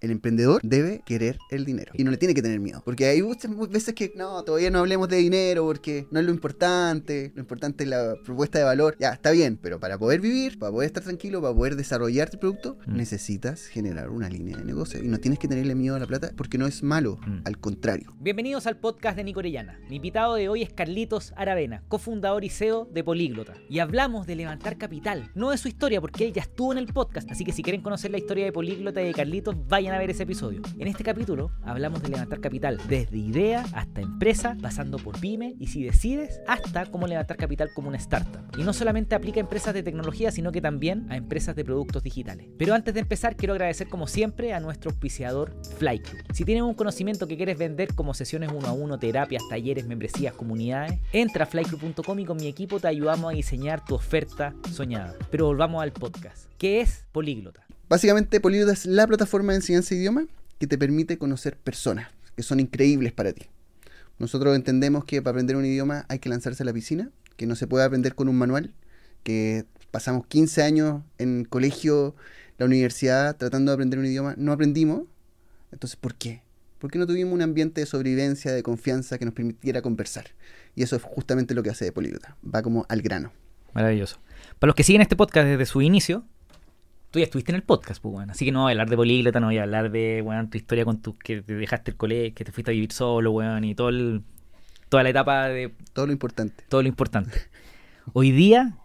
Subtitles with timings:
[0.00, 2.80] El emprendedor debe querer el dinero y no le tiene que tener miedo.
[2.86, 6.32] Porque hay muchas veces que no, todavía no hablemos de dinero porque no es lo
[6.32, 7.32] importante.
[7.34, 8.96] Lo importante es la propuesta de valor.
[8.98, 12.38] Ya, está bien, pero para poder vivir, para poder estar tranquilo, para poder desarrollar tu
[12.38, 12.96] producto, Mm.
[12.96, 15.02] necesitas generar una línea de negocio.
[15.02, 17.40] Y no tienes que tenerle miedo a la plata porque no es malo, Mm.
[17.44, 18.14] al contrario.
[18.20, 19.78] Bienvenidos al podcast de Nico Orellana.
[19.90, 23.52] Mi invitado de hoy es Carlitos Aravena, cofundador y CEO de Políglota.
[23.68, 26.86] Y hablamos de levantar capital, no de su historia, porque él ya estuvo en el
[26.86, 27.30] podcast.
[27.30, 30.10] Así que si quieren conocer la historia de Políglota y de Carlitos, vayan a ver
[30.10, 30.62] ese episodio.
[30.78, 35.68] En este capítulo hablamos de levantar capital, desde idea hasta empresa, pasando por pyme y
[35.68, 38.42] si decides, hasta cómo levantar capital como una startup.
[38.58, 42.02] Y no solamente aplica a empresas de tecnología, sino que también a empresas de productos
[42.02, 42.48] digitales.
[42.58, 46.22] Pero antes de empezar, quiero agradecer como siempre a nuestro auspiciador Flyclub.
[46.32, 50.34] Si tienes un conocimiento que quieres vender como sesiones uno a uno, terapias, talleres, membresías,
[50.34, 55.14] comunidades, entra a flyclub.com y con mi equipo te ayudamos a diseñar tu oferta soñada.
[55.30, 56.50] Pero volvamos al podcast.
[56.58, 57.69] ¿Qué es Políglota?
[57.90, 60.26] Básicamente, Políglota es la plataforma de enseñanza de idioma
[60.60, 63.46] que te permite conocer personas que son increíbles para ti.
[64.20, 67.56] Nosotros entendemos que para aprender un idioma hay que lanzarse a la piscina, que no
[67.56, 68.72] se puede aprender con un manual,
[69.24, 72.14] que pasamos 15 años en colegio,
[72.58, 75.02] la universidad, tratando de aprender un idioma, no aprendimos.
[75.72, 76.44] Entonces, ¿por qué?
[76.78, 80.26] Porque no tuvimos un ambiente de sobrevivencia, de confianza que nos permitiera conversar.
[80.76, 81.92] Y eso es justamente lo que hace de.
[82.54, 83.32] Va como al grano.
[83.74, 84.20] Maravilloso.
[84.60, 86.24] Para los que siguen este podcast desde su inicio,
[87.10, 88.30] tú ya estuviste en el podcast, pues, weón.
[88.30, 90.58] Así que no voy a hablar de políglota, no voy a hablar de, weón, tu
[90.58, 93.64] historia con tu, que te dejaste el colegio, que te fuiste a vivir solo, weón,
[93.64, 94.22] y todo el,
[94.88, 96.64] toda la etapa de Todo lo importante.
[96.68, 97.38] todo lo importante.
[98.12, 98.76] Hoy día,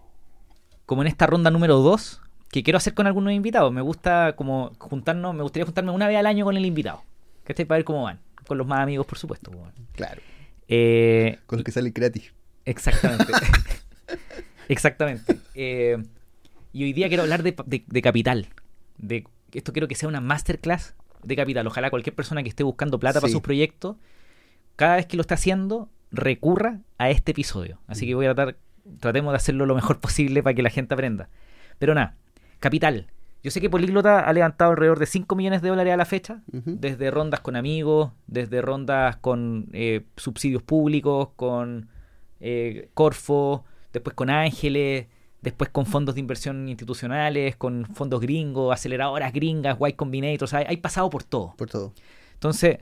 [0.86, 4.72] como en esta ronda número 2, que quiero hacer con algunos invitados, me gusta como
[4.80, 7.04] juntarnos, me gustaría juntarme una vez al año con el invitado.
[7.44, 7.66] ¿Cachai?
[7.66, 8.20] Para ver cómo van.
[8.48, 9.52] Con los más amigos, por supuesto.
[9.52, 9.72] weón.
[9.94, 10.22] Claro.
[10.68, 12.32] Eh, Con lo que sale gratis.
[12.66, 13.32] Exactamente.
[14.70, 15.40] Exactamente.
[15.54, 15.98] Eh,
[16.76, 18.48] y hoy día quiero hablar de, de- de capital.
[18.98, 21.66] De, esto quiero que sea una masterclass de capital.
[21.68, 23.96] Ojalá cualquier persona que esté buscando plata para sus proyectos,
[24.76, 27.80] cada vez que lo esté haciendo, recurra a este episodio.
[27.88, 28.58] Así que voy a tratar,
[29.00, 31.30] tratemos de hacerlo lo mejor posible para que la gente aprenda.
[31.80, 32.16] Pero nada,
[32.60, 33.08] capital.
[33.44, 36.42] Yo sé que Políglota ha levantado alrededor de 5 millones de dólares a la fecha,
[36.48, 41.88] desde rondas con amigos, desde rondas con eh, subsidios públicos, con
[42.40, 43.64] eh, Corfo,
[43.94, 45.08] después con Ángeles,
[45.46, 50.60] después con fondos de inversión institucionales, con fondos gringos, aceleradoras gringas, Y Combinator, o sea,
[50.60, 51.54] hay, hay pasado por todo.
[51.56, 51.94] Por todo.
[52.34, 52.80] Entonces,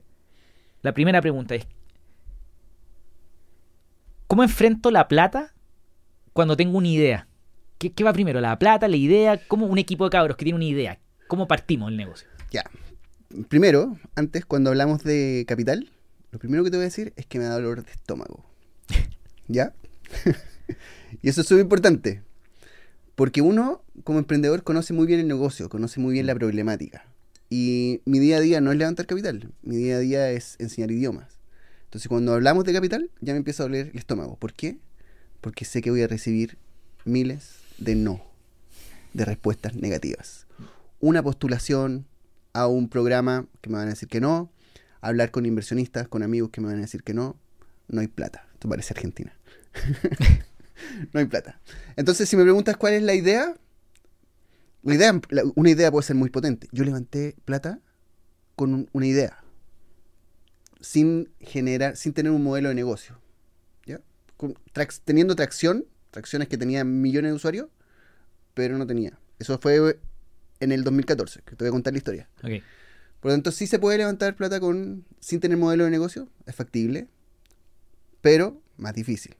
[0.82, 1.68] la primera pregunta es,
[4.28, 5.54] ¿cómo enfrento la plata
[6.32, 7.28] cuando tengo una idea?
[7.78, 9.40] ¿Qué, qué va primero, la plata, la idea?
[9.48, 11.00] ¿Cómo un equipo de cabros que tiene una idea?
[11.28, 12.30] ¿Cómo partimos el negocio?
[12.50, 12.64] Ya.
[13.50, 15.92] Primero, antes, cuando hablamos de capital,
[16.32, 18.46] lo primero que te voy a decir es que me da dolor de estómago.
[19.48, 19.74] ¿Ya?
[21.22, 22.24] y eso es súper importante.
[23.16, 27.06] Porque uno, como emprendedor, conoce muy bien el negocio, conoce muy bien la problemática.
[27.50, 30.92] Y mi día a día no es levantar capital, mi día a día es enseñar
[30.92, 31.38] idiomas.
[31.86, 34.36] Entonces, cuando hablamos de capital, ya me empieza a doler el estómago.
[34.38, 34.78] ¿Por qué?
[35.42, 36.58] Porque sé que voy a recibir
[37.06, 38.24] miles de no,
[39.14, 40.48] de respuestas negativas.
[41.00, 42.08] Una postulación,
[42.54, 44.52] a un programa que me van a decir que no,
[45.02, 47.36] hablar con inversionistas, con amigos que me van a decir que no,
[47.88, 48.48] no hay plata.
[48.54, 49.34] Esto parece Argentina.
[51.14, 51.60] no hay plata.
[51.96, 53.56] Entonces, si me preguntas cuál es la idea,
[54.84, 56.68] la idea, la- una idea puede ser muy potente.
[56.72, 57.80] Yo levanté plata
[58.56, 59.44] con un- una idea,
[60.82, 63.20] sin generar, sin tener un modelo de negocio.
[63.86, 64.02] ¿ya?
[64.38, 64.56] Con
[65.06, 67.68] teniendo tracción, tracciones que tenían millones de usuarios,
[68.54, 69.18] pero no tenía.
[69.40, 70.00] Eso fue
[70.60, 72.30] en el 2014, que te voy a contar la historia.
[73.20, 76.56] Por lo tanto, sí se puede levantar plata con sin tener modelo de negocio, es
[76.56, 77.08] factible,
[78.22, 79.36] pero más difícil.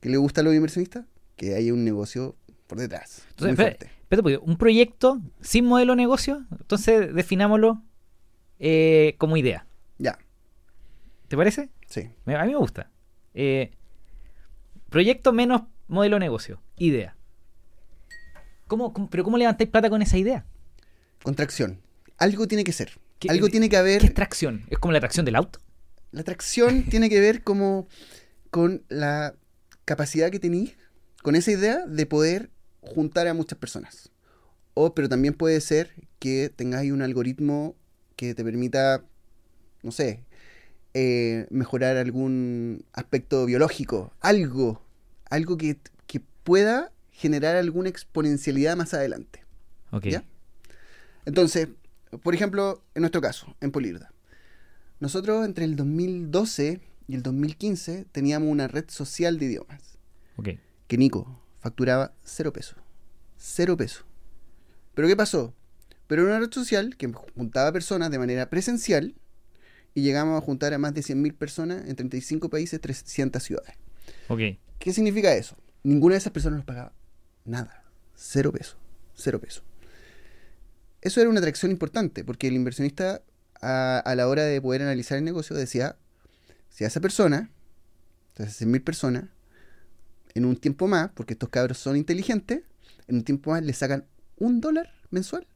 [0.00, 1.04] ¿Qué le gusta a los inversionistas?
[1.36, 3.22] Que haya un negocio por detrás.
[3.30, 3.76] Entonces,
[4.10, 7.82] espera, un proyecto sin modelo de negocio, entonces definámoslo
[8.58, 9.66] eh, como idea.
[9.98, 10.18] Ya,
[11.28, 11.70] ¿Te parece?
[11.86, 12.10] sí.
[12.26, 12.90] A mí me gusta.
[13.34, 13.70] Eh,
[14.88, 16.60] proyecto menos modelo de negocio.
[16.76, 17.16] Idea.
[18.66, 20.44] ¿Cómo, cómo- pero ¿cómo levantáis plata con esa idea?
[21.22, 21.80] Contracción.
[22.18, 22.98] Algo tiene que ser.
[23.18, 24.00] ¿Qué- Algo tiene que haber.
[24.00, 24.64] ¿Qué es tracción?
[24.70, 25.58] ¿Es como la tracción del auto?
[26.12, 27.86] La tracción tiene que ver como
[28.50, 29.34] con la
[29.90, 30.76] capacidad que tenéis
[31.20, 32.48] con esa idea de poder
[32.80, 34.12] juntar a muchas personas.
[34.72, 35.90] O, pero también puede ser
[36.20, 37.74] que tengáis un algoritmo
[38.14, 39.02] que te permita,
[39.82, 40.22] no sé,
[40.94, 44.80] eh, mejorar algún aspecto biológico, algo,
[45.28, 45.76] algo que,
[46.06, 49.42] que pueda generar alguna exponencialidad más adelante.
[49.90, 50.04] Ok.
[50.04, 50.22] ¿Ya?
[51.24, 51.66] Entonces,
[52.22, 54.12] por ejemplo, en nuestro caso, en Políglota,
[55.00, 59.98] nosotros entre el 2012 y el 2015 teníamos una red social de idiomas
[60.36, 60.50] Ok.
[60.86, 62.76] que Nico facturaba cero pesos.
[63.36, 64.04] Cero pesos.
[64.94, 65.54] ¿Pero qué pasó?
[66.06, 69.14] Pero era una red social que juntaba personas de manera presencial
[69.94, 73.74] y llegamos a juntar a más de 100.000 personas en 35 países, 300 ciudades.
[74.28, 74.40] Ok.
[74.78, 75.56] ¿Qué significa eso?
[75.82, 76.92] Ninguna de esas personas nos pagaba
[77.44, 77.84] nada.
[78.14, 78.76] Cero pesos.
[79.14, 79.62] Cero pesos.
[81.00, 83.22] Eso era una atracción importante, porque el inversionista
[83.60, 85.96] a, a la hora de poder analizar el negocio decía,
[86.80, 87.50] si a esa persona,
[88.38, 89.24] a esas 100.000 personas,
[90.32, 92.62] en un tiempo más, porque estos cabros son inteligentes,
[93.06, 94.06] en un tiempo más le sacan
[94.38, 95.46] un dólar mensual,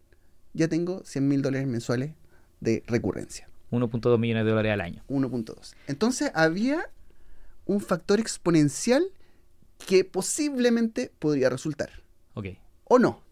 [0.52, 2.12] ya tengo 100 mil dólares mensuales
[2.60, 3.48] de recurrencia.
[3.70, 5.02] 1.2 millones de dólares al año.
[5.08, 5.74] 1.2.
[5.86, 6.90] Entonces había
[7.64, 9.02] un factor exponencial
[9.78, 11.88] que posiblemente podría resultar.
[12.34, 12.48] Ok.
[12.84, 13.22] O no.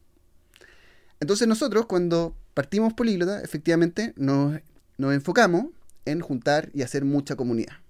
[1.21, 4.63] Entonces nosotros cuando partimos Políglota, efectivamente nos,
[4.97, 5.67] nos enfocamos
[6.07, 7.82] en juntar y hacer mucha comunidad.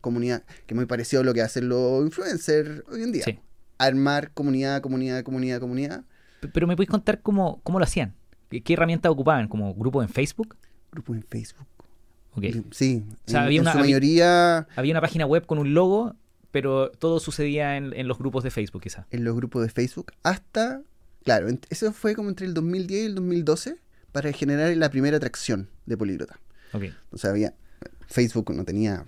[0.00, 3.24] Comunidad que es muy parecido a lo que hacen los influencers hoy en día.
[3.24, 3.38] Sí.
[3.78, 6.04] Armar comunidad, comunidad, comunidad, comunidad.
[6.52, 8.14] Pero me podéis contar cómo, cómo lo hacían.
[8.50, 9.48] ¿Qué, qué herramientas ocupaban?
[9.48, 10.56] ¿Como grupo en Facebook?
[10.92, 11.66] Grupos en Facebook.
[12.36, 12.44] Ok.
[12.72, 13.04] Sí.
[13.26, 15.74] O sea, en, había en una- su había- mayoría Había una página web con un
[15.74, 16.14] logo,
[16.50, 19.06] pero todo sucedía en, en los grupos de Facebook, quizás.
[19.10, 20.82] en los grupos de Facebook hasta,
[21.24, 23.76] claro, eso fue como entre el 2010 y el 2012
[24.12, 26.38] para generar la primera atracción de Políglota.
[26.72, 26.84] Ok.
[27.10, 27.54] O sea, había
[28.06, 29.04] Facebook no tenía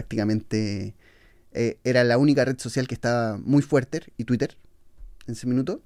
[0.00, 0.94] prácticamente
[1.52, 4.58] eh, era la única red social que estaba muy fuerte y Twitter
[5.26, 5.80] en ese minuto.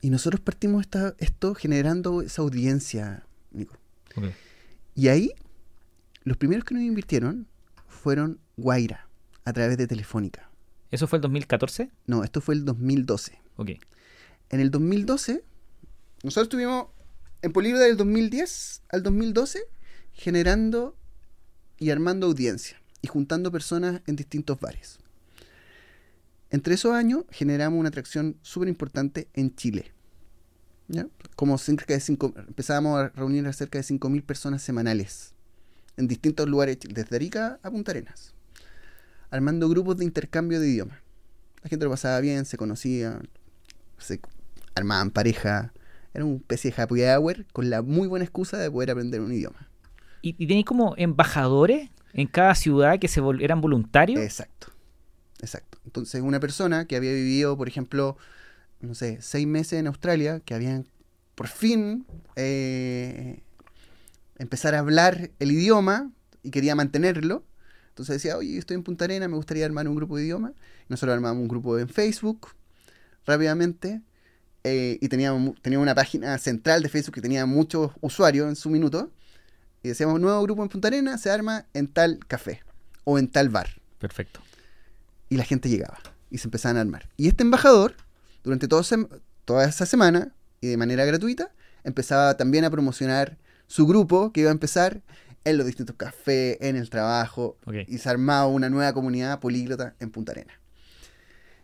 [0.00, 3.76] Y nosotros partimos esta- esto generando esa audiencia, Nico.
[4.94, 5.32] Y ahí,
[6.24, 7.46] los primeros que nos invirtieron
[7.86, 9.08] fueron Guaira,
[9.44, 10.50] a través de Telefónica.
[10.90, 11.90] ¿Eso fue el 2014?
[12.06, 13.38] No, esto fue el 2012.
[13.56, 13.70] Ok.
[14.48, 15.44] En el 2012,
[16.22, 16.86] nosotros estuvimos
[17.42, 19.60] en Políglota del 2010 al 2012
[20.14, 20.96] generando
[21.82, 24.98] y armando audiencia y juntando personas en distintos bares.
[26.50, 29.92] Entre esos años generamos una atracción súper importante en Chile.
[30.86, 31.08] ¿ya?
[31.34, 35.34] Como cerca de cinco, empezábamos a reunir a cerca de 5.000 personas semanales
[35.96, 38.32] en distintos lugares, desde Arica a Punta Arenas,
[39.30, 40.98] armando grupos de intercambio de idiomas.
[41.64, 43.20] La gente lo pasaba bien, se conocía,
[43.98, 44.20] se
[44.74, 45.72] armaban pareja.
[46.14, 49.32] Era una especie de happy hour con la muy buena excusa de poder aprender un
[49.32, 49.71] idioma.
[50.22, 54.20] ¿Y, y tenéis como embajadores en cada ciudad que se eran voluntarios?
[54.20, 54.68] Exacto.
[55.40, 55.78] Exacto.
[55.84, 58.16] Entonces, una persona que había vivido, por ejemplo,
[58.80, 60.86] no sé, seis meses en Australia, que habían
[61.34, 63.42] por fin eh,
[64.38, 67.44] empezar a hablar el idioma y quería mantenerlo.
[67.88, 70.52] Entonces decía, oye, estoy en Punta Arena, me gustaría armar un grupo de idioma.
[70.88, 72.48] Nosotros armamos un grupo en Facebook
[73.26, 74.00] rápidamente
[74.64, 78.70] eh, y teníamos, teníamos una página central de Facebook que tenía muchos usuarios en su
[78.70, 79.10] minuto.
[79.82, 82.62] Y decíamos, nuevo grupo en Punta Arena se arma en tal café
[83.04, 83.68] o en tal bar
[83.98, 84.40] Perfecto.
[85.28, 85.98] y la gente llegaba
[86.30, 87.08] y se empezaban a armar.
[87.16, 87.94] Y este embajador,
[88.44, 88.82] durante todo
[89.44, 91.52] toda esa semana y de manera gratuita,
[91.84, 95.02] empezaba también a promocionar su grupo que iba a empezar
[95.44, 97.56] en los distintos cafés, en el trabajo,
[97.88, 100.52] y se armaba una nueva comunidad políglota en Punta Arena.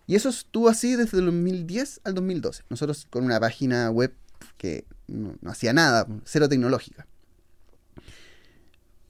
[0.07, 2.65] Y eso estuvo así desde el 2010 al 2012.
[2.71, 4.15] Nosotros con una página web
[4.57, 7.07] que no, no hacía nada, cero tecnológica.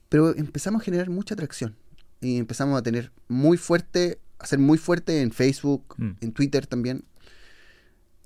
[0.09, 1.75] Pero empezamos a generar mucha atracción.
[2.21, 6.11] Y empezamos a tener muy fuerte, a ser muy fuerte en Facebook, Mm.
[6.21, 7.05] en Twitter también,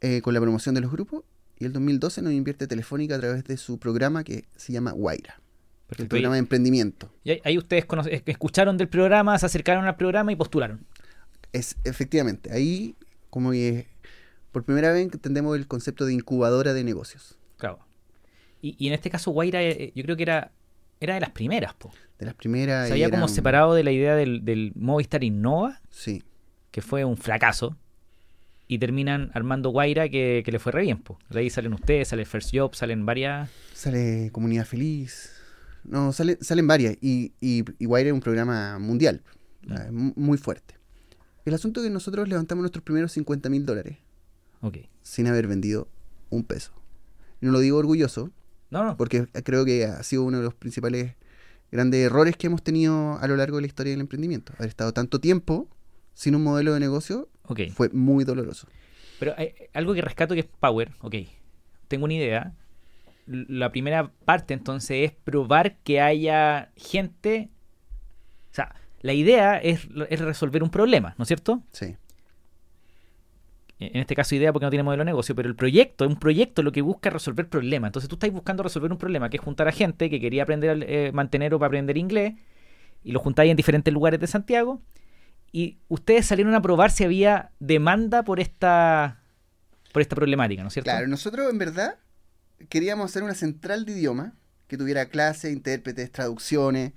[0.02, 1.24] eh, con la promoción de los grupos.
[1.60, 5.40] Y el 2012 nos invierte Telefónica a través de su programa que se llama Guaira,
[5.98, 7.14] el programa de emprendimiento.
[7.24, 7.86] Y ahí, ustedes
[8.26, 10.86] escucharon del programa, se acercaron al programa y postularon.
[11.54, 12.96] Es efectivamente, ahí
[13.30, 13.88] como que
[14.52, 17.38] por primera vez entendemos el concepto de incubadora de negocios.
[17.58, 17.80] Claro.
[18.62, 20.52] Y, y en este caso, Guaira, eh, yo creo que era,
[21.04, 21.92] era de las primeras, po.
[22.20, 22.88] De las primeras.
[22.88, 26.24] Se había como separado de la idea del, del Movistar Innova, Sí,
[26.72, 27.78] que fue un fracaso.
[28.68, 31.20] Y terminan armando Guaira, que, que le fue re bien, po.
[31.30, 33.50] De ahí salen ustedes, sale First Job, salen varias.
[33.74, 35.32] sale Comunidad Feliz.
[35.84, 36.96] No, sale- salen varias.
[37.02, 39.22] Y, y, y Guaira es un programa mundial,
[39.66, 39.94] Mm.
[39.96, 40.76] mu- muy fuerte.
[41.46, 43.98] El asunto es que nosotros levantamos nuestros primeros 50 mil dólares
[44.62, 44.78] Ok.
[45.02, 45.90] sin haber vendido
[46.30, 46.72] un peso.
[47.42, 48.32] Y no lo digo orgulloso,
[48.74, 48.98] No, no.
[48.98, 51.16] porque creo que ha sido uno de los principales
[51.72, 54.52] grandes errores que hemos tenido a lo largo de la historia del emprendimiento.
[54.58, 55.70] Haber estado tanto tiempo
[56.16, 57.30] sin un modelo de negocio
[57.76, 58.68] fue muy doloroso.
[59.20, 60.92] Pero hay algo que rescato que es Power.
[61.02, 61.16] Ok.
[61.88, 62.54] Tengo una idea.
[63.28, 67.52] La primera parte entonces es probar que haya gente.
[68.52, 71.62] O sea, la idea es, es resolver un problema, ¿no es cierto?
[71.72, 71.96] Sí,
[73.80, 76.64] En este caso idea porque no tiene modelo de negocio, pero el proyecto, un proyecto
[76.64, 77.90] lo que busca es resolver problemas.
[77.90, 80.86] Entonces tú estás buscando resolver un problema, que es juntar a gente que quería aprender,
[80.88, 82.34] eh, mantener o para aprender inglés,
[83.04, 84.82] y lo juntáis en diferentes lugares de Santiago,
[85.52, 89.20] y ustedes salieron a probar si había demanda por esta,
[89.92, 90.90] por esta problemática, ¿no es cierto?
[90.90, 91.98] claro, nosotros en verdad
[92.70, 94.34] queríamos hacer una central de idioma
[94.68, 96.94] que tuviera clases, intérpretes, traducciones,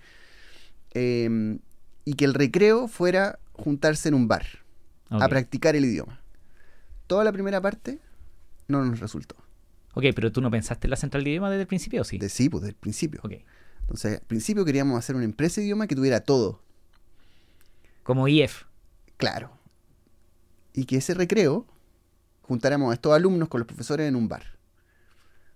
[0.95, 1.59] eh,
[2.07, 4.47] y que el recreo fuera juntarse en un bar
[5.11, 6.21] a practicar el idioma.
[7.07, 8.01] Toda la primera parte
[8.69, 9.37] no nos resultó.
[9.95, 12.19] Ok, pero tú no pensaste en la central de idioma desde el principio, ¿o sí?
[12.19, 13.21] De sí, pues del principio.
[13.23, 13.33] Ok.
[13.83, 16.61] Entonces, al principio queríamos hacer una empresa de idioma que tuviera todo,
[18.03, 18.65] Como IF.
[19.17, 19.53] claro.
[20.75, 21.67] Y que ese recreo
[22.43, 24.43] juntáramos a estos alumnos con los profesores en un bar.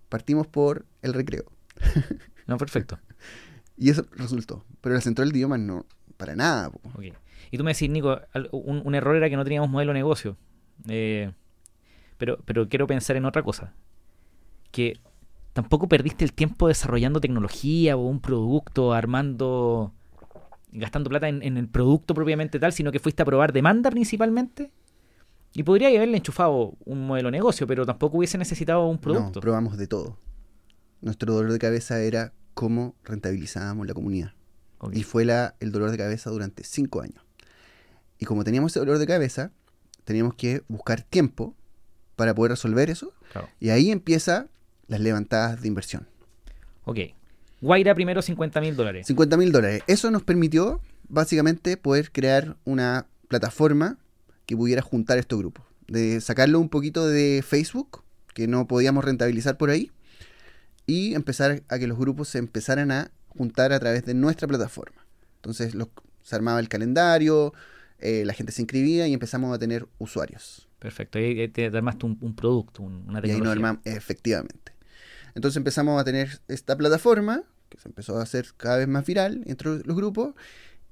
[0.08, 1.44] Partimos por el recreo.
[2.46, 2.98] No, perfecto.
[3.76, 4.64] Y eso resultó.
[4.80, 6.68] Pero la central de idiomas no, para nada.
[6.70, 6.80] po.
[6.94, 7.04] Ok.
[7.52, 10.36] Y tú me decís, Nico, un, un error era que no teníamos modelo de negocio.
[10.88, 11.32] Eh,
[12.20, 13.72] pero, pero quiero pensar en otra cosa.
[14.70, 15.00] Que
[15.52, 19.92] tampoco perdiste el tiempo desarrollando tecnología o un producto, armando,
[20.70, 24.70] gastando plata en, en el producto propiamente tal, sino que fuiste a probar demanda principalmente.
[25.52, 29.40] Y podría haberle enchufado un modelo de negocio, pero tampoco hubiese necesitado un No, producto.
[29.40, 30.16] probamos de todo.
[31.00, 34.32] Nuestro dolor de cabeza era cómo rentabilizábamos la comunidad.
[34.92, 37.24] Y fue la, el dolor de cabeza durante cinco años.
[38.18, 39.50] Y como teníamos ese dolor de cabeza,
[40.04, 41.56] teníamos que buscar tiempo
[42.20, 43.14] para poder resolver eso.
[43.32, 43.48] Claro.
[43.60, 44.48] Y ahí empieza
[44.88, 46.06] las levantadas de inversión.
[46.84, 46.98] Ok.
[47.62, 49.06] Guaira primero 50 mil dólares.
[49.06, 49.82] 50 mil dólares.
[49.86, 53.96] Eso nos permitió básicamente poder crear una plataforma
[54.44, 55.64] que pudiera juntar estos grupos.
[55.88, 58.02] De sacarlo un poquito de Facebook,
[58.34, 59.90] que no podíamos rentabilizar por ahí,
[60.86, 65.06] y empezar a que los grupos se empezaran a juntar a través de nuestra plataforma.
[65.36, 65.88] Entonces los-
[66.22, 67.54] se armaba el calendario,
[67.98, 70.68] eh, la gente se inscribía y empezamos a tener usuarios.
[70.80, 71.18] Perfecto.
[71.18, 73.52] Ahí te armaste un, un producto, un- una Y ahí tecnología.
[73.52, 74.72] armamos, efectivamente.
[75.36, 79.42] Entonces empezamos a tener esta plataforma, que se empezó a hacer cada vez más viral
[79.46, 80.34] entre los grupos,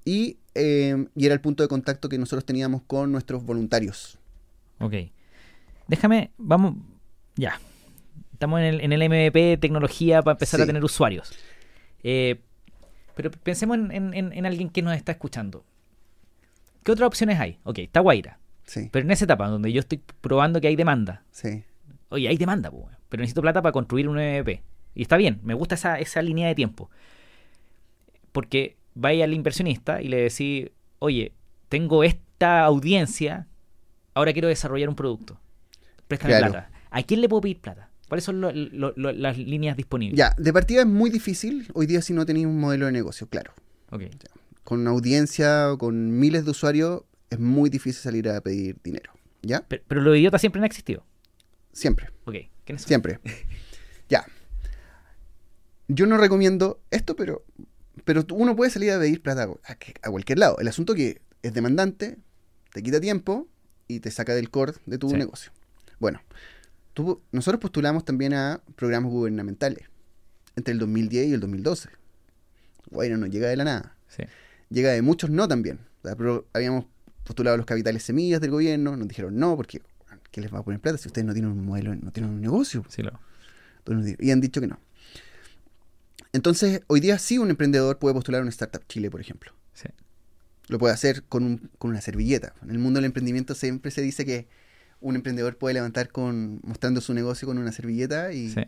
[0.04, 4.18] y, eh, y era el punto de contacto que nosotros teníamos con nuestros voluntarios.
[4.78, 4.95] Ok.
[5.88, 6.76] Déjame, vamos,
[7.35, 7.61] ya.
[8.33, 11.33] Estamos en el, en el MVP tecnología para empezar a tener usuarios.
[12.04, 12.40] Eh,
[13.16, 15.64] pero pensemos en, en- en- en alguien que nos está escuchando.
[16.85, 17.59] ¿Qué otras opciones hay?
[17.64, 18.38] Ok, está Guaira.
[18.69, 21.25] Sí, Pero en esa etapa donde yo estoy probando que hay demanda.
[21.31, 21.65] sí,
[22.11, 24.63] Oye, hay demanda, po, pero necesito plata para construir un MVP.
[24.95, 26.91] Y está bien, me gusta esa, esa línea de tiempo.
[28.33, 31.33] Porque vaya al inversionista y le decís, oye,
[31.69, 33.47] tengo esta audiencia,
[34.15, 35.39] ahora quiero desarrollar un producto.
[36.07, 36.53] Préstame Claro.
[36.53, 36.71] plata.
[36.91, 37.91] ¿A quién le puedo pedir plata?
[38.09, 40.17] ¿Cuáles son lo- lo- lo- las líneas disponibles?
[40.19, 43.27] Ya, de partida es muy difícil hoy día si no tenéis un modelo de negocio,
[43.29, 43.53] claro.
[44.65, 49.12] Con una audiencia, con miles de usuarios, es muy difícil salir a pedir dinero.
[49.42, 49.64] ¿Ya?
[49.68, 51.04] Pero, pero los idiotas siempre han existido.
[51.73, 52.11] Siempre.
[52.25, 52.35] Ok.
[52.64, 52.88] ¿Quiénes son?
[52.88, 53.20] Siempre.
[54.08, 54.26] ya.
[55.88, 57.44] Yo no recomiendo esto, pero,
[58.04, 60.58] pero uno puede salir a pedir plata a, a cualquier lado.
[60.58, 62.18] El asunto que es demandante,
[62.73, 63.49] te quita tiempo
[63.87, 65.16] y te saca del core de tu Sí.
[65.16, 65.52] negocio.
[65.99, 66.20] Bueno,
[66.92, 69.88] tú- nosotros postulamos también a programas gubernamentales
[70.56, 71.88] entre el 2010 y el 2012.
[72.90, 73.97] Bueno, no llega de la nada.
[74.08, 74.25] Sí.
[74.70, 75.78] Llega de muchos no también.
[76.02, 76.85] O sea, pero habíamos
[77.28, 79.80] postulado los capitales semillas del gobierno, nos dijeron no, porque
[80.32, 82.40] ¿qué les va a poner plata si ustedes no tienen un modelo, no tienen un
[82.40, 82.85] negocio?
[82.88, 83.02] Sí,
[84.04, 84.78] di- Y han dicho que no.
[86.32, 89.52] Entonces, hoy día sí un emprendedor puede postular a una Startup Chile, por ejemplo.
[89.73, 89.88] sí.
[90.68, 92.52] Lo puede hacer con, un- con una servilleta.
[92.62, 94.49] En el mundo del emprendimiento siempre se dice que
[95.00, 98.61] un emprendedor puede levantar con mostrando su negocio con una servilleta y, Sí.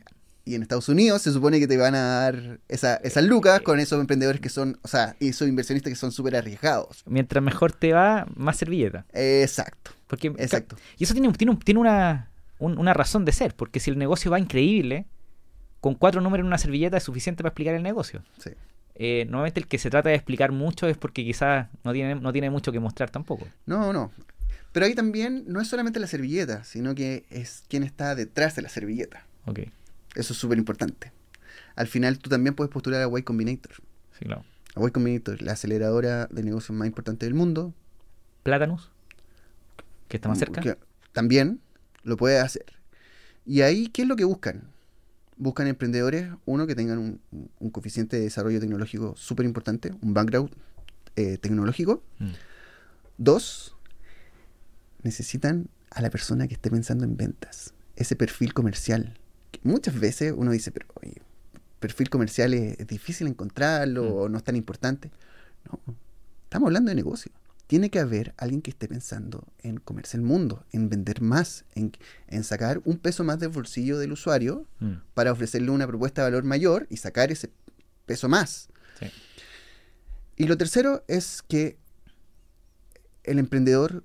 [0.45, 3.79] Y en Estados Unidos se supone que te van a dar esa, esas lucas con
[3.81, 7.03] esos emprendedores que son, o sea, esos inversionistas que son súper arriesgados.
[7.07, 9.05] Mientras mejor te va, más servilleta.
[9.13, 10.77] Exacto, Porque, exacto.
[10.99, 14.31] Y eso tiene, tiene, tiene una, un- una razón de ser, porque si el negocio
[14.31, 15.07] va increíble,
[15.81, 18.23] con cuatro números en una servilleta es suficiente para explicar el negocio.
[18.39, 18.51] Sí.
[18.97, 22.33] Eh, normalmente el que se trata de explicar mucho es porque quizás no tiene, no
[22.33, 23.47] tiene mucho que mostrar tampoco.
[23.67, 24.11] No, no.
[24.73, 28.63] Pero ahí también no es solamente la servilleta, sino que es quien está detrás de
[28.63, 29.25] la servilleta.
[29.47, 29.61] Ok,
[30.15, 31.13] Eso es súper importante.
[31.77, 33.73] Al final tú también puedes postular a Y Combinator.
[34.19, 34.45] sí, claro.
[34.75, 37.75] A Y Combinator, la aceleradora de negocios más importante del mundo.
[38.43, 38.91] Plátanos,
[40.09, 40.61] que está más cerca.
[40.61, 40.77] que
[41.13, 41.61] también
[42.03, 42.65] lo puedes hacer.
[43.47, 44.69] Y ahí, ¿qué es lo que buscan?
[45.37, 47.21] Buscan emprendedores, uno, que tengan un,
[47.59, 50.51] un coeficiente de desarrollo tecnológico súper importante, un background
[51.17, 52.03] eh, tecnológico.
[52.19, 52.31] Mm.
[53.19, 53.77] Dos,
[55.03, 59.19] necesitan a la persona que esté pensando en ventas, ese perfil comercial.
[59.63, 61.21] Muchas veces uno dice, pero oye,
[61.81, 64.13] perfil comercial es, es difícil encontrarlo Mm.
[64.17, 65.11] o no es tan importante.
[65.71, 65.81] No,
[66.45, 67.33] estamos hablando de negocio.
[67.67, 71.93] Tiene que haber alguien que esté pensando en comerse el mundo, en vender más, en,
[72.27, 76.31] en sacar un peso más del bolsillo del usuario Mm, para ofrecerle una propuesta de
[76.31, 77.51] valor mayor y sacar ese
[78.07, 78.69] peso más.
[78.99, 79.07] sí.
[80.37, 81.77] Y lo tercero es que
[83.25, 84.03] el emprendedor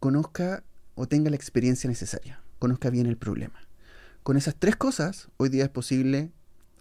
[0.00, 0.62] conozca
[0.94, 3.60] o tenga la experiencia necesaria, conozca bien el problema,
[4.24, 6.32] Con esas tres cosas, hoy día es posible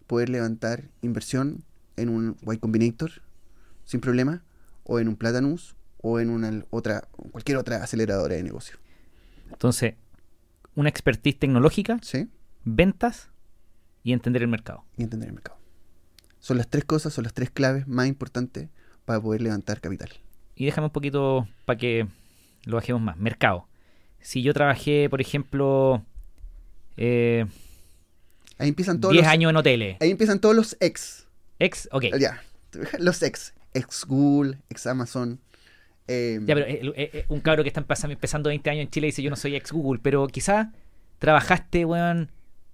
[0.07, 1.65] poder levantar inversión
[1.97, 3.11] en un Y Combinator
[3.83, 4.45] sin problema,
[4.85, 8.77] o en un Platanus, o en una otra, cualquier otra aceleradora de negocio.
[9.51, 9.95] Entonces,
[10.75, 12.29] una expertise tecnológica, ¿Sí?
[12.63, 13.29] ventas
[14.03, 14.85] y entender el mercado.
[14.95, 15.59] Y entender el mercado.
[16.39, 18.69] Son las tres cosas, son las tres claves más importantes
[19.03, 20.11] para poder levantar capital.
[20.55, 22.07] Y déjame un poquito para que
[22.63, 23.17] lo bajemos más.
[23.17, 23.67] Mercado.
[24.21, 26.05] Si yo trabajé, por ejemplo,
[26.97, 27.45] eh,
[28.57, 29.97] Ahí empiezan todos 10 los, años en hoteles.
[29.99, 31.27] ahí empiezan todos los ex.
[31.59, 32.05] Ex, ok.
[32.19, 32.41] Ya.
[32.99, 33.53] Los ex.
[33.73, 35.39] Ex Google, ex Amazon.
[36.07, 38.89] eh, Ya, pero eh, eh, eh, un cabro que está empezando, empezando 20 años en
[38.91, 40.67] Chile dice yo no soy ex Google, pero quizás
[41.19, 42.29] trabajaste, weón,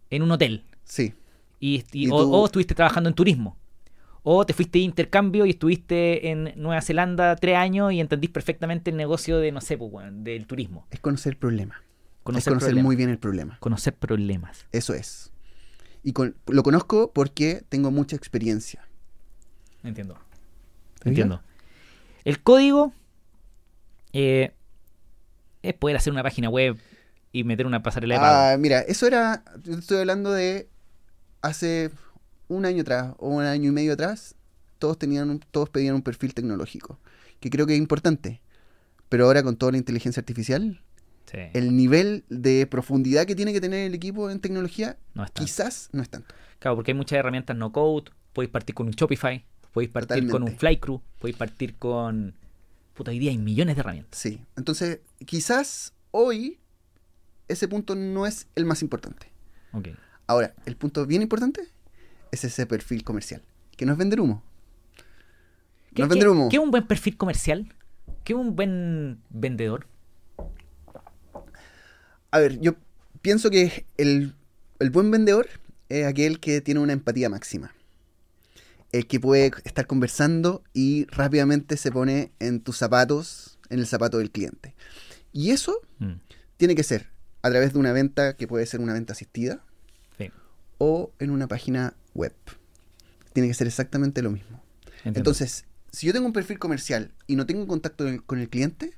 [0.09, 0.63] en un hotel.
[0.83, 1.13] Sí.
[1.59, 3.57] Y, y- Y o, o estuviste trabajando en turismo.
[4.23, 8.91] O te fuiste de intercambio y estuviste en Nueva Zelanda tres años y entendís perfectamente
[8.91, 10.85] el negocio de, no sé, pues, weón, del turismo.
[10.91, 11.81] Es conocer el problema.
[12.23, 12.83] Conocer, es conocer problemas.
[12.85, 13.57] muy bien el problema.
[13.59, 14.65] Conocer problemas.
[14.71, 15.31] Eso es.
[16.03, 18.85] Y con- lo conozco porque tengo mucha experiencia.
[19.83, 20.17] Entiendo.
[21.01, 21.41] ¿Te Entiendo.
[22.25, 22.93] El código
[24.13, 24.53] eh,
[25.61, 26.77] es poder hacer una página web
[27.31, 28.53] y meter una pasarela de pago.
[28.53, 29.43] Ah, mira, eso era.
[29.63, 30.67] yo Estoy hablando de
[31.41, 31.91] hace
[32.47, 34.35] un año atrás o un año y medio atrás.
[34.79, 36.99] Todos tenían, un- todos pedían un perfil tecnológico,
[37.39, 38.41] que creo que es importante.
[39.09, 40.81] Pero ahora con toda la inteligencia artificial,
[41.29, 45.89] Sí, el nivel de profundidad que tiene que tener el equipo en tecnología, no quizás
[45.91, 46.33] no es tanto.
[46.57, 48.11] Claro, porque hay muchas herramientas no code.
[48.33, 50.57] Podéis partir con un Shopify, podéis partir con un.
[50.57, 52.33] Flycrew, podéis partir con.
[52.93, 54.19] Puta, hoy día hay millones de herramientas.
[54.19, 54.41] Sí.
[54.57, 56.59] Entonces, quizás hoy
[57.47, 59.27] ese punto no es el más importante.
[60.27, 61.67] Ahora, el punto bien importante
[62.31, 63.41] es ese perfil comercial,
[63.77, 64.43] que no es vender humo.
[65.93, 66.49] ¿Qué, No es vender humo.
[66.49, 67.73] qué es un buen perfil comercial?
[68.23, 69.87] ¿Qué es un buen vendedor?
[72.31, 72.75] A ver, yo
[73.21, 74.35] pienso que el,
[74.79, 75.47] el buen vendedor
[75.89, 77.73] es aquel que tiene una empatía máxima.
[78.91, 84.17] El que puede estar conversando y rápidamente se pone en tus zapatos, en el zapato
[84.17, 84.75] del cliente.
[85.31, 86.13] Y eso Mm,
[86.57, 87.07] tiene que ser
[87.41, 89.61] a través de una venta que puede ser una venta asistida
[90.17, 90.31] sí,
[90.77, 92.33] o en una página web.
[93.33, 94.63] Tiene que ser exactamente lo mismo.
[94.97, 95.19] entiendo.
[95.19, 98.49] Entonces, si yo tengo un perfil comercial y no tengo contacto con el- con el
[98.49, 98.93] cliente,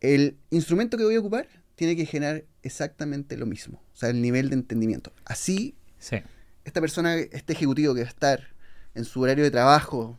[0.00, 1.48] el instrumento que voy a ocupar
[1.80, 3.80] tiene que generar exactamente lo mismo.
[3.94, 5.14] O sea, el nivel de entendimiento.
[5.24, 6.16] Así, Sí.
[6.66, 8.48] esta persona, este ejecutivo que va a estar
[8.94, 10.18] en su horario de trabajo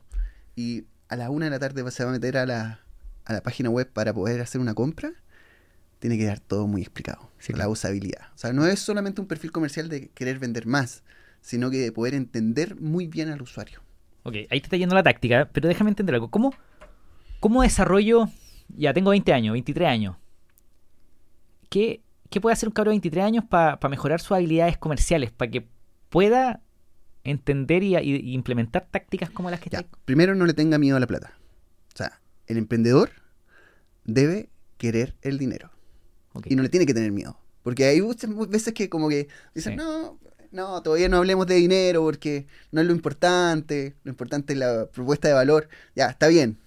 [0.55, 2.79] y a las una de la tarde se va a meter a la,
[3.25, 5.11] a la página web para poder hacer una compra,
[5.99, 7.29] tiene que dar todo muy explicado.
[7.37, 8.21] Sí, la usabilidad.
[8.33, 11.03] O sea, no es solamente un perfil comercial de querer vender más,
[11.41, 13.81] sino que de poder entender muy bien al usuario.
[14.23, 16.31] Ok, ahí te está yendo la táctica, pero déjame entender algo.
[16.31, 16.55] ¿Cómo,
[17.39, 18.29] cómo desarrollo?
[18.69, 20.15] Ya tengo 20 años, 23 años.
[21.71, 25.31] ¿Qué, qué puede hacer un cabrón de 23 años para mejorar sus habilidades comerciales?
[25.31, 25.67] Para que
[26.09, 26.61] pueda
[27.23, 27.95] entender y,
[28.33, 31.33] implementar tácticas como las que Ya, primero no le tenga miedo a la plata.
[31.93, 33.11] O sea, el emprendedor
[34.03, 35.71] debe querer el dinero
[36.43, 37.39] y no le tiene que tener miedo.
[37.63, 39.77] Porque hay muchas veces que como que dicen, Sí.
[39.77, 40.19] no,
[40.51, 44.87] no, todavía no hablemos de dinero porque no es lo importante, lo importante es la
[44.87, 45.69] propuesta de valor.
[45.95, 46.57] Ya, está bien.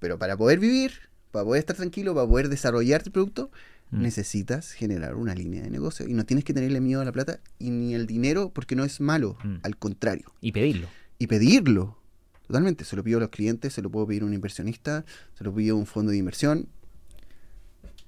[0.00, 0.92] Pero para poder vivir,
[1.30, 3.52] para poder estar tranquilo, para poder desarrollar tu producto,
[3.90, 4.02] Mm.
[4.02, 6.06] necesitas generar una línea de negocio.
[6.08, 8.84] Y no tienes que tenerle miedo a la plata y ni al dinero porque no
[8.84, 9.56] es malo, Mm.
[9.62, 10.32] al contrario.
[10.40, 10.88] Y pedirlo.
[11.18, 11.98] y pedirlo.
[12.46, 12.84] Totalmente.
[12.84, 15.04] Se lo pido a los clientes, se lo puedo pedir a un inversionista,
[15.36, 16.68] se lo pido a un fondo de inversión.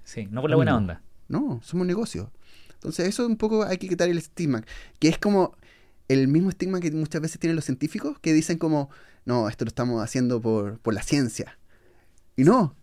[0.04, 0.76] Sí, no por la buena No.
[0.78, 1.02] onda.
[1.28, 2.28] No, somos negocios.
[2.74, 4.64] Entonces, eso un poco hay que quitar el estigma.
[4.98, 5.56] Que es como
[6.08, 8.90] el mismo estigma que muchas veces tienen los científicos, que dicen como,
[9.24, 11.58] no, esto lo estamos haciendo por, por la ciencia.
[12.36, 12.74] Y no.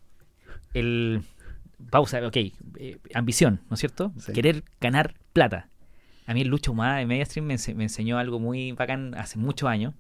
[0.74, 1.24] El.
[1.90, 2.36] Pausa, ok.
[2.36, 4.12] eh, ambición, ¿no es cierto?
[4.20, 4.34] Sí.
[4.34, 5.70] Querer ganar plata.
[6.28, 9.38] A mí el Lucho Humada de Mediastream me, ense- me enseñó algo muy bacán hace
[9.40, 9.94] muchos años.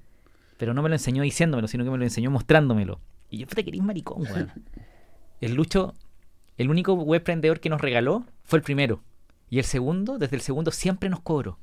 [0.57, 2.99] Pero no me lo enseñó diciéndomelo, sino que me lo enseñó mostrándomelo.
[3.29, 4.51] Y yo, puta, querís maricón, weón.
[5.41, 5.95] El Lucho,
[6.57, 9.01] el único web emprendedor que nos regaló fue el primero.
[9.49, 11.57] Y el segundo, desde el segundo siempre nos cobró.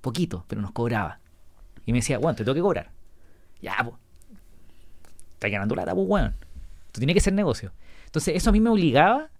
[0.00, 1.18] Poquito, pero nos cobraba.
[1.84, 2.92] Y me decía, weón, te tengo que cobrar.
[3.60, 3.96] Ya, pues.
[5.34, 6.34] Estás ganando plata, pues, weón.
[6.86, 7.72] Esto tiene que ser negocio.
[8.06, 9.30] Entonces, eso a mí me obligaba,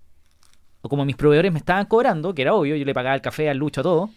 [0.80, 3.48] o como mis proveedores me estaban cobrando, que era obvio, yo le pagaba el café
[3.50, 4.10] al Lucho a todo,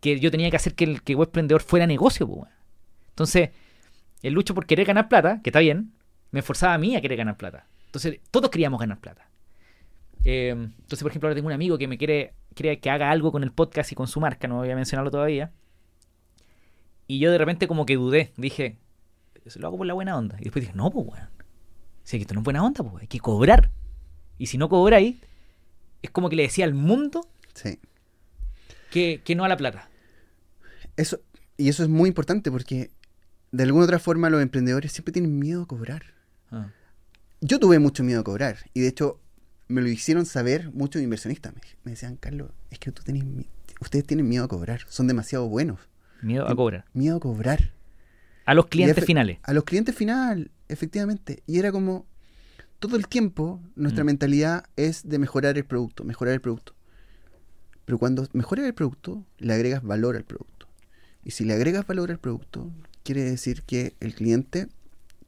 [0.00, 2.54] que yo tenía que hacer que el que web emprendedor fuera negocio, pues, weón.
[3.10, 3.50] Entonces,
[4.22, 5.92] el Lucho por querer ganar plata, que está bien,
[6.30, 7.66] me esforzaba a mí a querer ganar plata.
[7.86, 9.28] Entonces, todos queríamos ganar plata.
[10.24, 13.30] Eh, entonces, por ejemplo, ahora tengo un amigo que me quiere, quiere que haga algo
[13.30, 15.52] con el podcast y con su marca, no voy a mencionarlo todavía.
[17.06, 18.78] Y yo de repente como que dudé, dije,
[19.46, 20.36] "Se lo hago por la buena onda.
[20.40, 21.28] Y después dije, no, pues, weón.
[22.02, 23.70] Si es que esto no es buena onda, pues, hay que cobrar.
[24.38, 25.16] Y si no cobráis,
[26.04, 27.78] es como que le decía al mundo Sí.
[28.90, 29.88] que, que no a la plata.
[30.96, 31.20] Eso,
[31.56, 32.90] y eso es muy importante porque
[33.52, 36.14] de alguna otra forma los emprendedores siempre tienen miedo a cobrar.
[36.50, 36.68] Ah.
[37.40, 39.20] Yo tuve mucho miedo a cobrar y de hecho
[39.68, 41.54] me lo hicieron saber muchos inversionistas.
[41.54, 43.24] Me, me decían, Carlos, es que tú tenés,
[43.80, 45.80] ustedes tienen miedo a cobrar, son demasiado buenos.
[46.22, 46.84] Miedo a cobrar.
[46.92, 47.72] Miedo a cobrar.
[48.46, 49.38] A los clientes finales.
[49.42, 51.42] A los clientes final, efectivamente.
[51.46, 52.06] Y era como,
[52.78, 54.06] todo el tiempo nuestra Mm.
[54.06, 56.74] mentalidad es de mejorar el producto, mejorar el producto.
[57.84, 60.66] Pero cuando mejoras el producto, le agregas valor al producto.
[61.24, 62.70] Y si le agregas valor al producto,
[63.02, 64.68] quiere decir que el cliente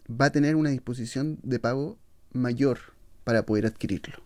[0.09, 1.99] va a tener una disposición de pago
[2.33, 2.79] mayor
[3.25, 4.17] para poder adquirirlo.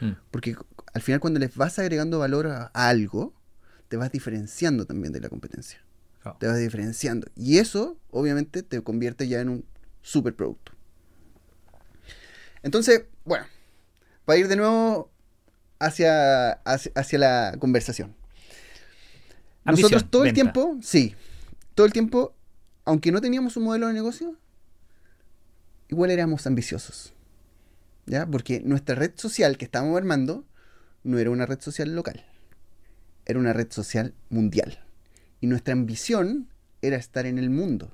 [0.00, 0.12] Mm.
[0.30, 0.56] Porque
[0.94, 3.34] al final cuando les vas agregando valor a, a algo,
[3.88, 5.80] te vas diferenciando también de la competencia.
[6.22, 6.36] Claro.
[6.40, 7.28] Te vas diferenciando.
[7.36, 9.64] Y eso, obviamente, te convierte ya en un
[10.02, 10.72] superproducto.
[12.62, 13.46] Entonces, bueno,
[14.24, 15.10] para ir de nuevo
[15.78, 18.14] hacia, hacia, hacia la conversación.
[19.64, 21.14] Ambición, Nosotros todo el tiempo, sí,
[21.74, 22.34] todo el tiempo,
[22.84, 24.36] aunque no teníamos un modelo de negocio,
[25.88, 27.12] igual éramos ambiciosos.
[28.06, 28.26] ¿Ya?
[28.26, 30.44] Porque nuestra red social que estábamos armando
[31.04, 32.24] no era una red social local,
[33.26, 34.82] era una red social mundial.
[35.40, 36.48] Y nuestra ambición
[36.82, 37.92] era estar en el mundo.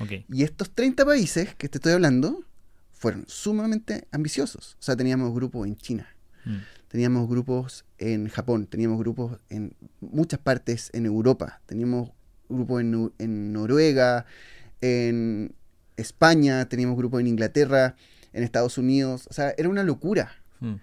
[0.00, 0.24] Ok.
[0.28, 2.44] Y estos 30 países que te estoy hablando
[3.04, 4.76] fueron sumamente ambiciosos.
[4.80, 6.08] O sea, teníamos grupos en China,
[6.44, 6.56] Mm.
[6.88, 12.10] teníamos grupos en Japón, teníamos grupos en muchas partes en Europa, teníamos
[12.48, 14.26] grupos en, Noruega,
[14.80, 15.54] en
[15.96, 17.94] España, teníamos grupos en Inglaterra,
[18.32, 19.26] en Estados Unidos.
[19.30, 20.32] O sea, era una locura.
[20.60, 20.74] Mm.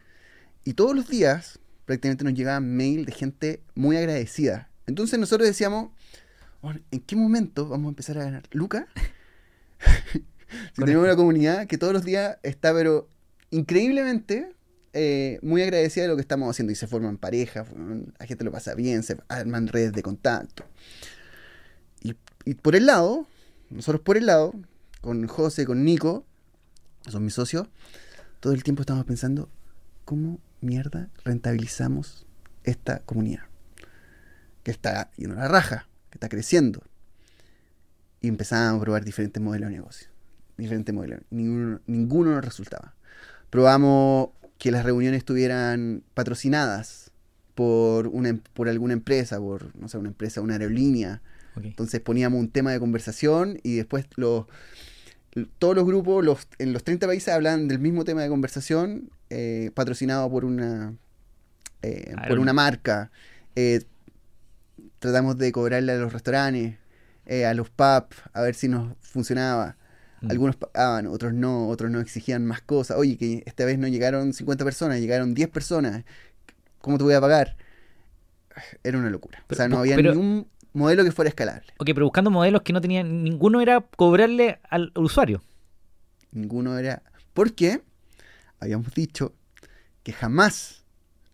[0.65, 4.69] Y todos los días prácticamente nos llegaban mail de gente muy agradecida.
[4.87, 5.91] Entonces nosotros decíamos,
[6.61, 8.43] "Bueno, ¿en qué momento vamos a empezar a ganar?
[8.51, 8.87] ¿Luca?
[10.73, 11.13] si tenemos esto.
[11.13, 13.09] una comunidad que todos los días está, pero
[13.49, 14.53] increíblemente
[14.93, 16.71] eh, muy agradecida de lo que estamos haciendo.
[16.71, 17.67] Y se forman parejas,
[18.19, 20.65] la gente lo pasa bien, se arman redes de contacto.
[22.01, 23.27] Y, y por el lado,
[23.69, 24.53] nosotros por el lado,
[25.01, 26.25] con José, con Nico,
[27.09, 27.67] son mis socios,
[28.39, 29.49] todo el tiempo estamos pensando,
[30.05, 32.25] ¿cómo mierda rentabilizamos
[32.63, 33.43] esta comunidad?
[34.63, 36.83] Que está yendo a la raja, que está creciendo.
[38.19, 40.10] Y empezamos a probar diferentes modelos de negocio.
[40.61, 41.21] Diferentes modelos.
[41.31, 42.93] Ninguno, ninguno nos resultaba.
[43.49, 47.11] Probamos que las reuniones estuvieran patrocinadas
[47.55, 51.21] por, una, em- por alguna empresa, por, no sé, una empresa, una aerolínea.
[51.69, 54.45] Entonces poníamos un tema de conversación y después los,
[55.59, 59.71] todos los grupos los, en los 30 países hablan del mismo tema de conversación eh,
[59.73, 60.93] patrocinado por una,
[61.81, 63.11] eh, por una un- marca.
[63.55, 63.83] Eh,
[64.99, 66.77] tratamos de cobrarle a los restaurantes,
[67.47, 69.75] a los pubs, a ver si nos funcionaba.
[70.21, 70.31] Mm.
[70.31, 72.97] Algunos pagaban, otros no, otros no exigían más cosas.
[72.97, 76.03] Oye, que esta vez no llegaron 50 personas, llegaron 10 personas.
[76.79, 77.57] ¿Cómo te voy a pagar?
[78.83, 79.43] Era una locura.
[79.49, 81.67] o sea, no había pero- ningún modelo que fuera escalable.
[81.77, 83.23] Ok, pero buscando modelos que no tenían.
[83.23, 85.41] Ninguno era cobrarle al usuario.
[86.31, 87.01] Ninguno era.
[87.33, 87.81] Porque
[88.59, 89.33] habíamos dicho
[90.03, 90.83] que jamás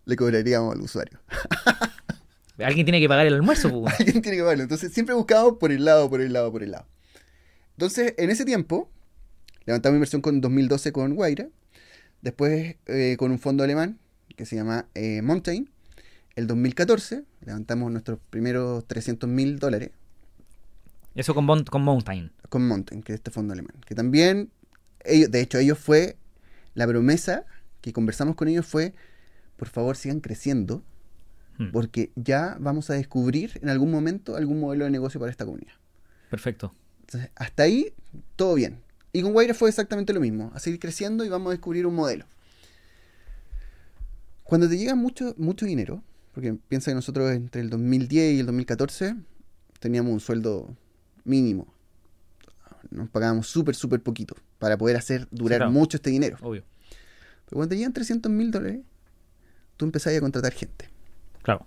[0.05, 1.19] le cobraríamos al usuario.
[2.59, 3.67] Alguien tiene que pagar el almuerzo.
[3.99, 4.63] Alguien tiene que pagarlo.
[4.63, 6.85] Entonces siempre buscábamos por el lado, por el lado, por el lado.
[7.77, 8.89] Entonces, en ese tiempo,
[9.65, 11.47] levantamos inversión con 2012 con Guaira.
[12.21, 13.99] Después eh, con un fondo alemán
[14.35, 15.69] que se llama eh, Mountain.
[16.35, 19.91] El 2014 levantamos nuestros primeros 300 mil dólares
[21.15, 22.31] Eso con, Bon- con Mountain.
[22.49, 23.75] con Mountain, que es este fondo alemán.
[23.85, 24.49] Que también,
[25.03, 26.17] ellos, de hecho, ellos fue,
[26.73, 27.45] la promesa
[27.81, 28.93] que conversamos con ellos fue,
[29.55, 30.83] por favor sigan creciendo,
[31.59, 31.71] Mm.
[31.71, 35.73] porque ya vamos a descubrir en algún momento algún modelo de negocio para esta comunidad.
[36.29, 36.71] Perfecto.
[37.07, 37.93] Entonces, hasta ahí,
[38.35, 38.81] todo bien.
[39.13, 41.95] Y con Guaira fue exactamente lo mismo, a seguir creciendo y vamos a descubrir un
[41.95, 42.25] modelo.
[44.43, 48.45] Cuando te llega mucho, mucho dinero, porque piensa que nosotros entre el 2010 y el
[48.45, 49.15] 2014
[49.79, 50.75] teníamos un sueldo
[51.23, 51.73] mínimo.
[52.89, 55.71] Nos pagábamos súper, súper poquito para poder hacer durar claro.
[55.71, 56.37] mucho este dinero.
[56.41, 56.63] Obvio.
[57.45, 58.81] Pero cuando te llegan 300 mil dólares,
[59.77, 60.89] tú empezás a contratar gente.
[61.41, 61.65] Claro.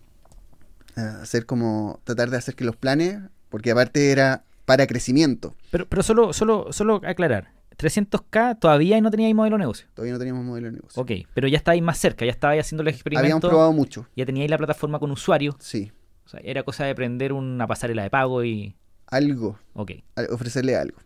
[0.96, 5.56] A hacer como, tratar de hacer que los planes, porque aparte era para crecimiento.
[5.72, 7.52] Pero, pero solo, solo, solo aclarar.
[7.76, 9.88] 300k todavía no teníais modelo de negocio.
[9.94, 11.02] Todavía no teníamos modelo de negocio.
[11.02, 13.48] Ok, pero ya estáis más cerca, ya estabais haciendo el Habíamos experimento.
[13.48, 15.56] probado mucho, Ya teníais la plataforma con usuarios.
[15.58, 15.90] sí.
[16.24, 18.76] O sea, era cosa de prender una pasarela de pago y.
[19.08, 19.90] Algo, Ok.
[20.30, 20.98] ofrecerle algo.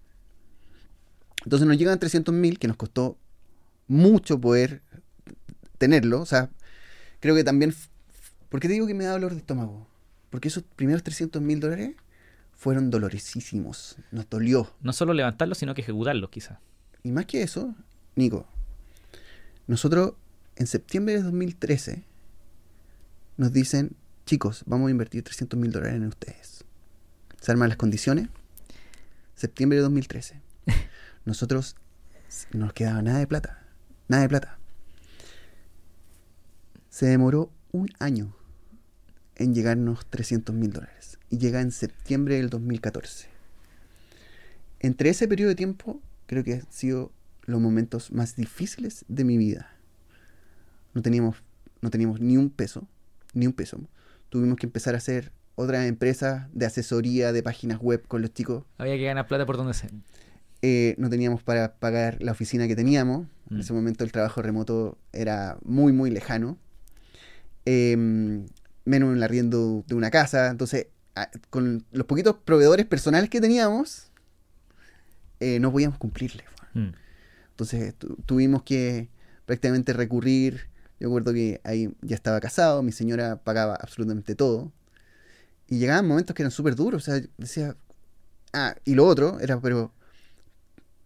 [1.45, 3.17] Entonces nos llegan 300 mil, que nos costó
[3.89, 4.83] mucho poder
[5.79, 6.21] tenerlo.
[6.21, 6.51] O sea,
[7.21, 7.75] creo que también...
[8.51, 9.87] ¿Por qué te digo que me da dolor de estómago?
[10.29, 11.95] Porque esos primeros 300 mil dólares
[12.57, 13.97] fueron doloresísimos.
[14.11, 14.73] Nos dolió.
[14.81, 16.59] No solo levantarlo, sino que ejecutarlo, quizás.
[17.03, 17.75] Y más que eso,
[18.17, 18.47] Nico,
[19.67, 20.15] nosotros
[20.57, 22.05] en septiembre de 2013
[23.37, 26.65] nos dicen, chicos, vamos a invertir 300 mil dólares en ustedes.
[27.41, 28.29] Se arman las condiciones.
[29.35, 30.41] Septiembre de 2013.
[31.25, 31.77] Nosotros
[32.53, 33.67] no nos quedaba nada de plata.
[34.09, 34.59] Nada de plata.
[36.89, 38.35] Se demoró un año
[39.37, 41.19] en llegarnos 300 mil dólares.
[41.31, 43.29] Y llega en septiembre del 2014.
[44.81, 47.11] Entre ese periodo de tiempo, creo que han sido
[47.47, 49.71] los momentos más difíciles de mi vida.
[50.95, 51.37] No teníamos,
[51.81, 52.87] no teníamos ni un peso,
[53.33, 53.81] ni un peso.
[54.29, 58.65] Tuvimos que empezar a hacer otra empresa de asesoría de páginas web con los chicos.
[58.79, 59.91] Había que ganar plata por donde sea.
[60.63, 63.27] Eh, no teníamos para pagar la oficina que teníamos.
[63.51, 63.61] En Mm.
[63.61, 66.57] ese momento el trabajo remoto era muy, muy lejano.
[67.67, 68.47] Em,
[68.85, 70.49] menos en el arriendo de una casa.
[70.49, 70.87] Entonces,
[71.51, 74.11] con los poquitos proveedores personales que teníamos,
[75.41, 76.45] eh, no podíamos cumplirle.
[76.75, 76.89] Mm.
[77.51, 79.09] Entonces tu- tuvimos que
[79.47, 80.69] prácticamente recurrir.
[80.99, 84.73] Yo recuerdo que ahí ya estaba casado, mi señora pagaba absolutamente todo.
[85.69, 87.03] Y llegaban momentos que eran súper duros.
[87.03, 87.77] O sea, decía.
[88.53, 89.93] Ah, y lo otro era, pero.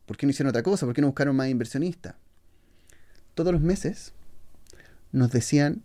[0.06, 0.86] ¿Por qué no hicieron otra cosa?
[0.86, 2.14] ¿Por qué no buscaron más inversionistas?
[3.34, 4.12] Todos los meses
[5.12, 5.82] nos decían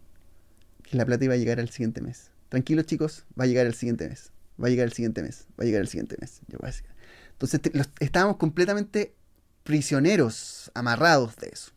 [0.94, 2.30] que la plata iba a llegar al siguiente mes.
[2.50, 4.32] Tranquilos, chicos, va a llegar al siguiente mes.
[4.62, 5.48] Va a llegar al siguiente mes.
[5.60, 6.42] Va a llegar al siguiente mes.
[6.48, 6.86] Yo voy a decir.
[7.32, 9.16] Entonces te- los- estábamos completamente
[9.64, 11.72] prisioneros, amarrados de eso.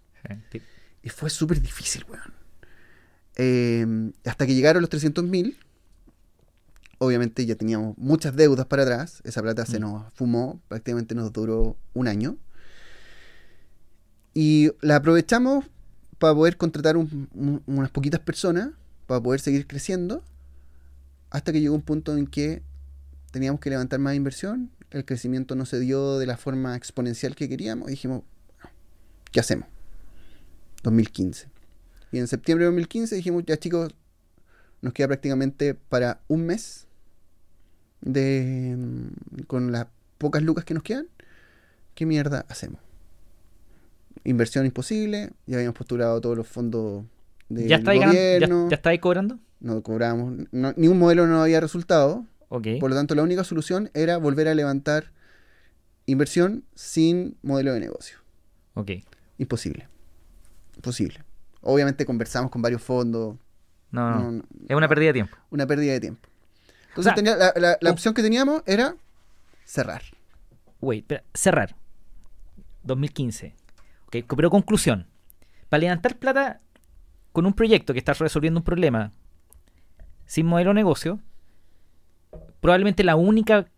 [0.52, 0.60] Sí.
[1.02, 2.34] Y fue súper difícil, weón.
[3.36, 3.86] Eh,
[4.26, 5.56] hasta que llegaron los 300 mil,
[6.98, 9.22] obviamente ya teníamos muchas deudas para atrás.
[9.24, 9.82] Esa plata se Mm.
[9.82, 12.36] nos fumó, prácticamente nos duró un año.
[14.34, 15.64] Y la aprovechamos
[16.18, 18.70] para poder contratar un- un- unas poquitas personas,
[19.06, 20.22] para poder seguir creciendo,
[21.30, 22.62] hasta que llegó un punto en que
[23.30, 24.70] teníamos que levantar más inversión.
[24.90, 27.88] El crecimiento no se dio de la forma exponencial que queríamos.
[27.88, 28.22] Y dijimos,
[29.32, 29.68] ¿qué hacemos?
[30.82, 31.48] 2015.
[32.12, 33.94] Y en septiembre de 2015 dijimos, ya chicos,
[34.80, 36.86] nos queda prácticamente para un mes
[38.00, 39.88] de mm, con las
[40.18, 41.08] pocas lucas que nos quedan.
[41.94, 42.80] ¿Qué mierda hacemos?
[44.24, 47.04] Inversión imposible, ya habíamos postulado todos los fondos
[47.48, 48.00] ¿Ya estáis?
[48.00, 48.12] ¿Ya,
[48.48, 49.38] ya estáis cobrando?
[49.58, 52.66] no cobrábamos, no- ni un modelo no había resultado, Ok.
[52.78, 55.12] por lo tanto la única solución era volver a levantar
[56.04, 58.18] inversión sin modelo de negocio.
[58.74, 58.90] Ok.
[59.38, 59.88] Imposible.
[60.76, 61.24] Imposible.
[61.62, 63.36] Obviamente conversamos con varios fondos.
[63.90, 64.18] No, no.
[64.22, 65.36] no- no- Es una pérdida de tiempo.
[65.50, 66.28] una pérdida de tiempo.
[66.88, 68.94] Entonces O sea, tenía- la, la- la un- opción que teníamos era
[69.64, 70.02] cerrar.
[70.80, 71.74] Wait, cerrar.
[72.84, 73.54] 2015.
[74.06, 75.06] Ok, pero conclusión.
[75.68, 76.60] Para levantar plata
[77.36, 79.12] con un proyecto que está resolviendo un problema
[80.24, 81.20] sin modelo de negocio,
[82.60, 83.68] probablemente la única,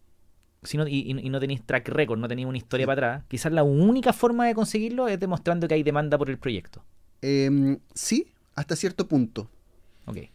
[0.63, 3.65] si no, y, no tenéis track record, no tenéis una historia para atrás, quizás la
[3.65, 6.85] única forma de conseguirlo es demostrando que hay demanda por el proyecto.
[7.21, 9.51] Em, sí, hasta cierto punto.
[10.07, 10.19] Ok.
[10.19, 10.29] O sea,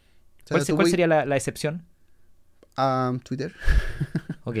[0.48, 1.82] ¿Cuál, cuál voy sería la, la excepción?
[2.76, 3.54] a Twitter.
[4.44, 4.58] Ok.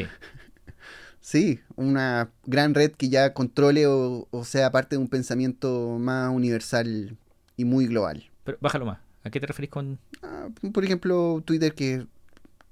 [1.20, 6.30] Sí, una gran red que ya controle o, o sea parte de un pensamiento más
[6.30, 7.18] universal
[7.58, 8.30] y muy global.
[8.44, 8.98] Pero bájalo más.
[9.22, 9.98] ¿A qué te referís con...?
[10.22, 12.06] Ah, por ejemplo, Twitter que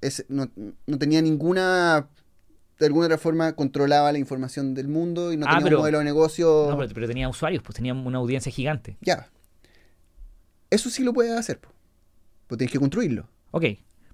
[0.01, 0.49] es, no,
[0.85, 2.07] no tenía ninguna,
[2.79, 5.81] de alguna otra forma controlaba la información del mundo y no Ah, tenía pero- un
[5.81, 6.67] modelo de negocio.
[6.69, 8.97] No, pero, pero tenía usuarios, pues tenía una audiencia gigante.
[9.01, 9.29] Ya.
[10.69, 11.59] Eso sí lo puedes hacer.
[12.47, 13.27] Pues tienes que construirlo.
[13.51, 13.65] Ok.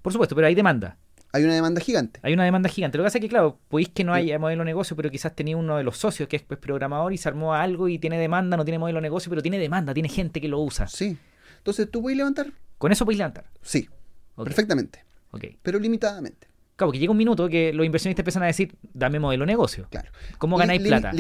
[0.02, 0.98] Por supuesto, pero hay demanda.
[1.32, 2.20] Hay una demanda gigante.
[2.24, 2.98] Hay una demanda gigante.
[2.98, 4.22] Lo que pasa es que, claro, podéis que no Sí.
[4.22, 7.14] haya modelo de negocio, pero quizás tenía uno de los socios que es pues, programador
[7.14, 9.94] y se armó algo y tiene demanda, no tiene modelo de negocio, pero tiene demanda,
[9.94, 10.88] tiene gente que lo usa.
[10.88, 11.18] Sí.
[11.60, 12.52] Entonces, ¿tú puedes levantar?
[12.78, 13.46] Con eso podéis levantar.
[13.62, 13.88] Sí,
[14.36, 15.04] Ok, perfectamente.
[15.32, 15.46] ok.
[15.62, 16.48] Pero limitadamente.
[16.76, 19.88] Claro, porque llega un minuto que los inversionistas empiezan a decir, dame modelo de negocio.
[19.92, 20.10] Claro.
[20.38, 21.12] ¿Cómo ganáis plata?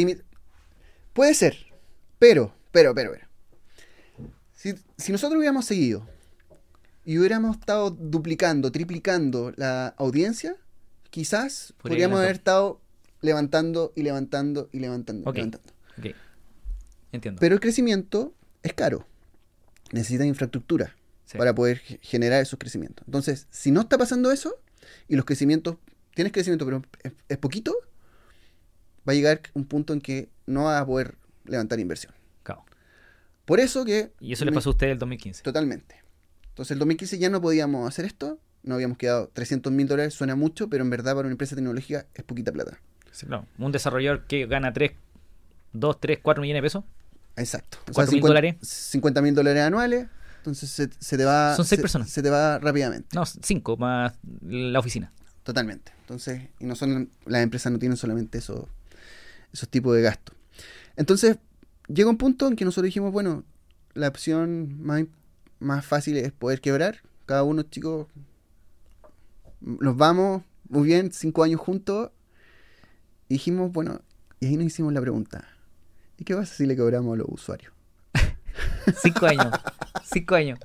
[1.14, 1.58] Puede ser.
[2.18, 3.28] Pero, pero, pero, pero.
[4.54, 6.06] Si, si nosotros hubiéramos seguido
[7.06, 10.56] y hubiéramos estado duplicando, triplicando la audiencia,
[11.10, 12.80] quizás Podría podríamos haber estado
[13.22, 15.24] levantando y levantando y levantando.
[15.26, 15.36] y Ok.
[15.36, 15.74] levantando.
[15.98, 16.06] Ok.
[17.12, 17.40] Entiendo.
[17.42, 19.06] Pero el crecimiento es caro.
[19.92, 21.38] Necesita infraestructura Sí.
[21.38, 23.06] para poder ge- generar esos crecimientos.
[23.08, 24.56] Entonces, si no está pasando eso
[25.08, 25.78] y los crecimientos,
[26.16, 27.76] tienes crecimiento pero es, es poquito,
[29.08, 32.14] va a llegar un punto en que no vas a poder levantar inversión.
[32.44, 32.66] Claro.
[33.46, 34.12] Por eso que...
[34.20, 35.44] Y eso le pasó a usted el 2015.
[35.44, 35.96] Totalmente.
[36.50, 38.40] Entonces, el 2015 ya no podíamos hacer esto.
[38.64, 42.06] No habíamos quedado 300 mil dólares, suena mucho, pero en verdad para una empresa tecnológica
[42.14, 42.80] es poquita plata.
[43.12, 43.26] Sí.
[43.58, 44.92] Un desarrollador que gana 3,
[45.74, 46.84] 2, 3, 4 millones de pesos.
[47.40, 47.78] Exacto.
[47.90, 48.56] O sea, 4.000 50 dólares.
[48.62, 50.08] 50 mil dólares anuales.
[50.38, 51.56] Entonces se, se te va...
[51.56, 52.10] Son seis se- personas.
[52.10, 53.10] Se te va rápidamente.
[53.14, 55.12] No, 5 más la oficina.
[55.44, 55.92] Totalmente.
[56.02, 58.66] Entonces, y no son, las empresas no tienen solamente esos,
[59.52, 60.36] esos tipos de gastos.
[60.96, 61.38] Entonces,
[61.88, 63.44] llega un punto en que nosotros dijimos, bueno,
[63.94, 65.04] la opción más,
[65.60, 67.02] más fácil es poder quebrar.
[67.26, 68.08] Cada uno, chicos,
[69.62, 72.12] nos vamos, muy bien, cinco años juntos.
[73.28, 74.02] Y dijimos, bueno,
[74.40, 75.48] y ahí nos hicimos la pregunta.
[76.20, 77.72] ¿Y qué pasa si le cobramos a los usuarios?
[79.02, 79.48] Cinco años.
[80.12, 80.60] Cinco años.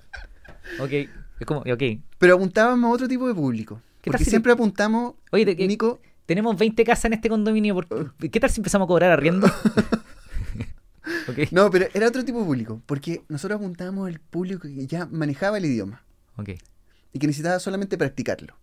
[0.81, 0.91] Ok.
[0.93, 1.83] Es como, ok.
[2.19, 3.77] Pero apuntábamos a otro tipo de público.
[4.01, 7.75] ¿Qué tal Porque si siempre apuntamos, Oye, te- Nico, tenemos 20 casas en este condominio.
[7.75, 9.47] ¿por- ¿Qué tal si empezamos a cobrar arriendo?
[11.53, 12.83] no, pero era otro tipo de público.
[12.87, 16.03] Porque nosotros apuntábamos al público que ya manejaba el idioma.
[16.37, 16.51] Ok.
[17.13, 18.57] y que necesitaba solamente practicarlo.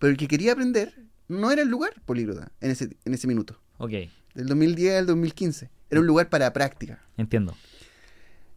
[0.00, 0.92] Pero el que quería aprender
[1.28, 3.92] no era el lugar políglota en ese, en ese minuto, Ok.
[4.34, 5.70] del 2010 al 2015.
[5.94, 7.00] Era un lugar para práctica.
[7.16, 7.54] Entiendo.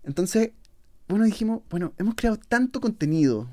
[0.04, 0.52] Entonces,
[1.08, 3.48] bueno, dijimos, bueno, hemos creado tanto contenido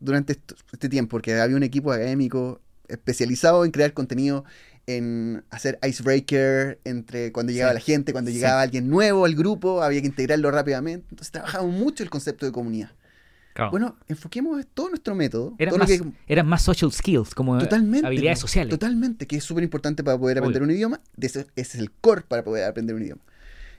[0.00, 4.44] durante esto- este tiempo, porque había un equipo académico especializado en crear contenido,
[4.86, 7.74] en hacer icebreaker entre cuando llegaba Sí.
[7.76, 8.36] la gente, cuando Sí.
[8.38, 11.06] llegaba alguien nuevo al grupo, había que integrarlo rápidamente.
[11.10, 12.90] Entonces trabajamos mucho el concepto de comunidad.
[13.54, 13.70] Claro.
[13.70, 15.54] Bueno, enfoquemos todo nuestro método.
[15.58, 18.06] eran, todo más, que- eran más social skills, como Totalmente.
[18.06, 18.70] habilidades sociales.
[18.70, 20.72] Totalmente, que es súper importante para poder aprender Obvio.
[20.72, 21.00] un idioma.
[21.20, 23.22] Ese, ese es el core para poder aprender un idioma.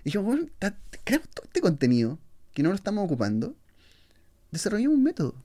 [0.01, 2.19] Y dijimos, bueno, ta- creamos todo este contenido
[2.53, 3.55] que no lo estamos ocupando.
[4.51, 5.35] Desarrollemos un método.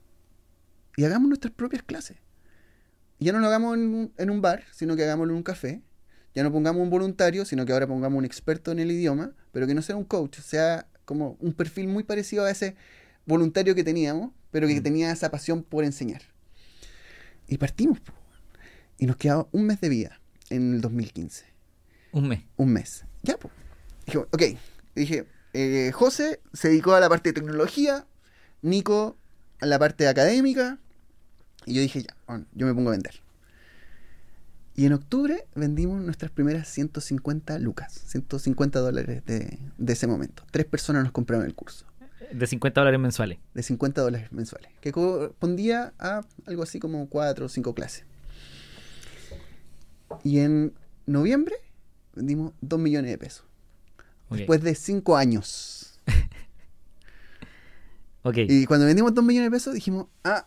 [0.95, 2.17] Y hagamos nuestras propias clases.
[3.17, 5.43] Y ya no lo hagamos en un, en un bar, sino que hagámoslo en un
[5.43, 5.81] café.
[6.35, 9.65] Ya no pongamos un voluntario, sino que ahora pongamos un experto en el idioma, pero
[9.65, 12.75] que no sea un coach, sea como un perfil muy parecido a ese
[13.29, 14.83] voluntario que teníamos, pero que Mm.
[14.83, 16.21] tenía esa pasión por enseñar.
[17.47, 17.99] Y partimos.
[18.97, 21.45] Y nos quedaba un mes de vida en el 2015.
[22.11, 22.41] Un mes.
[22.57, 23.05] Un mes.
[23.23, 23.53] Ya, pues.
[24.05, 24.43] Dije, ok.
[24.95, 28.05] Dije, eh, José se dedicó a la parte de tecnología,
[28.61, 29.17] Nico
[29.61, 30.79] a la parte académica.
[31.65, 33.21] Y yo dije, ya, bueno, yo me pongo a vender.
[34.75, 40.43] Y en octubre vendimos nuestras primeras 150 lucas, 150 dólares de, de ese momento.
[40.51, 41.85] Tres personas nos compraron el curso,
[42.31, 43.39] De 50 dólares mensuales.
[43.53, 48.05] de 50 dólares mensuales, que correspondía a algo así como cuatro o cinco clases.
[50.23, 50.73] Y en
[51.05, 51.55] noviembre
[52.15, 53.45] vendimos 2 millones de pesos.
[54.29, 55.99] Después de 5 años.
[58.21, 58.35] Ok.
[58.49, 60.45] Y cuando vendimos 2 millones de pesos dijimos, ah,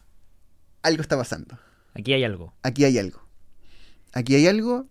[0.83, 1.59] algo está pasando.
[1.95, 2.53] Aquí hay algo.
[2.63, 3.27] Aquí hay algo.
[4.13, 4.87] Aquí hay algo.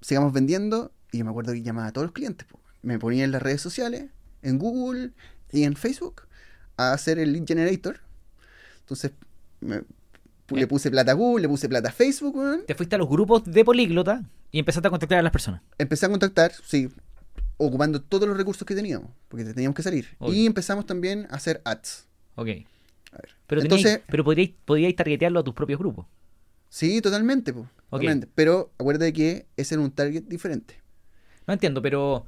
[0.00, 0.92] Sigamos vendiendo.
[1.10, 2.46] Y yo me acuerdo que llamaba a todos los clientes.
[2.46, 2.60] po.
[2.82, 4.10] Me ponía en las redes sociales,
[4.42, 5.10] en Google
[5.54, 6.22] y en Facebook,
[6.76, 8.00] a hacer el lead generator.
[8.80, 9.12] Entonces,
[9.60, 10.60] me- pu- Eh.
[10.60, 12.64] le puse plata a Google, le puse plata a Facebook.
[12.66, 15.62] Te fuiste a los grupos de políglota y empezaste a contactar a las personas.
[15.78, 16.88] Empecé a contactar, sí,
[17.56, 20.08] ocupando todos los recursos que teníamos, porque teníamos que salir.
[20.18, 20.34] Obvio.
[20.34, 22.06] Y empezamos también a hacer ads.
[22.34, 22.48] Ok.
[23.12, 23.28] A ver.
[23.46, 26.06] Pero, Entonces, teníais- pero podríais, podríais targetearlo a tus propios grupos.
[26.68, 28.28] sí, totalmente, po, totalmente.
[28.34, 30.80] Pero acuérdate que ese era un target diferente.
[31.46, 32.26] No entiendo, pero.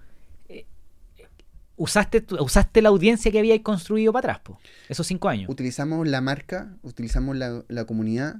[1.77, 4.59] Usaste, usaste la audiencia que habíais construido para atrás, po,
[4.89, 5.49] esos cinco años.
[5.51, 8.37] Utilizamos la marca, utilizamos la, la comunidad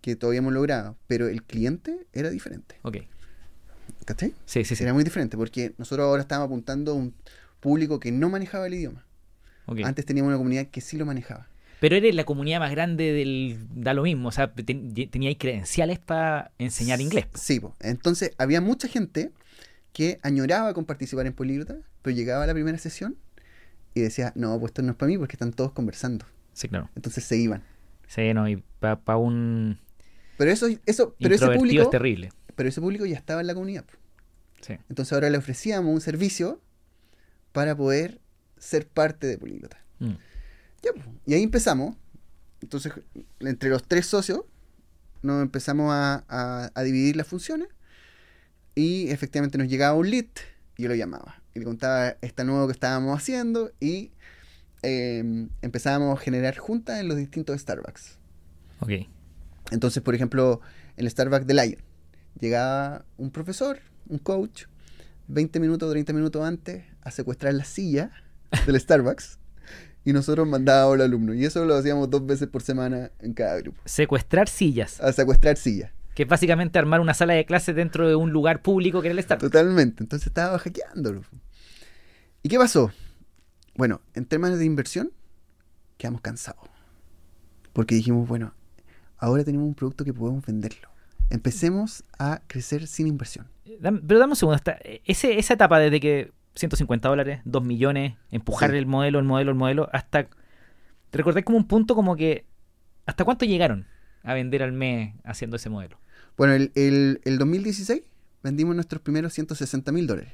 [0.00, 2.76] que todavía hemos logrado, pero el cliente era diferente.
[2.82, 2.98] Ok.
[4.04, 4.32] ¿Cachai?
[4.46, 4.82] Sí, sí, sí.
[4.84, 7.14] Era muy diferente porque nosotros ahora estábamos apuntando a un
[7.60, 9.04] público que no manejaba el idioma.
[9.66, 9.80] Ok.
[9.84, 11.48] Antes teníamos una comunidad que sí lo manejaba.
[11.80, 13.58] Pero eres la comunidad más grande del.
[13.74, 14.28] Da lo mismo.
[14.28, 17.26] O sea, ten- teníais credenciales para enseñar inglés.
[17.34, 17.74] Sí, po.
[17.80, 19.30] entonces había mucha gente
[19.98, 23.16] que añoraba con participar en Políglota, pero llegaba a la primera sesión
[23.94, 26.24] y decía, no, pues esto no es para mí porque están todos conversando.
[26.52, 26.88] Sí, claro.
[26.94, 27.64] Entonces se iban.
[28.06, 29.80] Sí, no, y para un
[30.36, 32.30] Pero eso, eso, pero ese público, es terrible.
[32.54, 33.84] pero ese público ya estaba en la comunidad.
[34.60, 34.74] Sí.
[34.88, 36.60] Entonces ahora le ofrecíamos un servicio
[37.50, 38.20] para poder
[38.56, 39.78] ser parte de Políglota.
[39.98, 40.12] Mm.
[40.82, 40.90] Ya.
[41.26, 41.96] Y ahí empezamos.
[42.62, 42.92] Entonces,
[43.40, 44.42] entre los tres socios,
[45.22, 47.66] nos empezamos a, a- a dividir las funciones.
[48.78, 50.26] Y efectivamente nos llegaba un lead
[50.76, 51.42] y yo lo llamaba.
[51.52, 54.12] Y le contaba esta nuevo que estábamos haciendo y
[54.84, 58.18] eh, empezábamos a generar juntas en los distintos Starbucks.
[58.78, 58.90] Ok.
[59.72, 60.60] Entonces, por ejemplo,
[60.96, 61.82] en el Starbucks de Lion,
[62.38, 64.66] llegaba un profesor, un coach,
[65.26, 68.12] 20 minutos, 30 minutos antes, a secuestrar la silla
[68.64, 69.40] del Starbucks.
[70.04, 71.34] Y nosotros mandábamos a los alumnos.
[71.34, 73.80] Y eso lo hacíamos dos veces por semana en cada grupo.
[73.86, 75.00] Secuestrar sillas.
[75.00, 75.90] A secuestrar sillas.
[76.18, 79.16] Que es básicamente armar una sala de clases dentro de un lugar público que era
[79.16, 79.52] el Starbucks.
[79.52, 80.02] Totalmente.
[80.02, 81.22] Entonces estaba hackeándolo.
[82.42, 82.90] ¿Y qué pasó?
[83.76, 85.12] Bueno, en términos de inversión,
[85.96, 86.68] quedamos cansados.
[87.72, 88.52] Porque dijimos, bueno,
[89.16, 90.88] ahora tenemos un producto que podemos venderlo.
[91.30, 93.46] Empecemos a crecer sin inversión.
[93.80, 94.56] Pero dame un segundo.
[94.56, 98.76] Hasta ese, esa etapa desde que 150 dólares, 2 millones, empujar Sí.
[98.76, 100.24] el modelo, el modelo, el modelo, hasta...
[100.24, 102.44] ¿Te recordás como un punto como que...
[103.06, 103.86] ¿Hasta cuánto llegaron
[104.24, 106.00] a vender al mes haciendo ese modelo?
[106.38, 108.02] Bueno, el, el, el 2016
[108.42, 110.32] vendimos nuestros primeros 160 mil dólares.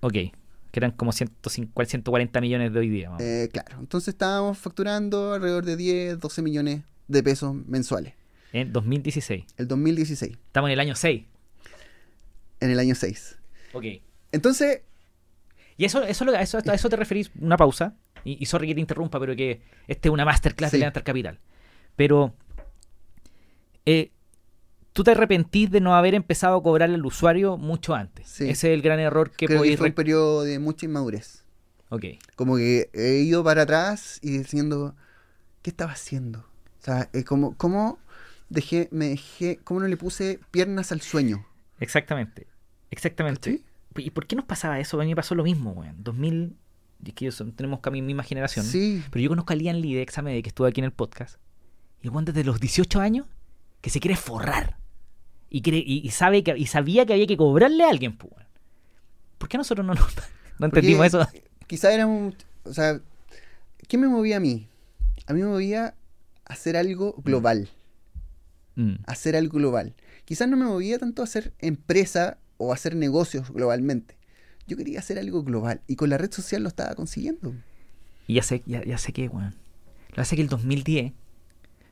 [0.00, 0.12] Ok.
[0.12, 0.32] Que
[0.74, 3.10] eran como 150, 140 millones de hoy día.
[3.18, 8.12] Eh, claro, entonces estábamos facturando alrededor de 10, 12 millones de pesos mensuales.
[8.52, 9.44] En 2016.
[9.56, 11.24] el 2016, Estamos en el año 6.
[12.60, 13.38] en el año 6.
[13.72, 13.84] Ok.
[14.32, 14.82] Entonces,
[15.78, 17.94] Y eso, eso, eso, a eso te referís, una pausa,
[18.24, 20.80] y, y sorry que te interrumpa, pero que este es una masterclass de Sí.
[20.80, 21.38] levantar capital.
[21.96, 22.34] Pero,
[23.86, 24.10] eh,
[24.98, 28.26] tú te arrepentís de no haber empezado a cobrarle al usuario mucho antes.
[28.26, 28.48] Sí.
[28.48, 31.44] Ese es el gran error que creo que fue un periodo de mucha inmadurez.
[31.88, 32.04] Ok.
[32.34, 34.96] Como que he ido para atrás y diciendo,
[35.62, 36.40] ¿qué estaba haciendo?
[36.40, 38.00] O sea, eh, como, ¿cómo
[38.48, 41.46] dejé, me dejé, cómo no le puse piernas al sueño?
[41.78, 42.48] Exactamente.
[42.90, 43.62] Exactamente.
[43.98, 45.00] ¿Y por qué nos pasaba eso?
[45.00, 45.94] A mí me pasó lo mismo, weón.
[46.02, 46.56] 2000...
[47.04, 48.66] y es que yo son- tenemos casi misma generación.
[48.66, 51.36] Sí, Pero yo conozco a Lian Lee de que estuvo aquí en el podcast.
[52.02, 53.26] Y weón desde los 18 años
[53.80, 54.76] que se quiere forrar.
[55.50, 58.32] Y, sabe que, y sabía que había que cobrarle a alguien, pues.
[59.38, 59.94] ¿Por qué nosotros no,
[60.58, 61.26] no entendimos eso?
[61.66, 62.34] quizá era un,
[62.64, 63.00] o sea,
[63.86, 64.68] ¿qué me movía a mí?
[65.26, 65.94] A mí me movía
[66.44, 67.68] hacer algo global,
[68.78, 69.92] Mm, hacer algo global.
[70.24, 74.16] Quizás no me movía tanto a hacer empresa o hacer negocios globalmente.
[74.68, 77.54] Yo quería hacer algo global y con la red social lo estaba consiguiendo.
[78.28, 79.56] Y ya sé, ya, ya sé que, weón.
[80.10, 81.12] Lo que hace que el 2010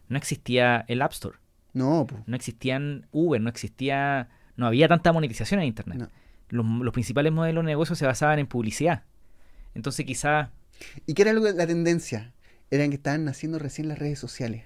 [0.08, 1.38] no existía el App Store.
[1.76, 2.22] No, pues.
[2.26, 4.30] No existían Uber, no existía...
[4.56, 5.98] No había tanta monetización en Internet.
[5.98, 6.08] No.
[6.48, 9.02] Los, los principales modelos de negocio se basaban en publicidad.
[9.74, 10.50] Entonces quizá...
[11.04, 12.32] ¿Y qué era lo que- la tendencia?
[12.70, 14.64] Era que estaban naciendo recién las redes sociales.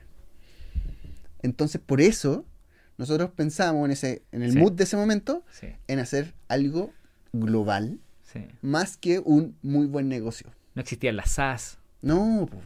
[1.43, 2.45] Entonces, por eso,
[2.99, 4.59] nosotros pensamos en, ese, en el Sí.
[4.59, 6.93] mood de ese momento Sí, en hacer algo
[7.33, 8.47] global sí.
[8.63, 10.49] más que un muy buen negocio.
[10.75, 11.79] No existían las SaaS.
[12.03, 12.59] No, po,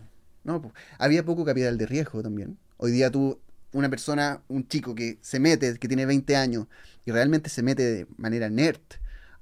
[0.45, 0.72] no, po.
[0.99, 2.59] había poco capital de riesgo también.
[2.76, 3.38] Hoy día tú,
[3.75, 6.66] una persona, un chico que se mete, que tiene 20 años
[7.05, 8.81] y realmente se mete de manera nerd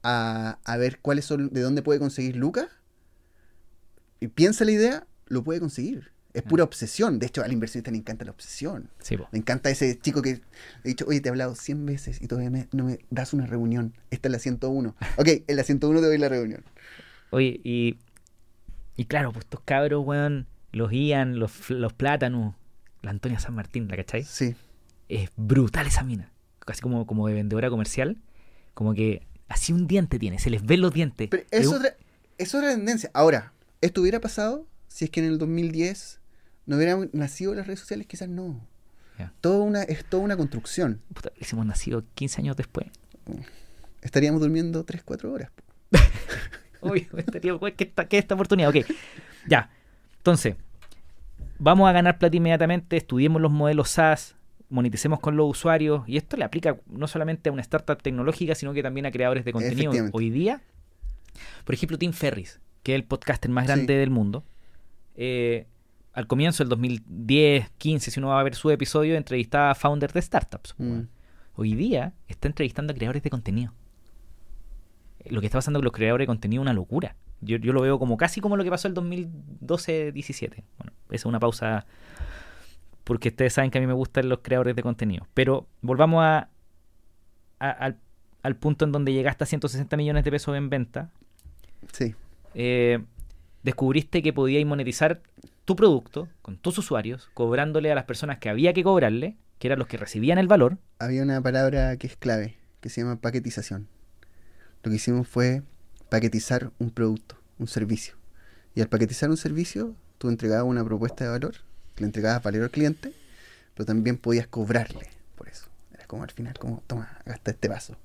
[0.03, 2.66] a, a ver cuáles son, de dónde puede conseguir lucas
[4.20, 6.11] y piensa la idea, lo puede conseguir.
[6.35, 7.18] Es pura obsesión.
[7.18, 8.89] De hecho, al inversionista le encanta la obsesión.
[9.01, 9.18] Sí.
[9.33, 10.41] Me encanta ese chico que le
[10.85, 13.45] he dicho, oye, te he hablado 100 veces y todavía me- no me das una
[13.47, 13.93] reunión.
[14.11, 14.97] Esta es la 101.
[15.18, 16.64] Ok, en la 101 te doy la reunión.
[17.30, 17.99] Oye, y,
[18.97, 22.55] y claro, pues estos cabros, weón, los Ian, los, los Plátanos,
[23.03, 24.24] la Antonia San Martín, ¿la cachai?
[24.24, 24.55] Sí.
[25.09, 26.30] Es brutal esa mina.
[26.61, 28.18] Casi como, como de vendedora comercial.
[28.74, 31.28] Como que así un diente tiene, se les ven los dientes.
[31.28, 31.94] Pero Es otra,
[32.38, 33.11] es otra tendencia.
[33.12, 36.20] Ahora, ¿esto hubiera pasado si es que en el 2010
[36.66, 38.07] no hubieran nacido las redes sociales?
[38.07, 38.66] Quizás no.
[39.40, 41.00] Todo una, es toda una construcción.
[41.14, 42.88] Puta, hemos nacido 15 años después.
[44.00, 45.50] Estaríamos durmiendo 3, 4 horas.
[46.80, 48.70] Uy, estaría, ¿qué, esta, qué esta oportunidad?
[48.70, 48.84] Ok,
[49.48, 49.70] ya.
[50.16, 50.57] Entonces,
[51.62, 54.34] vamos a ganar plata inmediatamente, estudiemos los modelos SaaS,
[54.68, 58.72] moneticemos con los usuarios, y esto le aplica no solamente a una startup tecnológica, sino
[58.72, 59.92] que también a creadores de contenido.
[60.12, 60.60] Hoy día,
[61.64, 63.68] por ejemplo, Tim Ferris, que es el podcaster más Sí.
[63.68, 64.44] grande del mundo,
[65.14, 65.66] eh,
[66.12, 70.14] al comienzo del 2010, 15, si uno va a ver su episodio, entrevistaba a founders
[70.14, 70.74] de startups.
[70.78, 71.02] Mm.
[71.54, 73.72] Hoy día está entrevistando a creadores de contenido.
[75.30, 77.14] Lo que está pasando con los creadores de contenido es una locura.
[77.43, 80.62] Yo, yo lo veo como casi como lo que pasó el 2012-17.
[80.78, 81.86] Bueno, esa es una pausa
[83.05, 85.26] porque ustedes saben que a mí me gustan los creadores de contenido.
[85.34, 86.49] Pero volvamos a,
[87.59, 87.99] a- al,
[88.43, 91.11] al punto en donde llegaste a 160 millones de pesos en venta.
[91.93, 92.14] Sí.
[92.55, 93.01] Eh,
[93.64, 95.20] descubriste que podíais monetizar
[95.64, 99.78] tu producto con tus usuarios, cobrándole a las personas que había que cobrarle, que eran
[99.78, 100.78] los que recibían el valor.
[100.99, 103.88] Había una palabra que es clave, que se llama paquetización.
[104.82, 105.62] Lo que hicimos fue
[106.12, 108.16] paquetizar un producto, un servicio.
[108.74, 111.54] Y al paquetizar un servicio, tú entregabas una propuesta de valor,
[111.96, 113.14] le entregabas valor al cliente,
[113.72, 115.68] pero también podías cobrarle por eso.
[115.94, 117.96] Era como al final, como, toma, gasta este vaso,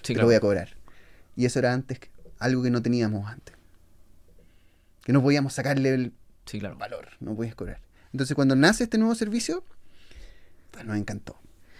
[0.00, 0.68] te lo voy a cobrar.
[1.34, 1.98] Y eso era antes,
[2.38, 3.56] algo que no teníamos antes.
[5.02, 6.12] Que no podíamos sacarle el
[6.46, 6.76] Sí, claro.
[6.76, 7.80] valor, no podías cobrar.
[8.12, 9.64] Entonces cuando nace este nuevo servicio,
[10.70, 11.36] pues, nos encantó.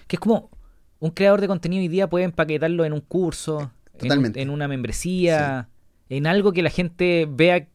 [0.09, 0.51] Que es como
[0.99, 4.41] un creador de contenido hoy día puede empaquetarlo en un curso, Totalmente.
[4.43, 5.69] En, una membresía,
[6.09, 7.69] en algo que la gente vea,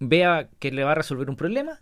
[0.00, 1.80] vea que le va a resolver un problema.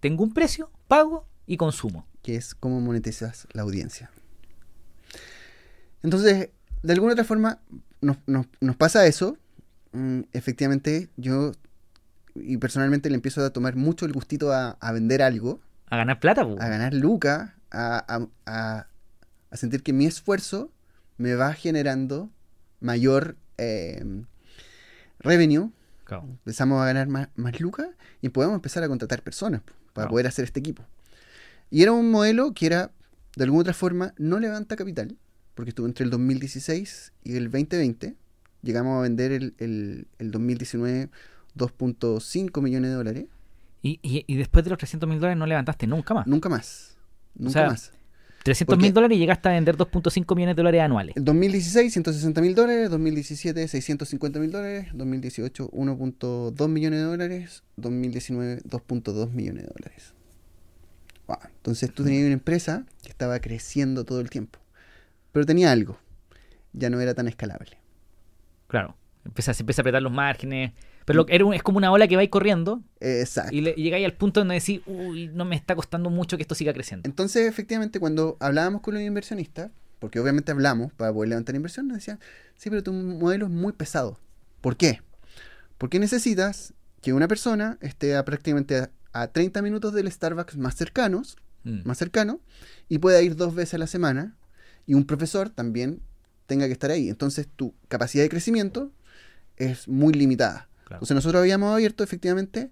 [0.00, 2.06] Tengo un precio, pago y consumo.
[2.22, 4.10] que es cómo monetizas la audiencia.
[6.02, 6.50] Entonces,
[6.82, 7.60] de alguna otra forma,
[8.00, 9.36] nos, nos- nos pasa eso.
[9.92, 11.52] Mm, efectivamente, yo
[12.34, 15.60] y personalmente le empiezo a tomar mucho el gustito a, a vender algo,
[15.90, 16.56] A ganar plata, po.
[16.60, 18.86] a ganar lucas, a- a-
[19.50, 20.70] a sentir que mi esfuerzo
[21.18, 22.30] me va generando
[22.82, 24.04] mayor eh,
[25.20, 25.70] revenue.
[26.04, 26.24] Claro.
[26.24, 27.88] Empezamos a ganar más, más lucas
[28.20, 30.10] y podemos empezar a contratar personas para Claro.
[30.10, 30.84] poder hacer este equipo.
[31.70, 32.90] Y era un modelo que era,
[33.36, 35.16] de alguna otra forma, no levanta capital,
[35.54, 38.14] porque estuvo entre el 2016 y el 2020.
[38.62, 41.08] Llegamos a vender el, el, el 2019
[41.56, 43.24] 2.5 millones de dólares.
[43.82, 46.26] Y, y- y después de los 300 mil dólares no levantaste nunca más.
[46.26, 46.96] Nunca más.
[47.34, 47.92] Nunca sea, más.
[48.42, 51.16] 300 mil dólares y llegaste a vender 2.5 millones de dólares anuales.
[51.16, 52.90] En 2016, 160 mil dólares.
[52.90, 54.88] 2017, 650 mil dólares.
[54.92, 57.62] 2018, 1.2 millones de dólares.
[57.76, 60.14] 2019, 2.2 millones de dólares.
[61.26, 61.38] Wow.
[61.56, 64.58] Entonces tú tenías una empresa que estaba creciendo todo el tiempo.
[65.30, 65.98] Pero tenía algo.
[66.72, 67.78] Ya no era tan escalable.
[68.66, 68.96] Claro.
[69.24, 70.72] Empieza, se empieza a apretar los márgenes.
[71.04, 72.82] Pero era es como una ola que va corriendo.
[73.00, 73.54] Exacto.
[73.54, 76.54] Y, le, llegáis al punto donde decís, uy, no me está costando mucho que esto
[76.54, 77.08] siga creciendo.
[77.08, 81.98] Entonces, efectivamente, cuando hablábamos con los inversionistas, porque obviamente hablamos para poder levantar inversión, nos
[81.98, 82.18] decían,
[82.56, 84.18] sí, pero tu modelo es muy pesado.
[84.60, 85.00] ¿Por qué?
[85.78, 91.36] Porque necesitas que una persona esté a prácticamente a, 30 minutos del Starbucks más cercanos,
[91.64, 91.80] mm.
[91.84, 92.40] más cercano,
[92.88, 94.36] y pueda ir dos veces a la semana,
[94.86, 96.00] y un profesor también
[96.46, 97.08] tenga que estar ahí.
[97.08, 98.92] Entonces, tu capacidad de crecimiento
[99.56, 100.68] es muy limitada.
[100.96, 102.70] Entonces nosotros habíamos abierto efectivamente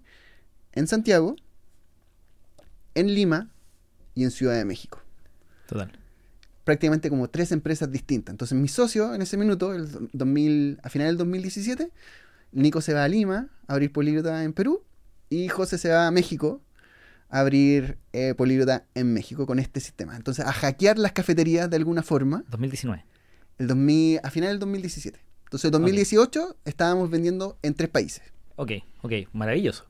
[0.73, 1.35] en Santiago,
[2.95, 3.49] en Lima
[4.15, 5.01] y en Ciudad de México.
[5.67, 5.91] Total.
[6.63, 8.33] Prácticamente como tres empresas distintas.
[8.33, 11.91] Entonces mi socio en ese minuto, el 2000, a final del 2017,
[12.51, 14.83] Nico se va a Lima a abrir Políglota en Perú
[15.29, 16.61] y José se va a México
[17.29, 20.15] a abrir eh, Políglota en México con este sistema.
[20.15, 22.43] Entonces a hackear las cafeterías de alguna forma.
[22.49, 23.05] 2019.
[23.57, 25.30] El 2000, a final del 2017.
[25.51, 28.23] Entonces, en 2018 estábamos vendiendo en tres países.
[28.55, 28.71] Ok,
[29.01, 29.85] ok, maravilloso.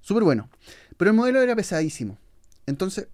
[0.00, 0.50] Súper bueno.
[0.96, 2.18] Pero el modelo era pesadísimo.
[2.66, 3.06] Entonces,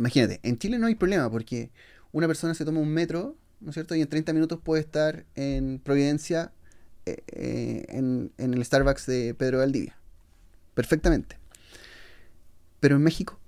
[0.00, 1.70] imagínate, en Chile no hay problema porque
[2.10, 3.94] una persona se toma un metro, ¿no es cierto?
[3.94, 6.50] Y en 30 minutos puede estar en Providencia,
[7.04, 9.96] eh, eh, en, el Starbucks de Pedro Valdivia.
[10.74, 11.38] Perfectamente.
[12.80, 13.38] Pero en México,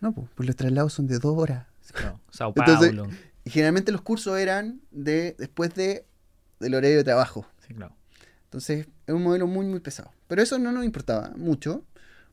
[0.00, 1.66] no, pues, los traslados son de dos horas.
[2.02, 3.08] No, Sao Paulo.
[3.44, 6.06] generalmente los cursos eran de después de
[6.60, 7.46] del horario de trabajo.
[7.66, 7.94] Sí, claro.
[8.44, 10.12] Entonces, es un modelo muy, muy pesado.
[10.28, 11.84] Pero eso no nos importaba mucho,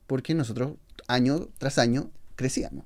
[0.05, 0.73] porque nosotros,
[1.07, 2.85] año tras año, crecíamos.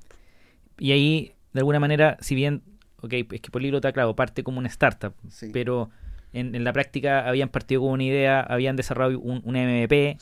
[0.80, 2.62] Y ahí, de alguna manera, si bien,
[3.02, 5.14] ok, es que Políglota, claro, parte como una startup,
[5.54, 5.90] pero
[6.34, 10.18] en, la práctica habían partido con una idea, habían desarrollado un, MVP,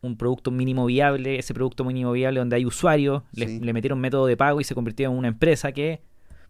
[0.00, 4.26] un producto mínimo viable, ese producto mínimo viable donde hay usuarios, le, le, metieron método
[4.26, 6.00] de pago y se convirtió en una empresa que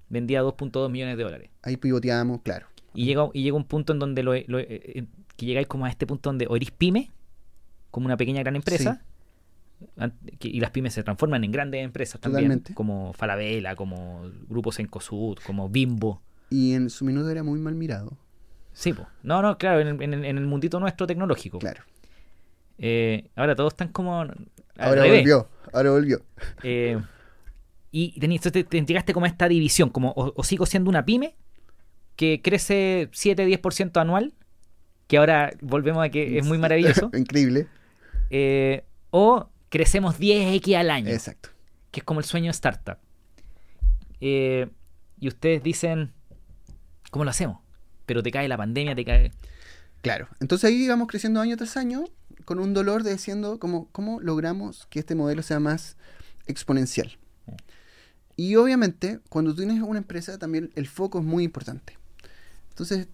[0.08, 1.50] vendía 2.2 millones de dólares.
[1.62, 2.71] Ahí pivoteamos, claro.
[2.94, 5.04] Y llega, y llega un punto en donde lo, lo, eh, eh,
[5.36, 7.10] que llegáis como a este punto donde o eres pyme,
[7.90, 9.02] como una pequeña gran empresa,
[10.40, 15.68] y las pymes se transforman en grandes empresas también, como Falabella, como Grupos Encosud, como
[15.68, 16.22] Bimbo.
[16.50, 18.16] Y en su minuto era muy mal mirado.
[18.72, 18.94] Sí.
[19.22, 21.58] No, no, claro, en, en, el mundito nuestro tecnológico.
[21.58, 21.82] Claro.
[22.78, 24.14] Eh, ahora todos están como.
[24.78, 26.22] Ahora volvió, ahora volvió.
[27.90, 31.36] y te, te, entregaste como a esta división, como o sigo siendo una pyme
[32.16, 34.34] que crece 7-10% anual,
[35.06, 37.10] que ahora volvemos a que es muy maravilloso.
[37.16, 37.66] Increíble.
[38.30, 41.10] Eh, o crecemos 10x al año.
[41.10, 41.50] Exacto.
[41.90, 42.98] Que es como el sueño de startup.
[44.20, 44.68] Eh,
[45.18, 46.12] y ustedes dicen,
[47.10, 47.58] ¿cómo lo hacemos?
[48.06, 49.32] Pero te cae la pandemia, te cae...
[50.00, 50.28] Claro.
[50.40, 52.04] Entonces ahí vamos creciendo año tras año
[52.44, 55.96] con un dolor de diciendo cómo, cómo logramos que este modelo sea más
[56.46, 57.18] exponencial.
[58.36, 61.98] Y obviamente, cuando tienes una empresa, también el foco es muy importante.
[62.72, 63.06] Entonces,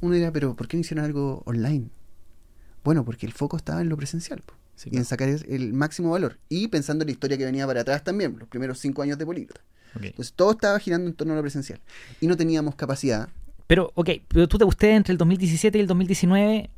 [0.00, 1.88] uno dirá, pero ¿por qué no hicieron algo online?
[2.84, 4.42] Bueno, porque el foco estaba en lo presencial
[4.84, 6.38] y en sacar el máximo valor.
[6.50, 9.24] Y pensando en la historia que venía para atrás también, los primeros cinco años de
[9.24, 9.62] Políglota.
[9.94, 11.80] Entonces, todo estaba girando en torno a lo presencial.
[12.20, 13.30] Y no teníamos capacidad.
[13.66, 16.70] Pero, ok, pero tú te gusté entre el 2017 y el 2019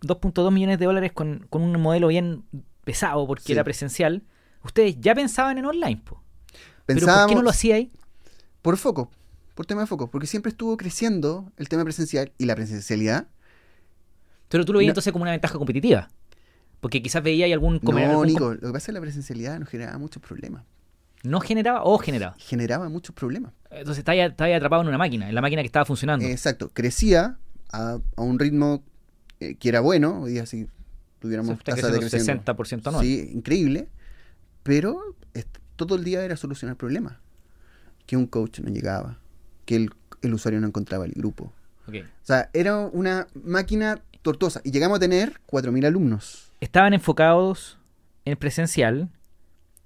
[0.00, 2.44] 2.2 millones de dólares con, un modelo bien
[2.84, 4.22] pesado porque era presencial.
[4.64, 6.22] Ustedes ya pensaban en online, po.
[6.86, 7.92] ¿Pero por qué no lo hacía ahí?
[8.62, 9.10] Por foco
[9.54, 13.28] por tema de foco, porque siempre estuvo creciendo el tema presencial y la presencialidad.
[14.48, 16.08] Pero tú lo veías entonces como una ventaja competitiva.
[16.80, 17.80] Porque quizás veía ahí algún...
[17.82, 20.64] No, Nico, lo que pasa es que la presencialidad nos generaba muchos problemas.
[21.22, 22.34] ¿No generaba o generaba?
[22.38, 23.52] Generaba muchos problemas.
[23.70, 26.26] Entonces estaba, estaba atrapado en una máquina, en la máquina que estaba funcionando.
[26.26, 27.38] Exacto, crecía
[27.70, 28.82] a, un ritmo
[29.38, 30.66] eh, que era bueno, hoy día si
[31.20, 32.52] tuviéramos tasa de crecimiento.
[32.52, 33.04] 60% anual.
[33.04, 33.88] Sí, increíble,
[34.64, 35.14] pero
[35.76, 37.16] todo el día era solucionar problemas.
[38.06, 39.18] Que un coach no llegaba,
[39.64, 39.90] que el,
[40.32, 41.52] usuario no encontraba el grupo.
[41.88, 44.60] O sea, era una máquina tortuosa.
[44.64, 46.52] Y llegamos a tener 4.000 alumnos.
[46.60, 47.78] Estaban enfocados
[48.24, 49.10] en presencial,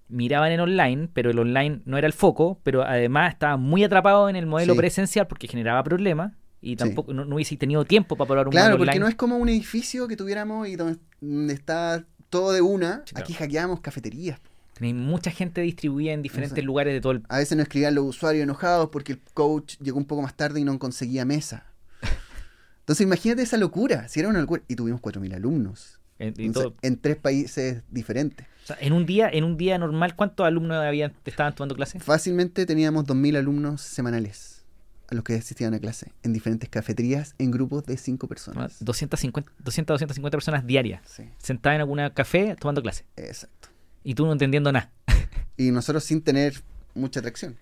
[0.09, 4.29] miraban en online, pero el online no era el foco, pero además estaban muy atrapados
[4.31, 8.49] en el modelo presencial porque generaba problemas y tampoco no, hubiese tenido tiempo para probar
[8.49, 12.61] un claro, porque no es como un edificio que tuviéramos y donde, está todo de
[12.61, 13.05] una.
[13.15, 14.41] Aquí hackeamos cafeterías.
[14.77, 17.23] Tenéis mucha gente distribuida en diferentes lugares de todo el...
[17.31, 20.61] A veces nos escribían los usuarios enojados porque el coach llegó un poco más tarde
[20.61, 21.65] y no conseguía mesa.
[22.81, 24.63] Entonces imagínate esa locura, si era una locura.
[24.69, 25.99] Y tuvimos 4.000 alumnos.
[26.19, 28.47] En, y Entonces, todo- en tres países diferentes.
[28.65, 31.99] o sea, en un día, en un día normal, ¿cuántos alumnos habían, estaban tomando clase?
[32.01, 34.63] Fácilmente teníamos 2.000 alumnos semanales
[35.09, 38.77] a los que asistían a clase en diferentes cafeterías en grupos de cinco personas.
[38.85, 43.05] 250, 200, 250 personas diarias Sí, sentadas en algún café tomando clase.
[43.17, 43.69] exacto.
[44.09, 44.93] Y tú no entendiendo nada.
[45.59, 46.63] Y nosotros sin tener
[46.95, 47.57] mucha atracción.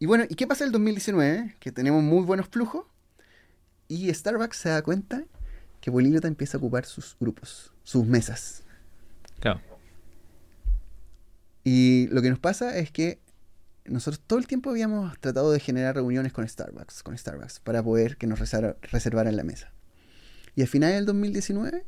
[0.00, 1.54] Y bueno, ¿y qué pasa en el 2019?
[1.60, 2.84] Que tenemos muy buenos flujos
[3.86, 5.24] y Starbucks se da cuenta
[5.80, 8.64] que Políglota empieza a ocupar sus grupos, sus mesas.
[9.40, 9.60] Claro.
[11.64, 13.20] Y lo que nos pasa es que
[13.84, 18.16] nosotros todo el tiempo habíamos tratado de generar reuniones con Starbucks, con Starbucks, para poder
[18.16, 19.72] que nos reserva- reservaran la mesa.
[20.56, 21.84] Y al final del 2019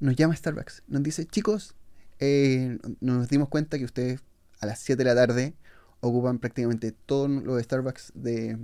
[0.00, 1.74] nos llama Starbucks, nos dice, chicos,
[2.20, 4.20] eh, nos dimos cuenta que ustedes
[4.60, 5.54] a las 7 de la tarde
[6.00, 8.58] ocupan prácticamente todos los Starbucks de-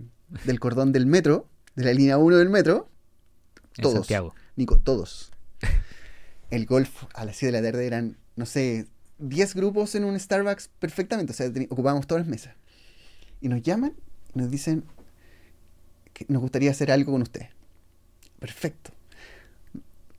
[0.44, 2.88] del cordón del metro, de la línea 1 del metro.
[3.76, 3.94] En Todos.
[3.94, 4.34] Santiago.
[4.56, 5.32] Nico, todos.
[6.50, 8.86] El golf a las 7 de la tarde eran, no sé,
[9.18, 11.32] 10 grupos en un Starbucks perfectamente.
[11.32, 12.54] O sea, ocupábamos todas las mesas.
[13.40, 13.94] Y nos llaman
[14.34, 14.84] y nos dicen
[16.12, 17.48] que nos gustaría hacer algo con ustedes.
[18.38, 18.92] Perfecto.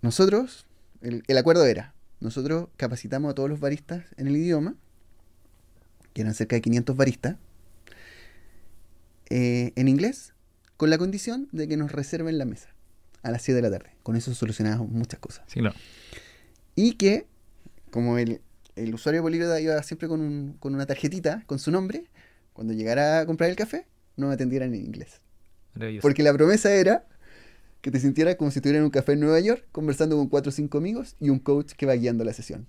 [0.01, 0.65] Nosotros,
[1.01, 4.75] el, el acuerdo era, nosotros capacitamos a todos los baristas en el idioma,
[6.13, 7.35] que eran cerca de 500 baristas,
[9.29, 10.33] eh, en inglés,
[10.77, 12.69] con la condición de que nos reserven la mesa
[13.23, 13.91] a las 7 de la tarde.
[14.03, 15.43] Con eso solucionábamos muchas cosas.
[15.47, 15.59] Sí.
[16.75, 17.25] Y que,
[17.89, 18.41] como el,
[18.75, 22.05] el usuario de Políglota iba siempre con, un- con una tarjetita con su nombre,
[22.53, 25.21] cuando llegara a comprar el café, no me atendieran en inglés.
[26.01, 27.05] Porque la promesa era
[27.85, 30.49] que te sintieras como si estuvieras en un café en Nueva York, conversando con cuatro
[30.49, 32.65] o cinco amigos y un coach que va guiando la sesión.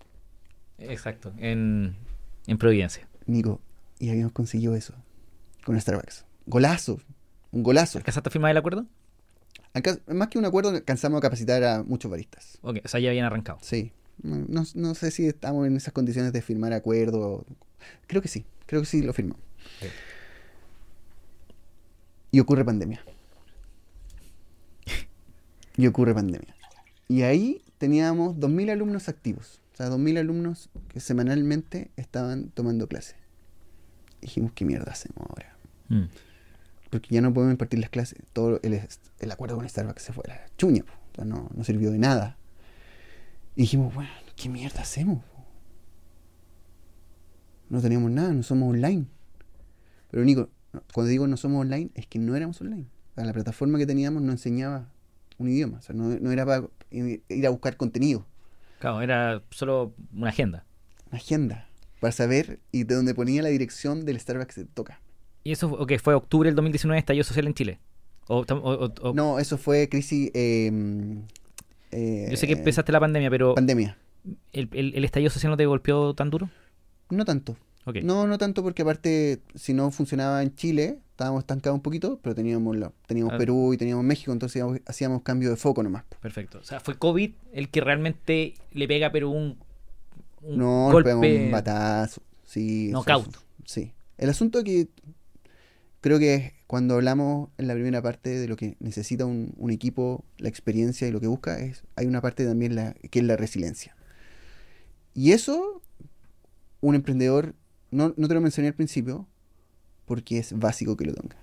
[0.77, 1.33] Exacto.
[1.39, 1.97] En,
[2.47, 3.09] en Providencia.
[3.25, 3.63] Nico,
[3.99, 4.93] y habíamos conseguido eso
[5.65, 6.27] con Starbucks.
[6.45, 7.01] Golazo,
[7.51, 7.97] un golazo.
[7.97, 8.85] ¿Alcanzaste a firmar el acuerdo?
[9.73, 12.59] Alca- más que un acuerdo, alcanzamos a capacitar a muchos baristas.
[12.61, 13.57] Ok, o sea, ya habían arrancado.
[13.63, 13.93] Sí.
[14.23, 17.47] No, no- sé si estamos en esas condiciones de firmar acuerdo.
[18.07, 18.45] Creo que sí.
[18.67, 19.43] Creo que sí lo firmamos.
[22.31, 23.03] Y ocurre pandemia.
[25.77, 26.55] Y ocurre pandemia.
[27.09, 29.61] Y ahí teníamos 2.000 alumnos activos.
[29.75, 33.17] O sea, 2.000 alumnos que semanalmente estaban tomando clases.
[34.21, 35.57] Dijimos, ¿qué mierda hacemos ahora?
[35.89, 36.05] Mm.
[36.91, 38.19] Porque ya no podemos impartir las clases.
[38.33, 38.81] Todo el,
[39.21, 40.83] el acuerdo con Starbucks se fue a la chuña.
[41.13, 42.39] O sea, no, no sirvió de nada.
[43.55, 45.23] Y dijimos, bueno, ¿qué mierda hacemos?
[47.69, 49.07] No teníamos nada, no somos online.
[50.11, 50.51] Pero Nico,
[50.93, 52.87] cuando digo no somos online, es que no éramos online.
[53.13, 54.89] O sea, la plataforma que teníamos no enseñaba
[55.39, 55.79] un idioma.
[55.79, 58.25] O sea, no, no era para ir a buscar contenido.
[58.79, 60.65] Claro, era solo una agenda.
[61.11, 61.69] Una agenda.
[62.01, 65.01] Para saber y de donde ponía la dirección del Starbucks que toca.
[65.45, 67.79] ¿Y eso fue, ok, fue octubre del 2019, estallido social en Chile?
[68.29, 70.31] O, tam- o- o- o- No, eso fue crisis.
[70.35, 70.71] eh,
[71.93, 73.97] eh, yo sé que empezaste la pandemia, pero Pandemia.
[74.53, 76.51] el, el- el estallido social no te golpeó tan duro?
[77.11, 77.57] No tanto.
[78.03, 82.35] No, no tanto porque aparte, si no funcionaba en Chile, estábamos estancados un poquito, pero
[82.35, 83.39] teníamos la- teníamos Ah.
[83.39, 86.05] Perú y teníamos México, entonces hacíamos, hacíamos cambio de foco nomás.
[86.21, 86.59] Perfecto.
[86.59, 89.59] O sea, fue COVID el que realmente le pega, pero un,
[90.43, 91.09] un No, golpe.
[91.15, 92.21] pegamos un batazo.
[92.45, 92.91] Sí.
[92.91, 93.29] Knockout.
[93.29, 93.93] eso- Sí.
[94.19, 94.89] El asunto que
[96.03, 99.71] creo que es cuando hablamos en la primera parte de lo que necesita un, un
[99.71, 103.25] equipo, la experiencia y lo que busca, es hay una parte también la, que es
[103.25, 103.97] la resiliencia.
[105.15, 105.81] Y eso,
[106.83, 107.55] un emprendedor,
[107.91, 109.27] no, no te lo mencioné al principio,
[110.07, 111.37] porque es básico que lo tenga.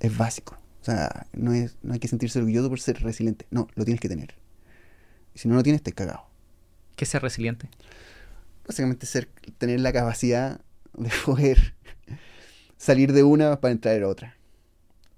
[0.00, 0.58] Es básico.
[0.82, 3.46] O sea, no, es, no hay que sentirse orgulloso por ser resiliente.
[3.50, 4.34] No, lo tienes que tener.
[5.34, 6.26] Y si no lo tienes, estás cagado.
[6.96, 7.68] ¿Qué es ser resiliente?
[8.66, 9.28] básicamente ser,
[9.58, 10.60] tener la capacidad
[10.98, 11.74] de poder
[12.76, 14.36] salir de una para entrar a otra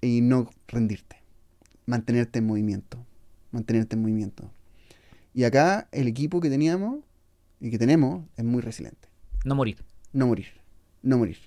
[0.02, 1.16] y no rendirte,
[1.86, 3.04] mantenerte en movimiento,
[3.50, 4.50] mantenerte en movimiento.
[5.34, 6.98] Y acá el equipo que teníamos
[7.60, 9.08] y que tenemos es muy resiliente,
[9.44, 9.82] No morir.
[10.12, 10.48] no morir,
[11.02, 11.38] no morir,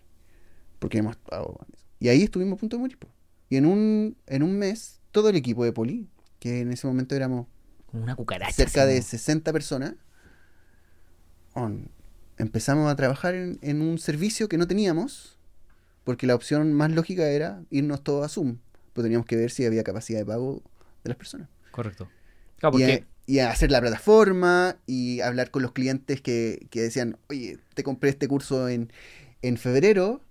[0.82, 1.60] porque hemos estado.
[2.02, 3.00] Y ahí estuvimos a punto de morir.
[3.00, 3.10] po.
[3.50, 6.10] Y en un, en un mes, todo el equipo de Poli,
[6.40, 7.48] que en ese momento éramos
[7.86, 8.56] Como una cucaracha.
[8.56, 9.04] cerca de ¿no?
[9.04, 9.96] 60 personas,
[11.54, 11.90] on-
[12.38, 15.38] empezamos a trabajar en, en un servicio que no teníamos,
[16.06, 18.60] porque la opción más lógica era irnos todos a Zoom,
[18.94, 20.64] pero teníamos que ver si había capacidad de pago
[21.04, 21.50] de las personas.
[21.72, 22.12] Correcto.
[22.58, 26.68] Claro, Y, porque a, y a hacer la plataforma y hablar con los clientes que,
[26.70, 28.92] que decían, oye, te compré este curso en,
[29.42, 30.22] en febrero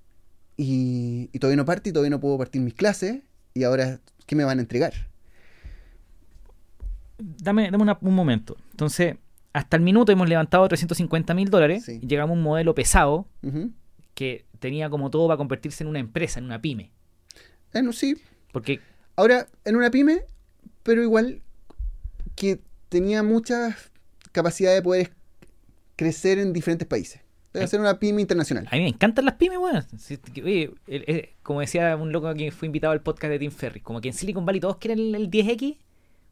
[0.63, 3.21] y, y todavía no parte y todavía no puedo partir mis clases
[3.55, 4.93] y ahora, ¿qué me van a entregar?
[7.19, 8.57] dame, dame una- un momento.
[8.71, 9.17] Entonces,
[9.53, 11.99] hasta el minuto hemos levantado 350 mil dólares Sí.
[12.03, 13.27] y llegamos a un modelo pesado
[14.15, 16.91] que tenía como todo para convertirse en una empresa, en una pyme.
[17.73, 18.17] Bueno, sí,
[18.53, 18.81] Porque,
[19.17, 20.23] Ahora, en una pyme,
[20.83, 21.43] pero igual
[22.37, 23.77] que tenía muchas
[24.33, 25.11] capacidad de poder
[25.97, 27.21] crecer en diferentes países.
[27.53, 27.65] De Eh.
[27.65, 28.69] hacer una pyme internacional.
[28.71, 29.85] A mí me encantan las pymes, weón.
[30.87, 34.09] El- como decía un loco que fue invitado al podcast de Tim Ferry, como que
[34.09, 35.77] en Silicon Valley todos quieren el, el 10X.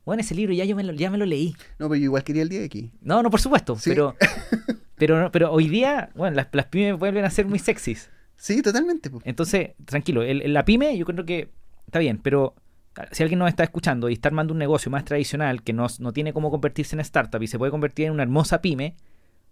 [0.05, 1.55] Bueno, ese libro ya yo me lo, ya me lo leí.
[1.79, 2.93] No, pero yo igual quería el día de aquí.
[3.03, 3.77] No, no, por supuesto.
[3.77, 3.91] Sí.
[3.91, 4.14] Pero,
[4.97, 8.11] pero, no- pero hoy día, bueno, las, las pymes vuelven a ser muy sexys.
[8.37, 9.11] Sí, totalmente.
[9.11, 9.21] po.
[9.25, 11.51] Entonces, tranquilo, el- el- la pyme yo creo que
[11.87, 12.55] está bien, pero
[13.12, 16.12] si alguien nos está escuchando y está armando un negocio más tradicional que no, no
[16.12, 18.95] tiene cómo convertirse en startup y se puede convertir en una hermosa pyme,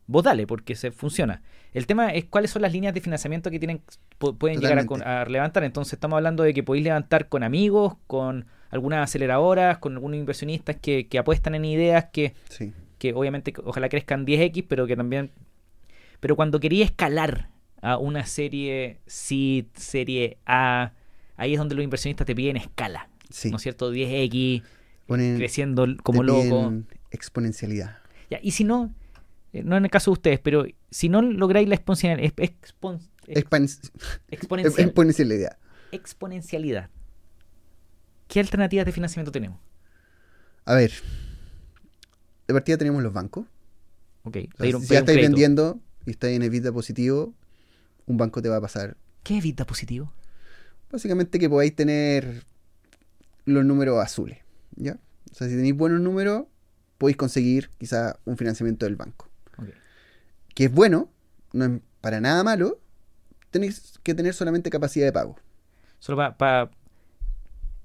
[0.07, 1.43] vos dale, porque se funciona.
[1.73, 3.83] El tema es cuáles son las líneas de financiamiento que tienen
[4.19, 5.65] pu- pueden llegar a, levantar.
[5.65, 10.77] Entonces estamos hablando de que podéis levantar con amigos, con algunas aceleradoras, con algunos inversionistas
[10.77, 12.73] que, que apuestan en ideas que, Sí.
[12.99, 15.31] que obviamente ojalá crezcan 10x, pero que también...
[16.21, 17.51] Pero cuando quería escalar
[17.83, 20.93] a una serie C, serie A,
[21.37, 23.51] ahí es donde los inversionistas te piden escala, Sí.
[23.51, 23.93] ¿no es cierto?
[23.93, 24.63] 10x,
[25.07, 26.73] Ponen, creciendo como loco.
[27.11, 27.99] exponencialidad.
[28.31, 28.93] Ya, y si no,
[29.65, 34.79] no en el caso de ustedes, pero si no lográis la exponencial, ex- expon- exponencial-
[34.79, 35.59] exponencialidad.
[35.93, 36.91] exponencialidad,
[38.29, 39.59] ¿qué alternativas de financiamiento tenemos?
[40.65, 40.93] A ver.
[42.49, 43.47] De partida tenemos los bancos.
[44.25, 47.35] Ok, O sea, si ya estáis vendiendo y estáis en EBITDA positivo,
[48.07, 48.97] un banco te va a pasar.
[49.23, 50.13] ¿Qué evita positivo?
[50.91, 52.45] Básicamente que podáis tener
[53.45, 54.39] los números azules.
[54.77, 54.99] ¿Ya?
[55.31, 56.45] O sea, si tenéis buenos números,
[56.99, 59.29] podéis conseguir quizá un financiamiento del banco.
[60.55, 61.11] Que es bueno,
[61.53, 62.81] no es para nada malo.
[63.51, 65.37] Tenéis que tener solamente capacidad de pago.
[65.99, 66.71] Solo para...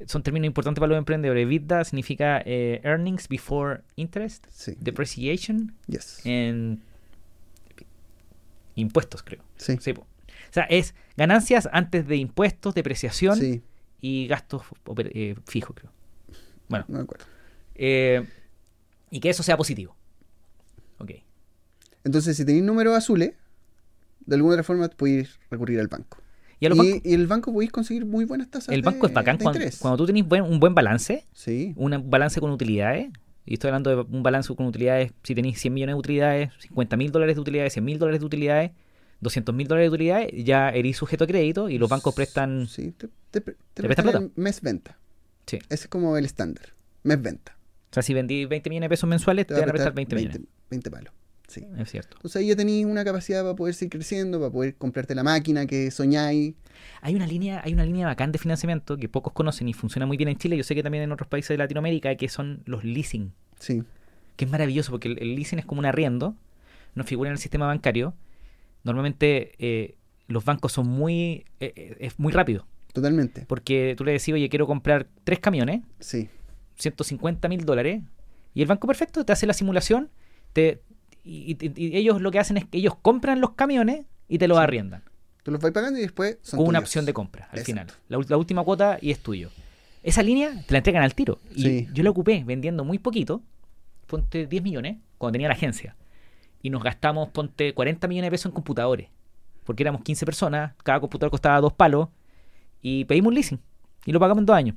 [0.06, 1.44] son términos importantes para los emprendedores.
[1.46, 4.76] EBITDA significa eh, earnings before interest, Sí.
[4.80, 6.22] depreciation Yes.
[6.26, 6.82] en
[8.76, 9.44] impuestos, creo.
[9.58, 9.78] Sí.
[9.80, 9.92] Sí.
[9.92, 10.06] O
[10.54, 13.62] sea, es ganancias antes de impuestos, depreciación Sí,
[14.02, 14.64] y gastos
[15.14, 15.92] eh, fijos, creo.
[16.68, 17.26] Bueno, no me acuerdo.
[17.76, 18.26] eh,
[19.10, 19.96] y que eso sea positivo.
[21.00, 21.12] Ok.
[22.04, 23.34] Entonces, si tenéis números azules,
[24.26, 26.18] de alguna otra forma podéis recurrir al banco.
[26.60, 26.68] Y
[27.14, 28.70] el banco podéis conseguir muy buenas tasas.
[28.70, 31.74] el de- banco es bacán de cuando, cuando tú tenés buen- un buen balance, Sí,
[31.76, 33.10] un balance con utilidades.
[33.48, 35.12] Y estoy hablando de un balance con utilidades.
[35.24, 38.26] Si tenéis 100 millones de utilidades, 50 mil dólares de utilidades, 100 mil dólares de
[38.28, 38.72] utilidades,
[39.22, 42.68] 200 mil dólares de utilidades, ya eres sujeto a crédito y los bancos prestan.
[42.68, 44.28] Sí, te, te, pre- te ¿Te prestan plata?
[44.36, 44.98] mes venta.
[45.48, 45.58] Sí.
[45.70, 46.66] Ese es como el estándar.
[47.02, 47.58] Mes venta.
[47.90, 49.94] O sea, si vendí 20 millones de pesos mensuales, te, Te va van a prestar
[49.96, 50.52] prestar 20 millones.
[50.70, 51.14] 20 palos.
[51.52, 51.66] Sí.
[51.78, 52.16] Es cierto.
[52.18, 55.66] Entonces ahí ya tenéis una capacidad para poder seguir creciendo, para poder comprarte la máquina
[55.66, 56.56] que soñáis.
[57.02, 60.16] Hay una línea, hay una línea bacán de financiamiento que pocos conocen y funciona muy
[60.16, 60.56] bien en Chile.
[60.56, 63.34] Yo sé que también en otros países de Latinoamérica, que son los leasing.
[63.60, 63.84] Sí,
[64.38, 66.36] que es maravilloso porque el, el leasing es como un arriendo,
[66.96, 68.14] no figura en el sistema bancario.
[68.84, 69.96] Normalmente eh,
[70.28, 73.46] los bancos son muy, eh, eh, es muy rápido, totalmente.
[73.48, 76.30] porque tú le decís, oye, quiero comprar tres camiones, Sí,
[76.76, 78.02] 150 mil dólares,
[78.54, 80.10] y el banco perfecto te hace la simulación,
[80.54, 80.82] te,
[81.24, 84.48] y, y- y ellos lo que hacen es que ellos compran los camiones y te
[84.48, 84.64] los Sí.
[84.64, 85.04] arriendan,
[85.44, 87.94] tú los vais pagando y después son con una opción de compra al Exacto.
[88.08, 88.28] final.
[88.30, 89.50] La, última cuota y es tuyo.
[90.04, 91.40] Esa línea te la entregan al tiro.
[91.56, 91.88] Y Sí.
[91.94, 93.42] yo la ocupé vendiendo muy poquito,
[94.08, 95.96] ponte 10 millones, cuando tenía la agencia.
[96.64, 99.10] Y nos gastamos, ponte 40 millones de pesos en computadores.
[99.64, 102.10] Porque éramos 15 personas, cada computador costaba dos palos.
[102.82, 103.60] Y pedimos un leasing.
[104.06, 104.76] Y lo pagamos en dos años.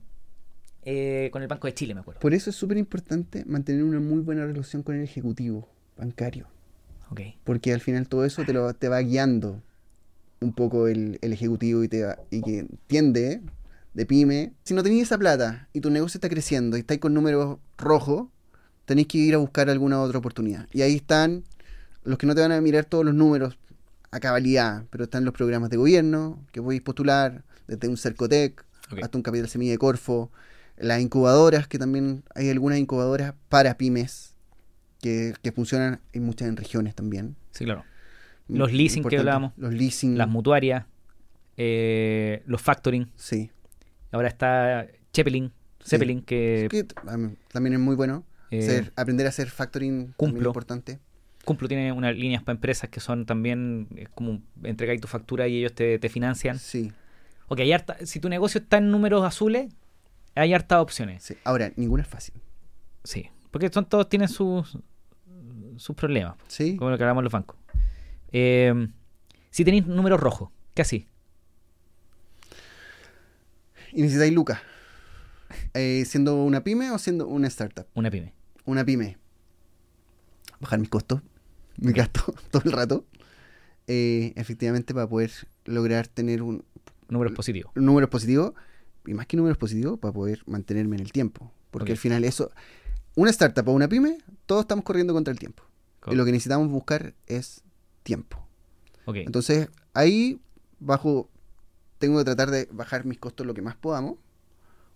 [0.83, 2.21] Eh, con el Banco de Chile, me acuerdo.
[2.21, 5.67] Por eso es súper importante mantener una muy buena relación con el ejecutivo
[5.97, 6.47] bancario.
[7.45, 9.63] Porque al final todo eso te, lo, te va guiando
[10.41, 13.41] un poco el, el ejecutivo y, te va- y que entiende
[13.95, 14.53] de pyme.
[14.65, 18.29] Si no tenéis esa plata y tu negocio está creciendo y estáis con números rojos,
[18.85, 20.67] tenéis que ir a buscar alguna otra oportunidad.
[20.73, 21.45] Y ahí están
[22.03, 23.59] los que no te van a mirar todos los números
[24.11, 28.65] a cabalidad, pero están los programas de gobierno que podéis postular, desde un Cercotec
[29.03, 30.31] hasta un Capital Semilla de Corfo,
[30.77, 34.34] las incubadoras, que también hay algunas incubadoras para pymes
[35.05, 37.37] que, que funcionan, hay muchas en regiones también.
[37.51, 37.85] Sí, claro.
[38.49, 39.53] Los leasing que hablábamos.
[39.57, 40.17] Los leasing.
[40.17, 40.87] Las mutuarias,
[41.57, 43.11] eh, los factoring.
[43.17, 43.51] Sí.
[44.11, 45.91] Ahora está Zeppelin, Sí.
[45.91, 46.85] Zeppelin que Que
[47.53, 48.25] también es muy bueno.
[48.51, 50.41] eh, aprender a hacer factoring Cumplo.
[50.43, 50.99] es importante.
[51.45, 55.59] Cumplo tiene unas líneas para empresas que son también es como entregáis tu factura y
[55.59, 56.59] ellos te, te financian.
[56.59, 56.93] Sí,
[57.49, 59.71] Ok, hay harta- si tu negocio está en números azules,
[60.35, 61.23] hay hartas opciones.
[61.23, 61.35] sí.
[61.45, 62.35] Ahora, ninguna es fácil.
[63.05, 64.79] Sí, porque son todos tienen sus
[65.79, 66.77] sus problemas, Sí.
[66.77, 67.57] como lo que hablamos en los bancos.
[68.33, 68.89] Eh,
[69.51, 71.07] si tenéis números rojos, ¿qué así?
[73.93, 74.61] Y necesitáis lucas.
[75.72, 77.87] Eh, ¿Siendo una pyme o siendo una startup?
[77.95, 78.33] Una pyme.
[78.64, 79.18] Una pyme.
[80.59, 81.20] Bajar mis costos,
[81.77, 83.05] mi gasto todo el rato.
[83.87, 85.31] Eh, efectivamente, para poder
[85.64, 86.64] lograr tener un,
[87.09, 87.70] Números positivos.
[87.77, 88.53] números positivos
[89.07, 91.53] y más que números positivos para poder mantenerme en el tiempo.
[91.70, 92.51] Porque al final eso,
[93.15, 95.62] una startup o una pyme, todos estamos corriendo contra el tiempo.
[96.07, 97.62] Y lo que necesitamos buscar es
[98.03, 98.47] tiempo.
[99.07, 100.41] Entonces, ahí
[100.81, 101.31] bajo,
[101.99, 104.17] tengo que tratar de bajar mis costos lo que más podamos,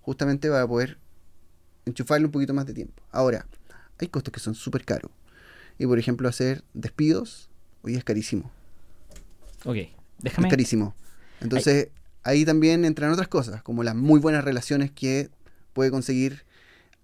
[0.03, 0.99] justamente para poder
[1.87, 3.03] enchufarle un poquito más de tiempo.
[3.11, 3.47] Ahora,
[3.99, 5.11] hay costos que son súper caros.
[5.79, 7.49] Y por ejemplo, hacer despidos,
[7.83, 8.51] hoy es carísimo.
[9.64, 9.77] Ok.
[9.77, 9.89] Es
[10.19, 10.49] Déjame.
[10.49, 10.95] carísimo.
[11.41, 11.89] Entonces,
[12.23, 15.31] ahí también entran otras cosas, como las muy buenas relaciones que
[15.73, 16.45] puede conseguir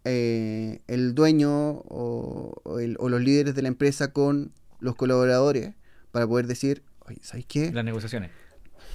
[0.05, 5.75] eh, el dueño o, o el- o los líderes de la empresa con los colaboradores
[6.13, 7.73] para poder decir, oye, ¿sabes qué?
[7.73, 8.31] Las negociaciones.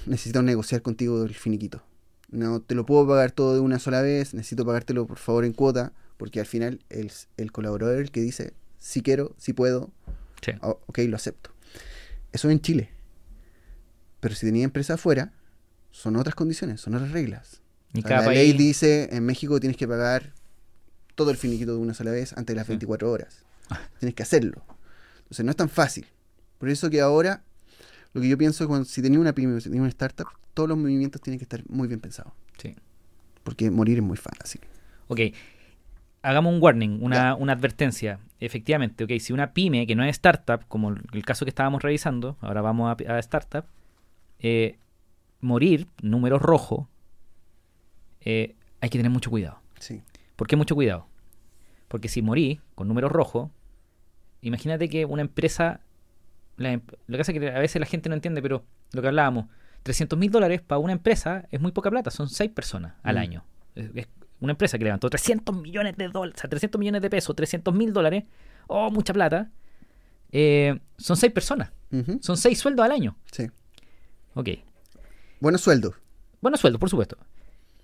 [0.06, 1.82] necesito negociar contigo el finiquito.
[2.30, 5.52] No te lo puedo pagar todo de una sola vez, necesito pagártelo por favor en
[5.52, 9.90] cuota, porque al final el, el colaborador es el que dice, si quiero, si puedo,
[10.42, 10.52] Sí.
[10.62, 11.50] ah, ok, lo acepto.
[12.32, 12.88] Eso en Chile.
[14.20, 15.32] Pero si tenía empresa afuera,
[15.90, 17.60] son otras condiciones, son otras reglas.
[17.96, 18.38] O sea, la país.
[18.38, 20.32] ley dice, en México tienes que pagar
[21.14, 22.72] todo el finiquito de una sola vez antes de las Sí.
[22.72, 23.44] 24 horas.
[23.98, 24.62] Tienes que hacerlo.
[25.18, 26.06] Entonces no es tan fácil.
[26.58, 27.42] Por eso que ahora,
[28.12, 30.68] lo que yo pienso es cuando si tenía una pyme si tenía una startup, todos
[30.68, 32.32] los movimientos tienen que estar muy bien pensados.
[32.58, 32.74] Sí.
[33.44, 34.60] Porque morir es muy fácil.
[35.08, 35.20] Ok.
[36.22, 38.18] Hagamos un warning, una, una advertencia.
[38.40, 42.36] Efectivamente, ok, si una pyme que no es startup, como el caso que estábamos revisando,
[42.40, 43.64] ahora vamos a, a startup,
[44.40, 44.76] eh,
[45.40, 46.88] morir, número rojo,
[48.20, 49.58] eh, hay que tener mucho cuidado.
[49.78, 50.02] Sí.
[50.40, 51.06] ¿Por qué mucho cuidado?
[51.86, 53.50] Porque si morí con números rojos,
[54.40, 55.80] imagínate que una empresa,
[56.56, 59.02] la em- lo que pasa es que a veces la gente no entiende, pero lo
[59.02, 59.48] que hablábamos,
[59.82, 63.18] 300 mil dólares para una empresa es muy poca plata, son 6 personas al Mm.
[63.18, 63.44] año.
[63.74, 64.08] Es, es
[64.40, 67.74] una empresa que levantó 300 millones de dólares, o sea, 300 millones de pesos, 300
[67.74, 68.24] mil dólares,
[68.66, 69.50] oh, mucha plata,
[70.32, 71.70] eh, son 6 personas,
[72.22, 73.14] son 6 sueldos al año.
[73.30, 73.46] Sí.
[74.32, 74.48] Ok,
[75.40, 75.96] Buenos sueldos.
[76.40, 77.18] buenos sueldos, por supuesto.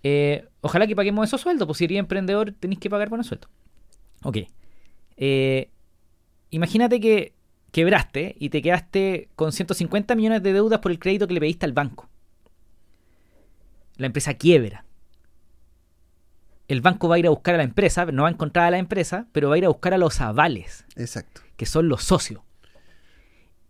[0.02, 3.50] Eh, ojalá que paguemos esos sueldos, pues si eres emprendedor tenéis que pagar buenos sueldos.
[4.22, 4.38] Ok.
[5.16, 5.70] Eh,
[6.50, 7.34] imagínate que
[7.72, 11.66] quebraste y te quedaste con 150 millones de deudas por el crédito que le pediste
[11.66, 12.08] al banco.
[13.96, 14.84] La empresa quiebra.
[16.68, 18.70] El banco va a ir a buscar a la empresa, no va a encontrar a
[18.72, 21.42] la empresa, pero va a ir a buscar a los avales, Exacto.
[21.56, 22.42] que son los socios.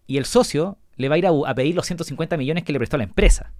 [0.07, 2.79] Y el socio le va a ir a, a pedir los 150 millones que le
[2.79, 3.53] prestó a la empresa.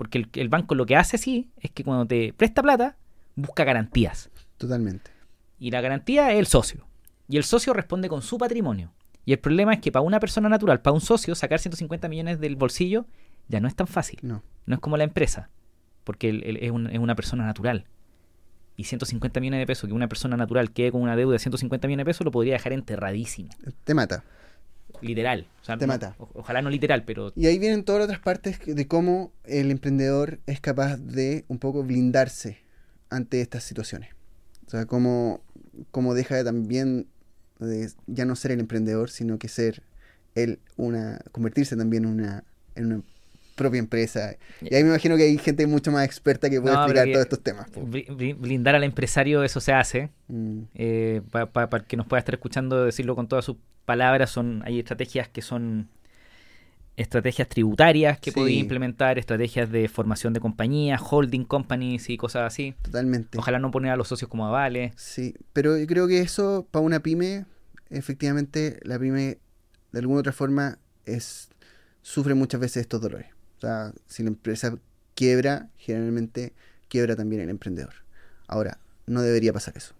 [0.00, 2.96] Porque el, el banco lo que hace sí es que cuando te presta plata,
[3.36, 4.30] busca garantías.
[4.56, 5.10] Totalmente.
[5.58, 6.86] Y la garantía es el socio.
[7.28, 8.94] Y el socio responde con su patrimonio.
[9.26, 12.40] Y el problema es que para una persona natural, para un socio, sacar 150 millones
[12.40, 13.04] del bolsillo
[13.48, 14.18] ya no es tan fácil.
[14.22, 14.42] No.
[14.64, 15.50] No es como la empresa.
[16.04, 17.84] Porque él- él es, un- es una persona natural.
[18.76, 21.86] Y 150 millones de pesos, que una persona natural quede con una deuda de 150
[21.88, 23.50] millones de pesos, lo podría dejar enterradísimo.
[23.84, 24.24] Te mata.
[25.02, 25.46] Literal.
[25.60, 26.14] O sea, Te mata.
[26.18, 29.70] o- ojalá no literal, pero Y ahí vienen todas las otras partes de cómo el
[29.70, 32.58] emprendedor es capaz de un poco blindarse
[33.08, 34.10] ante estas situaciones.
[34.66, 35.42] O sea, cómo,
[35.90, 37.08] cómo deja de también
[37.58, 39.82] de ya no ser el emprendedor, sino que ser
[40.34, 42.44] él una, convertirse también una,
[42.74, 43.02] en una
[43.60, 44.36] propia empresa.
[44.62, 47.12] Y ahí me imagino que hay gente mucho más experta que puede No, explicar que-
[47.12, 47.68] todos estos temas.
[47.70, 47.82] po.
[47.84, 50.08] blindar al empresario, eso se hace.
[50.28, 54.62] Mm, Eh, para el que nos pueda estar escuchando decirlo con todas sus palabras, son
[54.64, 55.88] hay estrategias que son
[56.96, 58.34] estrategias tributarias que Sí.
[58.34, 62.74] podéis implementar, estrategias de formación de compañías, holding companies y cosas así.
[62.82, 63.38] totalmente.
[63.38, 64.92] Ojalá no poner a los socios como avales.
[64.96, 67.46] Sí, pero yo creo que eso para una pyme,
[67.90, 69.38] efectivamente, la pyme
[69.92, 71.48] de alguna otra forma es
[72.02, 73.26] sufre muchas veces estos dolores.
[73.60, 74.78] O sea, si la empresa
[75.14, 76.54] quiebra, generalmente
[76.88, 77.92] quiebra también el emprendedor.
[78.46, 79.94] Ahora, no debería pasar eso.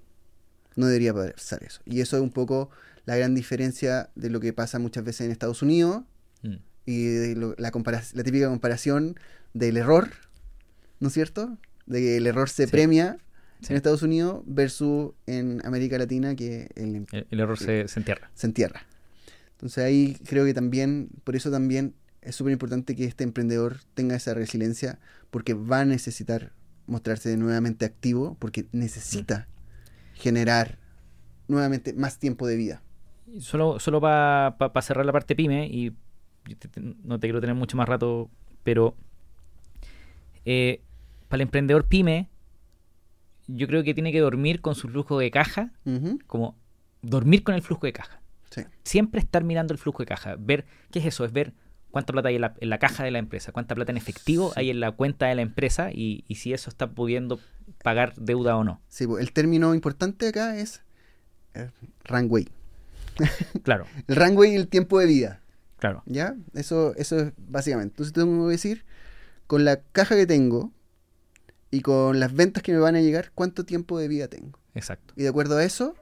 [0.76, 1.82] No debería pasar eso.
[1.84, 2.70] Y eso es un poco
[3.04, 6.04] la gran diferencia de lo que pasa muchas veces en Estados Unidos
[6.42, 6.54] Mm.
[6.86, 7.70] y de lo- la,
[8.14, 9.16] la típica comparación
[9.52, 10.08] del error,
[11.00, 11.58] ¿no es cierto?
[11.84, 12.70] De que el error se Sí.
[12.72, 13.18] premia
[13.60, 13.72] Sí.
[13.72, 18.30] en Estados Unidos versus en América Latina que el- El, el error se, se entierra.
[18.34, 18.86] se entierra.
[19.52, 24.16] Entonces ahí creo que también, por eso también es súper importante que este emprendedor tenga
[24.16, 24.98] esa resiliencia
[25.30, 26.52] porque va a necesitar
[26.86, 29.48] mostrarse nuevamente activo porque necesita
[30.14, 30.78] generar
[31.48, 32.82] nuevamente más tiempo de vida.
[33.38, 35.92] Solo, solo para cerrar la parte pyme, y
[36.58, 38.28] te- te- no te quiero tener mucho más rato,
[38.64, 38.96] pero
[40.44, 40.80] eh,
[41.28, 42.28] para el emprendedor pyme,
[43.46, 45.72] yo creo que tiene que dormir con su flujo de caja,
[46.26, 46.56] como
[47.02, 48.20] dormir con el flujo de caja.
[48.50, 51.24] Sí, Siempre estar mirando el flujo de caja, ver, ¿qué es eso?
[51.24, 51.52] Es ver
[51.90, 54.48] cuánta plata hay en la, en la caja de la empresa, cuánta plata en efectivo
[54.48, 54.60] Sí.
[54.60, 57.40] hay en la cuenta de la empresa y, y si eso está pudiendo
[57.82, 58.80] pagar deuda o no.
[58.88, 60.82] sí, pues, el término importante acá es
[61.54, 61.70] eh,
[62.04, 62.48] runway.
[63.64, 65.40] Claro, El runway y el tiempo de vida.
[65.78, 66.02] claro.
[66.06, 66.34] ¿Ya?
[66.54, 67.92] Eso, eso es básicamente.
[67.92, 68.84] Entonces tengo que decir,
[69.46, 70.72] con la caja que tengo
[71.70, 74.58] y con las ventas que me van a llegar, cuánto tiempo de vida tengo.
[74.74, 75.12] Exacto.
[75.16, 75.94] Y de acuerdo a eso,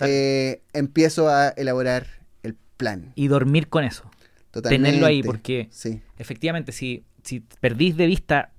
[0.00, 2.06] eh, empiezo a elaborar
[2.42, 3.12] el plan.
[3.14, 4.10] Y dormir con eso.
[4.50, 4.86] Totalmente.
[4.88, 8.52] Tenerlo ahí, porque Sí, efectivamente, si, si perdís de vista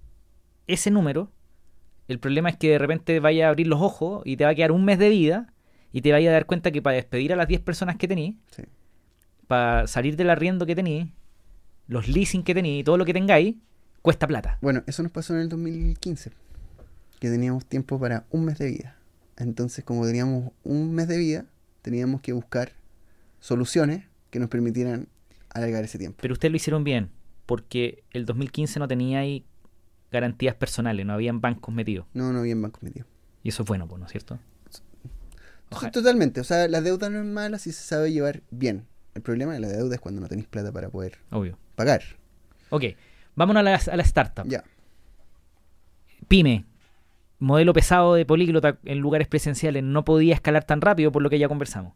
[0.67, 1.31] ese número,
[2.07, 4.55] el problema es que de repente vaya a abrir los ojos y te va a
[4.55, 5.53] quedar un mes de vida
[5.91, 8.35] y te vaya a dar cuenta que para despedir a las 10 personas que tenís,
[8.51, 8.63] sí.
[9.47, 11.07] para salir del arriendo que tenís,
[11.87, 13.55] los leasing que tenís y todo lo que tengáis,
[14.01, 14.57] cuesta plata.
[14.61, 16.31] Bueno, eso nos pasó en el 2015,
[17.19, 18.95] que teníamos tiempo para un mes de vida.
[19.37, 21.45] Entonces, como teníamos un mes de vida,
[21.81, 22.73] teníamos que buscar
[23.39, 25.07] soluciones que nos permitieran
[25.49, 26.17] alargar ese tiempo.
[26.21, 27.09] Pero ustedes lo hicieron bien,
[27.45, 29.45] porque el 2015 no tenía ahí
[30.11, 32.05] garantías personales, no habían bancos metidos.
[32.13, 33.07] No, no había bancos metidos.
[33.43, 34.39] Y eso es bueno, pues, ¿no es cierto?
[35.71, 35.91] Ojalá.
[35.91, 38.85] Totalmente, o sea, la deuda no es mala si se sabe llevar bien.
[39.13, 41.57] El problema de la deuda es cuando no tenéis plata para poder Obvio.
[41.75, 42.01] pagar.
[42.69, 42.85] Ok,
[43.35, 44.47] vámonos a la, a la startup.
[44.47, 44.63] Ya,
[46.27, 46.65] Pyme,
[47.39, 51.39] modelo pesado de políglota en lugares presenciales, no podía escalar tan rápido por lo que
[51.39, 51.93] ya conversamos.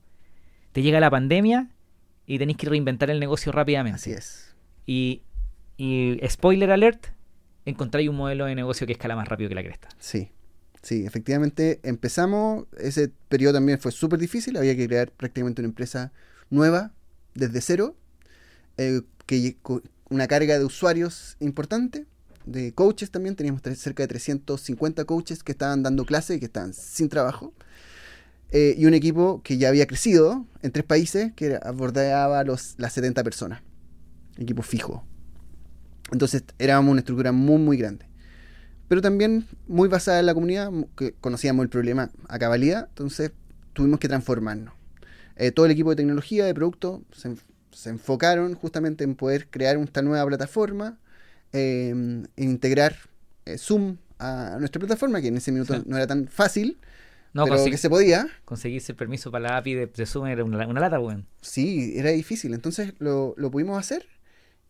[0.72, 1.70] Te llega la pandemia
[2.26, 3.96] y tenéis que reinventar el negocio rápidamente.
[3.96, 4.56] así es.
[4.86, 5.22] Y,
[5.78, 7.08] y spoiler alert,
[7.66, 9.90] encontráis un modelo de negocio que escala más rápido que la cresta.
[10.00, 10.32] Sí,
[10.82, 16.12] sí, efectivamente empezamos, ese periodo también fue súper difícil, había que crear prácticamente una empresa
[16.50, 16.92] nueva,
[17.34, 17.96] desde cero,
[18.78, 19.58] eh, que
[20.10, 22.06] una carga de usuarios importante,
[22.46, 26.74] de coaches también, teníamos cerca de 350 coaches que estaban dando clases y que estaban
[26.74, 27.54] sin trabajo,
[28.54, 32.94] eh, y un equipo que ya había crecido en tres países, que abordaba los, las
[32.94, 33.62] 70 personas,
[34.38, 35.04] equipo fijo.
[36.12, 38.06] Entonces éramos una estructura muy, muy grande
[38.90, 43.32] pero también muy basada en la comunidad, mu- que conocíamos el problema a cabalidad, entonces
[43.72, 44.74] tuvimos que transformarnos.
[45.36, 47.36] Eh, todo el equipo de tecnología, de producto, se,
[47.72, 51.00] se enfocaron justamente en poder crear esta nueva plataforma,
[51.54, 52.96] eh, en integrar
[53.46, 55.84] eh, Zoom a nuestra plataforma, que en ese minuto Sí.
[55.88, 56.78] no era tan fácil,
[57.34, 58.28] No, pero que se podía.
[58.46, 61.26] conseguirse el permiso para la API de, de Zoom era una, una lata, weón.
[61.42, 62.54] Sí, era difícil.
[62.54, 64.06] Entonces lo, lo pudimos hacer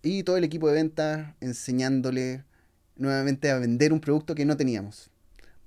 [0.01, 2.43] y todo el equipo de venta enseñándole
[2.95, 5.09] nuevamente a vender un producto que no teníamos.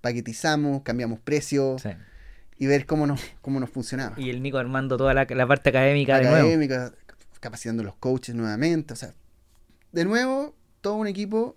[0.00, 1.90] Paquetizamos, cambiamos precio Sí.
[2.58, 4.14] y ver cómo nos, cómo nos funcionaba.
[4.18, 6.36] Y el Nico armando toda la, la parte académica de nuevo.
[6.38, 6.92] Académica,
[7.40, 8.92] capacitando los coaches nuevamente.
[8.94, 9.12] O sea,
[9.92, 11.56] de nuevo, todo un equipo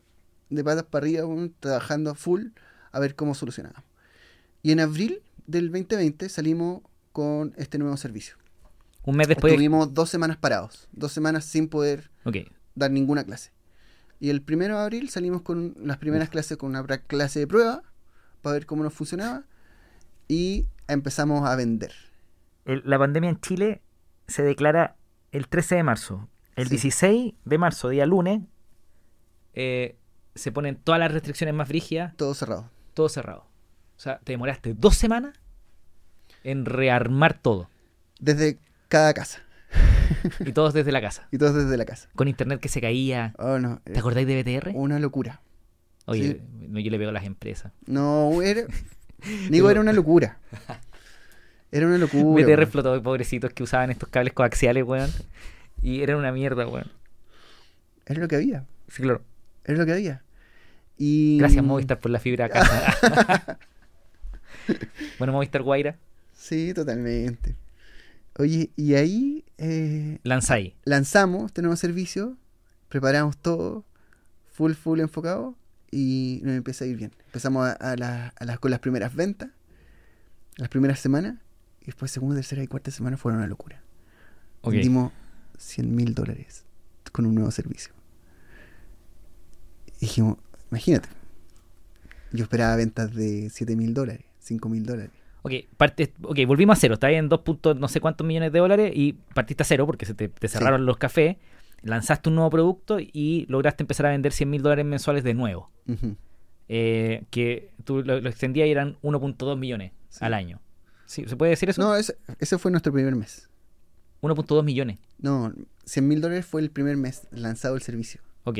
[0.49, 1.23] de patas para arriba,
[1.59, 2.47] trabajando a full
[2.91, 3.85] a ver cómo solucionábamos.
[4.63, 6.81] Y en abril del 2020 salimos
[7.11, 8.35] con este nuevo servicio.
[9.03, 9.51] Un mes después.
[9.53, 12.11] Estuvimos dos semanas parados, dos semanas sin poder
[12.75, 13.51] dar ninguna clase.
[14.19, 17.81] Y el primero de abril salimos con las primeras clases, con una clase de prueba,
[18.41, 19.45] para ver cómo nos funcionaba,
[20.27, 21.93] y empezamos a vender.
[22.65, 23.81] El- la pandemia en Chile
[24.27, 24.97] se declara
[25.31, 26.29] el 13 de marzo.
[26.55, 26.71] El Sí.
[26.71, 28.41] 16 de marzo, día lunes,
[29.53, 29.97] eh,
[30.35, 32.69] se ponen todas las restricciones más brígidas, Todo cerrado.
[32.93, 33.45] todo cerrado.
[33.97, 35.38] O sea, te demoraste dos semanas
[36.43, 37.69] en rearmar todo.
[38.19, 39.43] Desde cada casa.
[40.39, 41.27] Y todos desde la casa.
[41.31, 42.09] Y todos desde la casa.
[42.15, 43.33] Con internet que se caía.
[43.37, 43.81] Oh, no.
[43.83, 44.71] ¿Te acordáis de BTR?
[44.73, 45.41] Una locura.
[46.05, 47.71] Oye, no, yo le pego a las empresas.
[47.85, 48.63] No, era.
[49.49, 50.39] Digo, era una locura.
[51.71, 52.23] Era una locura.
[52.23, 52.61] BTR weón.
[52.61, 55.11] explotó, pobrecitos que usaban estos cables coaxiales, weón.
[55.81, 56.91] Y eran una mierda, weón.
[58.05, 58.65] Era lo que había.
[58.87, 59.21] Sí, claro.
[59.65, 60.23] Era lo que había.
[60.97, 61.37] Y...
[61.37, 63.59] Gracias, Movistar, por la fibra a casa.
[65.19, 65.95] bueno, Movistar Guaira,
[66.39, 67.55] Sí, totalmente.
[68.37, 70.73] Oye, y ahí eh, lanzáis.
[70.85, 72.37] lanzamos este nuevo servicio,
[72.87, 73.85] preparamos todo,
[74.47, 75.57] full, full enfocado,
[75.91, 77.11] y nos empieza a ir bien.
[77.25, 79.49] Empezamos a, a la- a las, con las primeras ventas,
[80.55, 81.39] las primeras semanas,
[81.81, 83.81] y después segunda, tercera y cuarta semana fueron una locura.
[84.61, 84.73] Ok.
[84.73, 85.11] Vendimos
[85.57, 86.63] 100 mil dólares
[87.11, 87.93] con un nuevo servicio.
[89.97, 90.37] Y dijimos,
[90.71, 91.09] imagínate,
[92.31, 95.11] yo esperaba ventas de 7 mil dólares, 5 mil dólares.
[95.41, 96.95] Ok, parte, ok, volvimos a cero.
[96.95, 100.05] Está en dos puntos, no sé cuántos millones de dólares y partiste a cero porque
[100.05, 101.37] se te, te cerraron los cafés.
[101.81, 105.71] Lanzaste un nuevo producto y lograste empezar a vender 100 mil dólares mensuales de nuevo.
[106.67, 110.19] Eh, que tú lo, lo extendías y eran 1.2 millones Sí.
[110.25, 110.59] al año.
[111.05, 111.23] ¿Sí?
[111.27, 111.81] ¿Se puede decir eso?
[111.81, 113.49] No, ese, ese fue nuestro primer mes.
[114.21, 114.97] 1.2 millones.
[115.19, 115.53] No,
[115.85, 118.21] 100 mil dólares fue el primer mes lanzado el servicio.
[118.43, 118.59] Ok.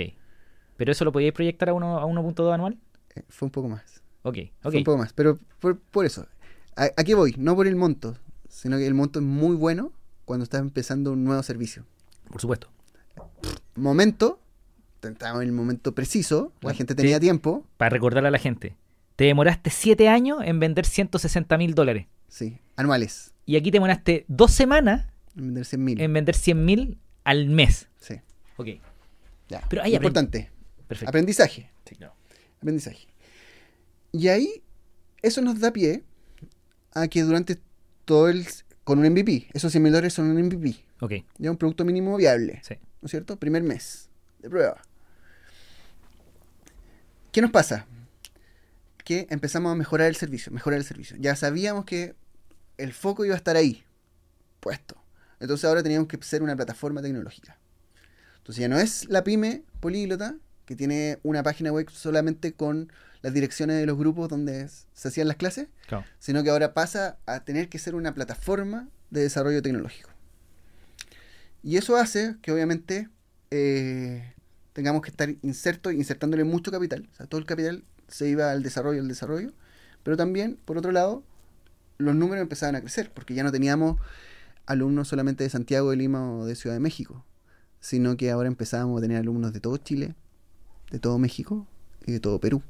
[0.77, 2.77] ¿Pero eso lo podíais proyectar a, uno, a 1.2 anual?
[3.15, 4.01] Eh, fue un poco más.
[4.21, 4.71] Ok, ok.
[4.71, 5.11] Fue un poco más.
[5.13, 6.25] Pero por, por eso.
[6.79, 7.35] ¿A, a qué voy?
[7.37, 8.17] No por el monto,
[8.47, 9.91] sino que el monto es muy bueno
[10.23, 11.85] cuando estás empezando un nuevo servicio.
[12.29, 12.69] Por supuesto.
[13.75, 14.39] Momento,
[15.03, 16.97] estábamos en el momento preciso, la gente sí.
[16.97, 17.65] tenía tiempo.
[17.77, 18.75] Para recordarle a la gente.
[19.15, 22.07] Te demoraste 7 años en vender 160 mil dólares.
[22.29, 23.33] Sí, anuales.
[23.45, 25.99] Y aquí te demoraste 2 semanas En vender 100 mil.
[26.01, 27.89] en vender 100 mil al mes.
[27.99, 28.15] Sí,
[28.55, 28.67] Ok,
[29.49, 29.61] ya.
[29.69, 30.49] Pero ahí Importante.
[30.87, 31.09] perfecto.
[31.09, 31.69] Aprendizaje.
[31.85, 32.13] Sí, claro.
[32.57, 33.07] Aprendizaje.
[34.13, 34.63] Y ahí,
[35.21, 36.03] eso nos da pie
[36.93, 37.59] a que durante
[38.05, 38.45] todo el.
[38.83, 40.75] con un MVP, esos 100 mil dólares son un MVP.
[41.01, 42.61] Ok, Ya un producto mínimo viable.
[42.63, 42.75] sí.
[43.01, 43.37] ¿no es cierto?
[43.37, 44.09] Primer mes
[44.39, 44.81] de prueba.
[47.31, 47.85] ¿Qué nos pasa?
[49.05, 51.15] Que empezamos a mejorar el servicio, mejorar el servicio.
[51.19, 52.15] Ya sabíamos que
[52.77, 53.83] el foco iba a estar ahí,
[54.59, 54.95] puesto.
[55.39, 57.57] Entonces ahora teníamos que ser una plataforma tecnológica.
[58.37, 60.35] Entonces ya no es la pyme políglota,
[60.65, 62.91] que tiene una página web solamente con
[63.21, 66.05] las direcciones de los grupos donde se hacían las clases, Claro.
[66.19, 70.09] sino que ahora pasa a tener que ser una plataforma de desarrollo tecnológico.
[71.63, 73.09] Y eso hace que obviamente
[73.51, 74.33] eh,
[74.73, 77.09] tengamos que estar insertos, insertándole mucho capital.
[77.11, 79.51] O sea, todo el capital se iba al desarrollo, al desarrollo.
[80.03, 81.23] Pero también, por otro lado,
[81.97, 83.99] los números empezaban a crecer, porque ya no teníamos
[84.65, 87.25] alumnos solamente de Santiago, de Lima o de Ciudad de México,
[87.81, 90.15] sino que ahora empezábamos a tener alumnos de todo Chile,
[90.91, 91.67] de todo México
[92.05, 92.61] y de todo Perú.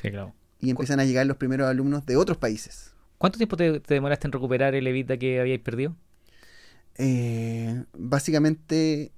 [0.00, 0.34] Sí, claro.
[0.60, 2.92] Y empiezan a llegar los primeros alumnos de otros países.
[3.18, 5.94] ¿Cuánto tiempo te, te demoraste en recuperar el Evita que habíais perdido?
[6.96, 9.12] Eh, básicamente,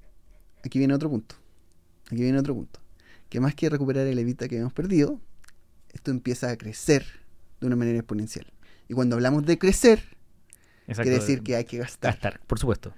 [0.64, 1.34] aquí viene otro punto.
[2.06, 2.80] Aquí viene otro punto.
[3.28, 5.20] Que más que recuperar el Evita que hemos perdido,
[5.92, 7.04] esto empieza a crecer
[7.60, 8.46] de una manera exponencial.
[8.88, 10.00] Y cuando hablamos de crecer,
[10.86, 11.02] Exacto.
[11.02, 12.12] quiere decir que hay que gastar.
[12.12, 12.94] gastar, por supuesto.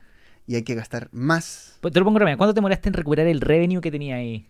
[0.46, 2.38] Y hay que gastar más Pues Te lo pongo rápido.
[2.38, 4.46] ¿Cuánto te demoraste en recuperar el revenue que tenía ahí?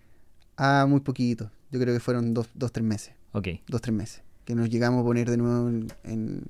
[0.56, 1.50] a muy poquito.
[1.70, 3.14] Yo creo que fueron dos, dos tres meses.
[3.32, 3.48] Ok.
[3.66, 4.22] Dos, tres meses.
[4.44, 6.42] Que nos llegamos a poner de nuevo en, en-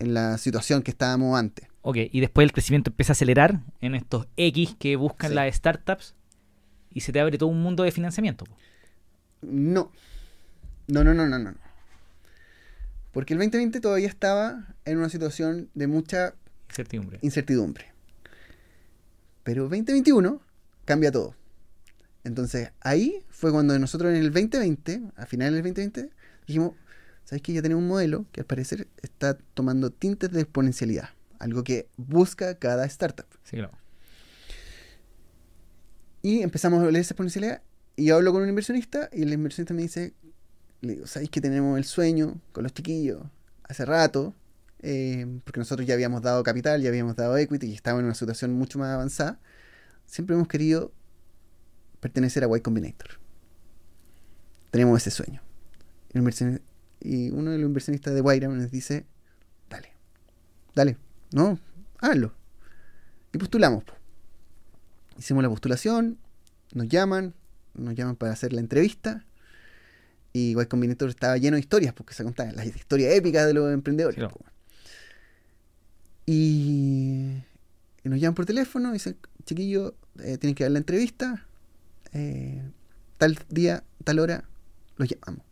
[0.00, 1.68] en la situación que estábamos antes.
[1.82, 5.34] Ok, y después el crecimiento empieza a acelerar en estos X que buscan Sí.
[5.36, 6.14] las startups
[6.90, 8.44] y se te abre todo un mundo de financiamiento.
[9.42, 9.92] No.
[10.88, 11.54] No, no, no, no, no.
[13.12, 16.34] Porque el 2020 todavía estaba en una situación de mucha
[16.70, 17.18] Incertidumbre.
[17.22, 17.86] incertidumbre.
[19.44, 20.40] Pero 2021
[20.84, 21.34] cambia todo.
[22.24, 26.10] Entonces ahí fue cuando nosotros en el 2020, a finales del 2020,
[26.46, 26.72] dijimos,
[27.24, 27.52] ¿sabes qué?
[27.52, 31.10] Ya tenemos un modelo que al parecer está tomando tintes de exponencialidad.
[31.38, 33.26] Algo que busca cada startup.
[33.44, 33.78] Sí, claro.
[36.22, 37.62] Y empezamos a leer esa exponencialidad.
[37.96, 40.14] Y yo hablo con un inversionista y el inversionista me dice,
[40.80, 43.22] le digo, ¿sabéis que tenemos el sueño con los chiquillos
[43.64, 44.34] hace rato?
[44.80, 48.14] Eh, porque nosotros ya habíamos dado capital, ya habíamos dado equity y estábamos en una
[48.14, 49.38] situación mucho más avanzada.
[50.06, 50.92] Siempre hemos querido
[52.04, 53.12] pertenecer a Y Combinator.
[54.70, 55.40] Tenemos ese sueño.
[57.00, 59.06] Y, uno de los inversionistas de Wyram nos dice,
[59.70, 59.88] dale,
[60.74, 60.98] dale,
[61.32, 61.58] no,
[62.00, 62.34] háganlo.
[63.32, 63.84] Y postulamos.
[63.84, 63.94] po.
[65.18, 66.18] Hicimos la postulación,
[66.74, 67.32] nos llaman,
[67.72, 69.24] nos llaman para hacer la entrevista.
[70.34, 73.72] Y Y Combinator estaba lleno de historias, porque se contaban las historias épicas de los
[73.72, 74.20] emprendedores.
[76.26, 77.42] Sí,
[78.04, 81.46] y nos llaman por teléfono y dicen, chiquillo, eh, tienen que dar la entrevista.
[82.14, 82.62] Eh,
[83.18, 84.44] tal día, tal hora,
[84.96, 85.44] los llamamos.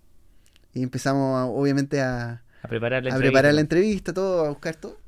[0.74, 3.18] Y empezamos, a- obviamente, a, A preparar la a entrevista.
[3.18, 4.98] preparar la entrevista, todo, a buscar todo.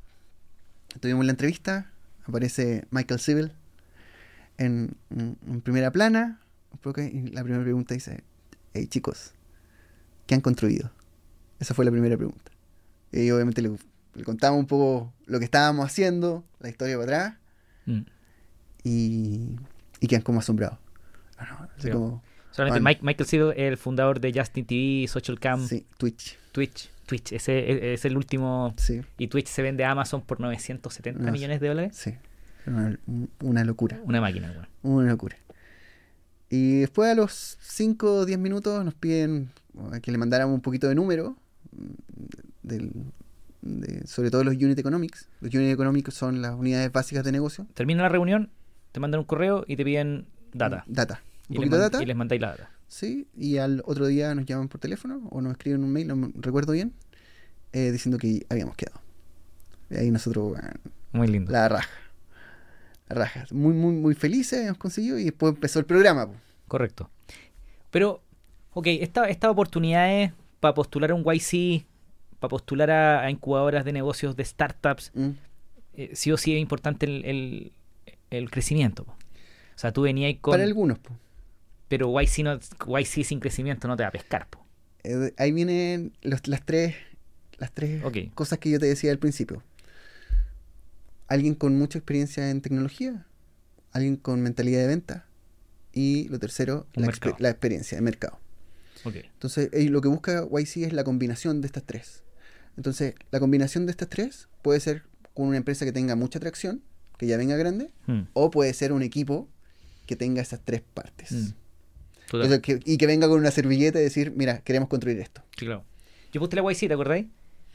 [0.99, 1.91] Tuvimos la entrevista,
[2.25, 3.51] aparece Michael Civil
[4.57, 4.95] en,
[5.63, 6.39] primera plana.
[6.97, 8.23] Y la primera pregunta dice,
[8.73, 9.33] hey chicos,
[10.27, 10.91] ¿qué han construido?
[11.59, 12.51] Esa fue la primera pregunta.
[13.11, 13.71] Y obviamente le,
[14.13, 17.37] le contamos un poco lo que estábamos haciendo, la historia para atrás,
[17.87, 18.01] Mm.
[18.83, 19.55] y,
[19.99, 20.79] y quedan como asombrados.
[21.39, 21.89] No, no, así Sí.
[21.91, 22.89] como, Solamente Bueno.
[22.89, 26.89] Mike- Michael Civil es el fundador de Justin TV, Social Cam, sí, Twitch, Twitch.
[27.05, 28.73] Twitch, ese es, es el último.
[28.77, 31.95] sí, Y Twitch se vende a Amazon por 970 No millones de dólares.
[31.97, 32.13] sí.
[32.65, 32.97] Una,
[33.41, 33.99] una locura.
[34.05, 34.67] Una máquina, weón.
[35.01, 35.35] Una locura.
[36.49, 39.49] Y después a los 5 o 10 minutos nos piden
[40.01, 41.35] que le mandáramos un poquito de número,
[41.73, 42.91] mm, del-
[43.61, 45.27] de- sobre todo los unit economics.
[45.41, 47.67] Los unit economics son las unidades básicas de negocio.
[47.73, 48.49] Termina la reunión,
[48.93, 50.25] te mandan un correo y te piden
[50.57, 50.83] data.
[50.87, 51.21] Data.
[51.49, 52.03] Un Y les, poquito de man- data.
[52.03, 52.69] y les mandáis la data.
[52.87, 56.31] Sí, y al otro día nos llaman por teléfono o nos escriben un mail, no
[56.35, 56.93] recuerdo bien,
[57.73, 59.01] eh, diciendo que habíamos quedado.
[59.89, 60.53] Y ahí nosotros,
[61.11, 61.51] Muy lindo.
[61.51, 61.89] la raja.
[63.09, 63.45] La raja.
[63.51, 66.27] Muy, muy, muy felices, hemos conseguido y después empezó el programa.
[66.27, 66.33] po.
[66.67, 67.09] Correcto.
[67.91, 68.21] Pero,
[68.73, 71.85] ok, esta- estas oportunidades para postular a un YC,
[72.39, 75.29] para postular a, a incubadoras de negocios de startups, Mm.
[75.93, 77.71] eh, sí o sí es importante el, el-
[78.31, 79.03] el crecimiento.
[79.05, 79.15] po.
[79.75, 80.51] O sea, tú venías con...
[80.53, 81.11] Para algunos, po.
[81.87, 84.47] Pero YC, no, YC sin crecimiento no te va a pescar.
[84.49, 84.65] po.
[85.03, 86.95] Eh, ahí vienen los- las tres,
[87.57, 88.03] las tres
[88.33, 89.61] cosas que yo te decía al principio.
[91.27, 93.25] Alguien con mucha experiencia en tecnología,
[93.91, 95.25] alguien con mentalidad de venta
[95.91, 97.35] y lo tercero, la, mercado.
[97.35, 98.39] exper- la experiencia de mercado.
[99.33, 102.23] Entonces, lo que busca YC es la combinación de estas tres.
[102.77, 105.03] Entonces, la combinación de estas tres puede ser
[105.33, 106.81] con una empresa que tenga mucha atracción,
[107.17, 109.47] que ya venga grande, Mm, o puede ser un equipo
[110.05, 111.31] que tenga esas tres partes.
[111.31, 111.49] mm.
[112.29, 112.51] Total.
[112.51, 115.41] Entonces, que- y que venga con una servilleta y decir, mira, queremos construir esto.
[115.57, 115.83] Sí, claro.
[116.33, 117.27] Yo puse la YC, ¿te acordáis?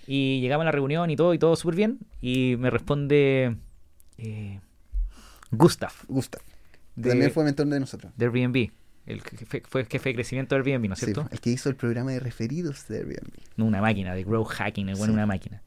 [0.06, 1.98] Y llegamos a la reunión y todo, y todo súper bien.
[2.20, 3.56] Y me responde.
[4.18, 4.60] eh,
[5.52, 6.42] Gustav, Gustav.
[6.94, 8.12] que de, También fue mentor de nosotros.
[8.16, 8.70] de Airbnb.
[9.06, 11.28] El que fue, fue jefe de crecimiento de Airbnb, ¿no es Sí, cierto?
[11.32, 13.32] el que hizo el programa de referidos de Airbnb.
[13.56, 15.14] No, una máquina, de growth hacking, el bueno, Sí.
[15.14, 15.62] una máquina.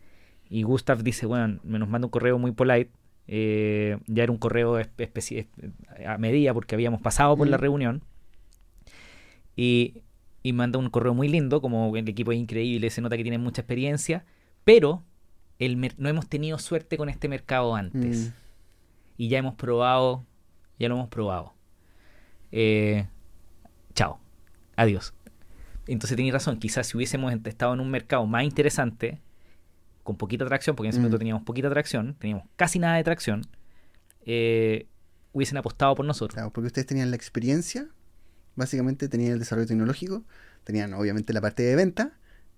[0.50, 2.92] Y Gustav dice, bueno, me nos manda un correo muy polite.
[3.28, 7.62] Eh, ya era un correo a medida porque habíamos pasado por la Mm.
[7.62, 8.04] reunión.
[9.56, 10.02] Y,
[10.42, 13.42] y manda un correo muy lindo, como el equipo es increíble, se nota que tienen
[13.42, 14.26] mucha experiencia,
[14.64, 15.04] pero
[15.60, 18.30] el no hemos tenido suerte con este mercado antes.
[18.30, 18.34] Mm.
[19.18, 20.26] Y ya hemos probado,
[20.80, 21.54] ya lo hemos probado.
[22.52, 23.08] Eh,
[23.94, 24.20] chao,
[24.76, 25.14] adiós.
[25.88, 29.20] Entonces tenéis razón, quizás si hubiésemos estado en un mercado más interesante,
[30.04, 31.04] con poquita tracción, porque en ese Mm.
[31.04, 33.42] momento teníamos poquita tracción, teníamos casi nada de tracción,
[34.26, 34.88] eh,
[35.32, 36.36] hubiesen apostado por nosotros.
[36.36, 37.88] Claro, porque ustedes tenían la experiencia,
[38.56, 40.24] básicamente tenían el desarrollo tecnológico,
[40.64, 42.14] tenían obviamente la parte de venta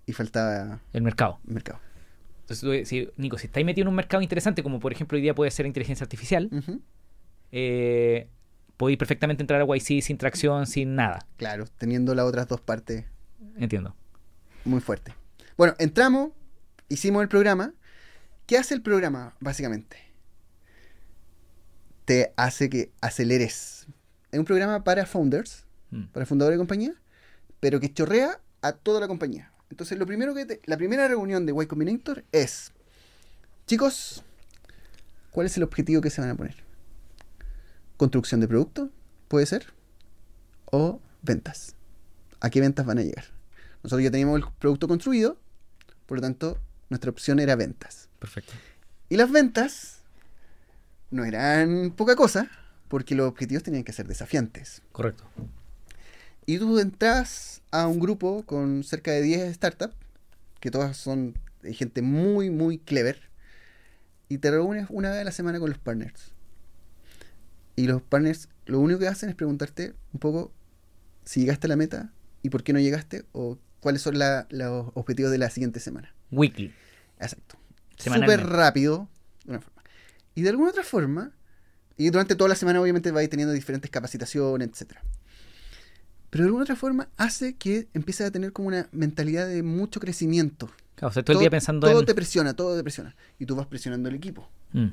[0.06, 1.38] y faltaba El mercado.
[1.44, 1.80] mercado.
[2.48, 5.50] Entonces, Nico, si estáis metido en un mercado interesante, como por ejemplo hoy día puede
[5.50, 6.48] ser inteligencia artificial,
[7.52, 8.28] eh,
[8.76, 11.26] podéis perfectamente entrar a YC sin tracción, sin nada.
[11.38, 13.04] Claro, teniendo las otras dos partes
[13.56, 13.94] Entiendo.
[14.64, 15.14] muy fuertes.
[15.56, 16.30] Bueno, entramos,
[16.88, 17.74] hicimos el programa.
[18.46, 19.96] ¿Qué hace el programa, básicamente?
[22.04, 23.86] Te hace que aceleres.
[24.30, 26.04] Es un programa para founders, Mm.
[26.06, 26.94] para fundadores de compañía,
[27.60, 29.52] pero que chorrea a toda la compañía.
[29.70, 32.72] Entonces, lo primero que te- la primera reunión de Y Combinator es,
[33.66, 34.24] chicos,
[35.30, 36.56] ¿cuál es el objetivo que se van a poner?
[37.96, 38.90] Construcción de producto,
[39.28, 39.72] puede ser,
[40.66, 41.74] o ventas.
[42.40, 43.24] ¿A qué ventas van a llegar?
[43.82, 45.38] Nosotros ya teníamos el producto construido,
[46.06, 46.58] por lo tanto,
[46.88, 48.08] nuestra opción era ventas.
[48.18, 48.52] Perfecto.
[49.08, 50.00] Y las ventas
[51.10, 52.50] no eran poca cosa,
[52.88, 54.82] porque los objetivos tenían que ser desafiantes.
[54.92, 55.24] Correcto.
[56.46, 59.94] Y tú entras a un grupo con cerca de 10 startups,
[60.60, 63.20] que todas son gente muy, muy clever,
[64.28, 66.32] y te reúnes una vez a la semana con los partners.
[67.76, 70.52] Y los partners lo único que hacen es preguntarte un poco
[71.24, 74.90] si llegaste a la meta y por qué no llegaste, o cuáles son la- los
[74.94, 76.12] objetivos de la siguiente semana.
[76.30, 76.72] Weekly.
[77.18, 77.56] Exacto.
[77.96, 79.08] Súper rápido.
[79.44, 79.82] de una forma.
[80.34, 81.32] Y de alguna otra forma,
[81.96, 85.02] y durante toda la semana obviamente vais teniendo diferentes capacitaciones, etcétera.
[86.30, 90.00] Pero de alguna otra forma hace que empieces a tener como una mentalidad de mucho
[90.00, 90.70] crecimiento.
[90.96, 92.06] Claro, o sea, todo el día pensando todo en...
[92.06, 93.14] te presiona, todo te presiona.
[93.38, 94.48] Y tú vas presionando el equipo.
[94.72, 94.88] Mm.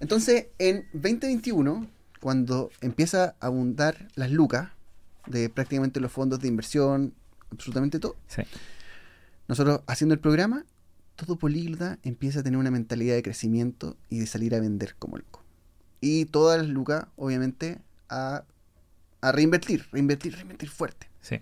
[0.00, 1.88] Entonces, en 2021,
[2.20, 4.70] cuando empieza a abundar las lucas
[5.26, 7.14] de prácticamente los fondos de inversión,
[7.50, 8.42] absolutamente todo, Sí.
[9.48, 10.64] Nosotros haciendo el programa,
[11.16, 15.18] todo políglota empieza a tener una mentalidad de crecimiento y de salir a vender como
[15.18, 15.42] loco.
[16.00, 18.44] Y todas las lucas, obviamente, a,
[19.20, 21.08] a reinvertir, reinvertir, reinvertir fuerte.
[21.20, 21.40] Sí.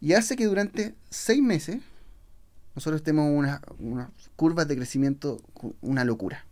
[0.00, 1.80] Y hace que durante seis meses
[2.74, 5.40] nosotros tenemos unas unas curvas de crecimiento,
[5.80, 6.44] una locura.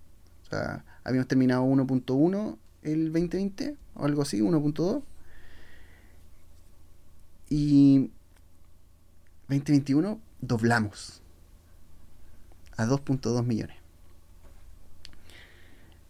[0.44, 5.02] O sea, habíamos terminado 1.1 el 2020, o algo así, 1.2.
[7.48, 8.10] Y
[9.48, 11.22] 2021 doblamos
[12.76, 13.76] a 2.2 millones.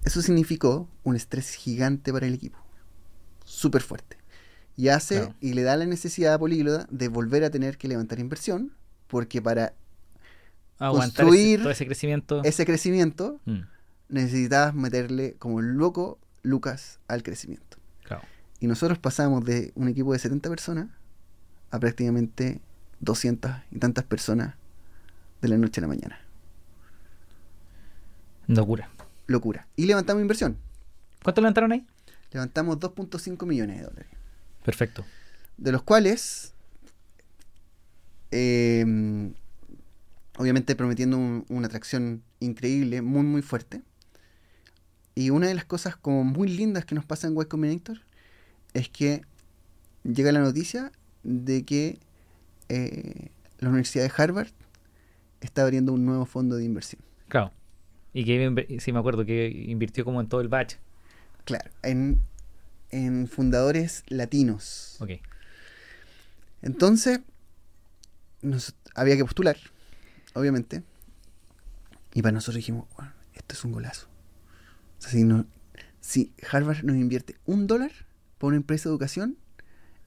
[0.04, 2.58] Eso significó un estrés gigante para el equipo.
[3.44, 4.16] Súper fuerte.
[4.76, 5.34] Y hace Claro.
[5.40, 8.72] y le da la necesidad a Políglota de volver a tener que levantar inversión,
[9.08, 9.74] porque para
[10.78, 12.42] Aguantar Construir ese- todo ese crecimiento.
[12.42, 13.58] ese crecimiento Mm,
[14.08, 17.76] necesitabas meterle como loco Lucas al crecimiento.
[18.02, 18.22] claro.
[18.60, 20.88] Y nosotros pasamos de un equipo de 70 personas
[21.70, 22.62] a prácticamente
[23.00, 24.54] 200 y tantas personas
[25.42, 26.20] de la noche a la mañana.
[28.46, 28.90] Locura.
[29.26, 29.66] Locura.
[29.76, 30.56] Y levantamos inversión.
[31.22, 31.86] ¿Cuánto levantaron ahí?
[32.32, 34.08] Levantamos 2.5 millones de dólares.
[34.64, 35.04] Perfecto.
[35.56, 36.52] De los cuales,
[38.30, 39.32] eh,
[40.38, 43.82] obviamente prometiendo un- una atracción increíble, muy, muy fuerte.
[45.14, 47.98] Y una de las cosas como muy lindas que nos pasa en Y Combinator
[48.72, 49.22] es que
[50.04, 51.98] llega la noticia de que
[52.70, 54.48] eh, la Universidad de Harvard
[55.40, 57.02] está abriendo un nuevo fondo de inversión.
[57.28, 57.52] Claro.
[58.12, 60.76] Y que inver- sí me acuerdo que invirtió como en todo el batch.
[61.44, 62.22] Claro, en,
[62.90, 64.96] en fundadores latinos.
[65.00, 65.10] Ok.
[66.62, 67.20] Entonces,
[68.42, 69.56] nos, había que postular,
[70.34, 70.82] obviamente.
[72.12, 74.08] Y para nosotros dijimos, "Bueno, esto es un golazo.
[74.98, 75.46] O sea, si, no,
[76.00, 77.92] si Harvard nos invierte un dólar
[78.38, 79.36] para una empresa de educación,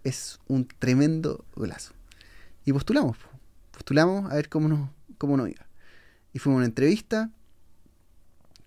[0.04, 1.94] es un tremendo golazo.
[2.66, 3.28] Y postulamos, po.
[3.72, 5.66] postulamos a ver cómo nos, cómo nos iba.
[6.34, 7.30] Y fuimos a una entrevista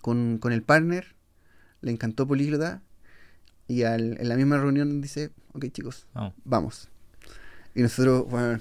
[0.01, 1.15] con, con el partner,
[1.81, 2.83] le encantó Políglota,
[3.69, 6.35] y al- en la misma reunión dice, ok chicos, Vamos.
[6.45, 6.89] vamos.
[7.75, 8.61] Y nosotros, bueno,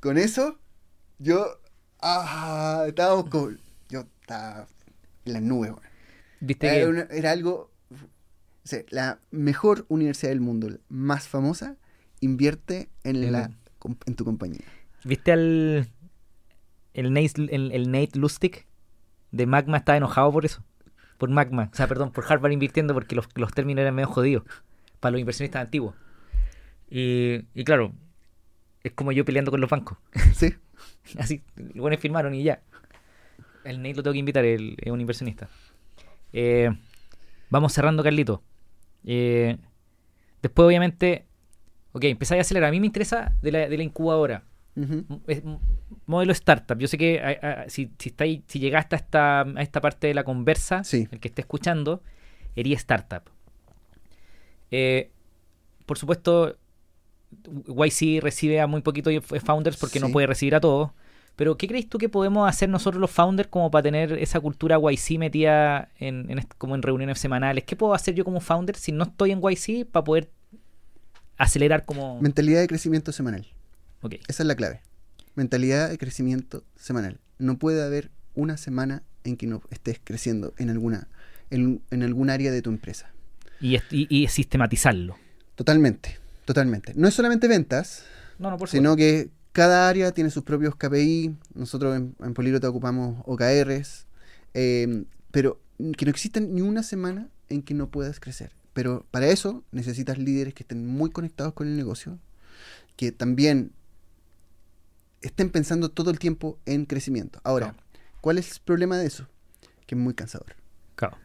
[0.00, 0.58] con eso,
[1.18, 1.46] yo,
[2.00, 3.50] ah, estábamos como,
[3.88, 4.66] yo estaba
[5.24, 5.82] en las nubes, weón.
[6.40, 11.76] Viste Era, que una- era algo o sea, la mejor universidad del mundo, más famosa,
[12.20, 13.50] invierte en, En- la,
[14.06, 14.64] en tu compañía.
[15.04, 15.88] ¿Viste al.
[16.94, 18.66] El Nate, el, el Nate Lustig
[19.30, 20.64] de Magma estaba enojado por eso?
[21.18, 21.70] Por Magma.
[21.72, 24.44] O sea, perdón, por Harvard invirtiendo porque los, los términos eran medio jodidos.
[25.00, 25.94] Para los inversionistas antiguos.
[26.90, 27.92] Y, y claro,
[28.82, 29.98] es como yo peleando con los bancos.
[30.34, 30.54] Sí.
[31.18, 32.62] Así, los buenos firmaron y ya.
[33.64, 35.48] El Nate lo tengo que invitar, él es un inversionista.
[36.32, 36.70] Eh,
[37.50, 38.42] vamos cerrando, Carlito.
[39.04, 39.58] Eh,
[40.42, 41.26] después, obviamente,
[41.98, 42.68] ok, empezáis a acelerar.
[42.68, 44.42] A mí me interesa de la, de la incubadora.
[45.26, 45.42] Es
[46.06, 46.78] modelo startup.
[46.78, 50.06] Yo sé que a- a- si, si, estáis- si llegaste a esta, a esta parte
[50.06, 51.08] de la conversa, Sí.
[51.10, 52.02] el que esté escuchando,
[52.54, 53.22] sería startup.
[54.70, 55.10] Eh,
[55.86, 56.56] por supuesto,
[57.66, 59.10] YC recibe a muy poquito
[59.44, 60.90] founders porque no puede recibir a todos.
[61.36, 64.76] Pero, ¿qué crees tú que podemos hacer nosotros los founders como para tener esa cultura
[64.78, 67.64] YC metida en, como en reuniones semanales?
[67.64, 70.30] ¿Qué puedo hacer yo como founder si no estoy en YC para poder
[71.38, 72.20] acelerar como...
[72.20, 73.46] Mentalidad de crecimiento semanal.
[74.02, 74.80] Ok, Esa es la clave.
[75.34, 77.18] Mentalidad de crecimiento semanal.
[77.38, 81.08] No puede haber una semana en que no estés creciendo en alguna,
[81.50, 83.10] en, en algún área de tu empresa.
[83.60, 85.16] y, y- y sistematizarlo.
[85.54, 86.92] Totalmente, totalmente.
[86.94, 88.04] No es solamente ventas,
[88.38, 91.34] No, no, por sino que cada área tiene sus propios KPI.
[91.54, 94.06] Nosotros en, en Políglota ocupamos OKRs,
[94.54, 95.60] eh, pero
[95.96, 98.52] que no existen ni una semana en que no puedas crecer.
[98.78, 102.16] Pero para eso necesitas líderes que estén muy conectados con el negocio,
[102.94, 103.72] que también
[105.20, 107.40] estén pensando todo el tiempo en crecimiento.
[107.42, 107.84] Ahora, Claro.
[108.20, 109.26] ¿cuál es el problema de eso?
[109.84, 110.54] Que es muy cansador.
[110.94, 111.16] Claro.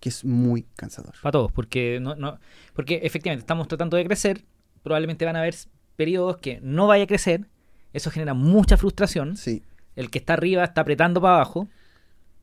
[0.00, 1.14] Que es muy cansador.
[1.22, 2.40] Para todos, porque no, no,
[2.74, 4.44] porque efectivamente estamos tratando de crecer,
[4.82, 5.54] probablemente van a haber
[5.94, 7.46] periodos que no vaya a crecer,
[7.92, 9.62] eso genera mucha frustración, Sí,
[9.94, 11.68] el que está arriba está apretando para abajo,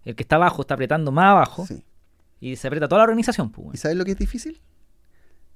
[0.06, 1.84] el que está abajo está apretando más abajo, sí.
[2.44, 3.52] Y se aprieta toda la organización.
[3.52, 4.60] Pues, ¿Y sabes lo que es difícil?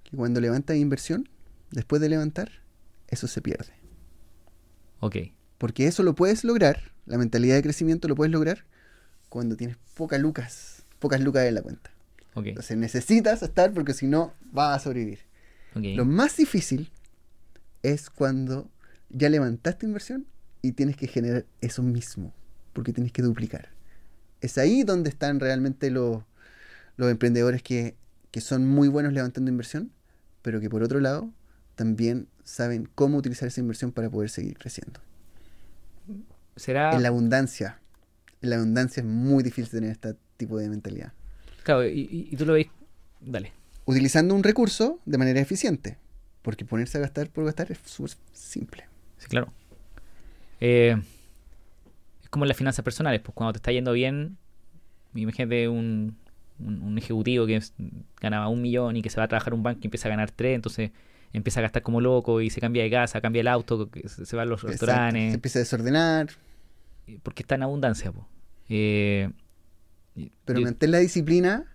[0.03, 1.27] Que cuando levantas inversión,
[1.71, 2.49] después de levantar,
[3.09, 3.73] eso se pierde.
[5.01, 5.17] Ok,
[5.57, 8.63] Porque eso lo puedes lograr, la mentalidad de crecimiento lo puedes lograr
[9.27, 11.91] cuando tienes pocas lucas, pocas lucas en la cuenta.
[12.35, 15.19] ok, Entonces necesitas estar porque si no vas a sobrevivir.
[15.75, 15.83] ok.
[15.95, 16.89] Lo más difícil
[17.83, 18.69] es cuando
[19.09, 20.25] ya levantaste inversión
[20.61, 22.33] y tienes que generar eso mismo,
[22.71, 23.69] porque tienes que duplicar.
[24.39, 26.23] Es ahí donde están realmente los,
[26.97, 27.95] los emprendedores que,
[28.31, 29.91] que son muy buenos levantando inversión,
[30.41, 31.31] pero que por otro lado
[31.75, 34.99] también saben cómo utilizar esa inversión para poder seguir creciendo.
[36.55, 37.79] Será, En la abundancia,
[38.41, 41.13] en la abundancia es muy difícil tener este tipo de mentalidad.
[41.63, 42.67] claro, y, y- tú lo veis,
[43.21, 43.51] dale.
[43.85, 45.97] Utilizando un recurso de manera eficiente,
[46.41, 48.85] porque ponerse a gastar por gastar es súper simple.
[49.17, 49.53] Sí, claro.
[50.59, 50.95] Eh,
[52.23, 54.37] es como en las finanzas personales, pues cuando te está yendo bien,
[55.13, 56.17] imagínate un,
[56.59, 57.61] un, un ejecutivo que
[58.21, 60.11] ganaba un millón y que se va a trabajar en un banco y empieza a
[60.11, 60.91] ganar tres, entonces
[61.33, 64.35] empieza a gastar como loco y se cambia de casa, cambia el auto, se se
[64.35, 64.85] va a los Exacto.
[64.85, 66.27] restaurantes, Se empieza a desordenar,
[67.23, 68.11] porque está en abundancia.
[68.11, 68.25] pues.
[68.69, 69.29] Eh,
[70.45, 71.65] pero yo mantén la disciplina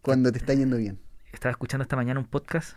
[0.00, 0.98] cuando te está yendo bien.
[1.32, 2.76] estaba escuchando esta mañana un podcast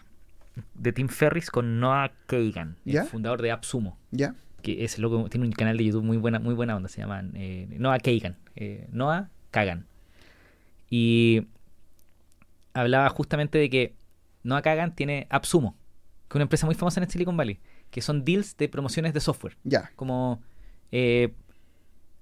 [0.73, 3.03] de Tim Ferris con Noah Kagan, ¿Ya?
[3.03, 3.97] el fundador de AppSumo.
[4.11, 4.35] ¿Ya?
[4.61, 7.23] que es loco, tiene un canal de YouTube muy buena, muy buena onda, se llama
[7.33, 9.87] eh, Noah Kagan, eh, Noah Kagan.
[10.91, 11.47] Y
[12.73, 13.95] hablaba justamente de que
[14.43, 15.75] Noah Kagan tiene AppSumo,
[16.27, 17.59] que es una empresa muy famosa en Silicon Valley,
[17.89, 20.41] que son deals de promociones de software, Ya, como
[20.91, 21.33] eh,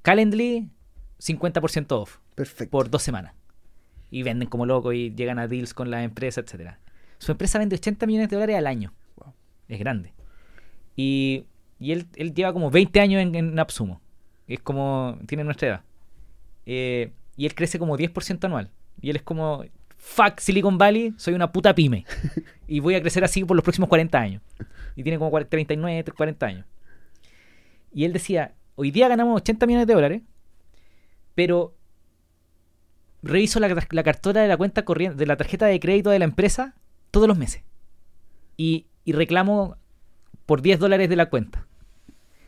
[0.03, 0.69] Calendly
[1.19, 2.71] 50% off perfecto.
[2.71, 3.33] por dos semanas.
[4.11, 6.79] Y venden como loco y llegan a deals con la empresa, etcétera.
[7.17, 8.93] Su empresa vende 80 millones de dólares al año.
[9.17, 9.33] Wow.
[9.67, 10.13] Es grande.
[10.95, 11.45] Y,
[11.79, 13.99] y él, él lleva como 20 años en, en AppSumo.
[14.47, 15.81] Es como, tiene nuestra edad.
[16.65, 18.69] Eh, y él crece como 10% anual.
[18.99, 19.63] Y él es como,
[19.95, 22.05] fuck Silicon Valley, soy una puta pyme.
[22.67, 24.41] y voy a crecer así por los próximos 40 años.
[24.97, 26.65] Y tiene como 40, 39, 40 años.
[27.93, 30.21] Y él decía, hoy día ganamos 80 millones de dólares,
[31.33, 31.77] pero
[33.23, 36.25] reviso la, la cartera de la cuenta corriente, de la tarjeta de crédito de la
[36.25, 36.75] empresa
[37.09, 37.63] todos los meses.
[38.57, 39.77] Y, y reclamo
[40.45, 41.65] por 10 dólares de la cuenta.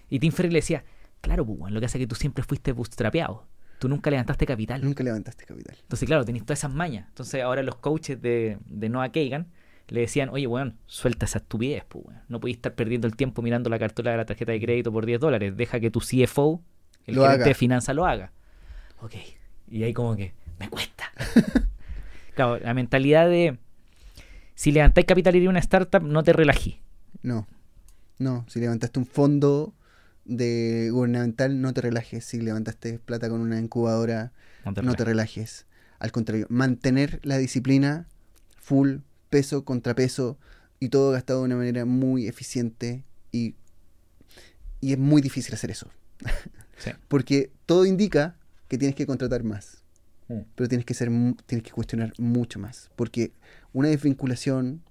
[0.09, 0.84] Y Tim Ferriss le decía,
[1.22, 3.47] claro, pues, lo que hace es que tú siempre fuiste bootstrapeado.
[3.82, 4.84] Tú nunca levantaste capital.
[4.84, 5.76] Nunca levantaste capital.
[5.82, 7.08] Entonces, claro, tenés todas esas mañas.
[7.08, 9.48] Entonces, ahora los coaches de, de Noah Kagan
[9.88, 12.22] le decían, oye, weón, suelta esa estupidez, pues, weón.
[12.30, 15.08] No podéis estar perdiendo el tiempo mirando la cartera de la tarjeta de crédito por
[15.08, 15.58] 10 dólares.
[15.58, 16.62] Deja que tu CFO,
[17.08, 17.45] el Lo gerente haga.
[17.49, 18.32] de finanzas, lo haga.
[19.02, 19.16] Ok.
[19.72, 21.12] Y ahí como que, me cuesta.
[22.36, 23.58] claro, la mentalidad de,
[24.53, 26.80] si levantáis capital y una startup, no te relají.
[27.24, 27.48] No.
[28.20, 29.74] No, si levantaste un fondo
[30.26, 32.26] de gubernamental, no te relajes.
[32.26, 34.31] Si levantaste plata con una incubadora,
[34.65, 35.65] No te no te relajes.
[35.99, 38.07] Al contrario, mantener la disciplina
[38.57, 38.98] full,
[39.30, 40.38] peso, contrapeso,
[40.80, 43.56] y todo gastado de una manera muy eficiente y,
[44.80, 45.89] y es muy difícil hacer eso.
[46.77, 46.91] Sí.
[47.07, 48.35] Porque todo indica
[48.68, 49.77] que tienes que contratar más,
[50.27, 50.43] Mm.
[50.56, 51.10] pero tienes que, ser,
[51.45, 53.34] tienes que cuestionar mucho más, porque
[53.73, 54.81] una desvinculación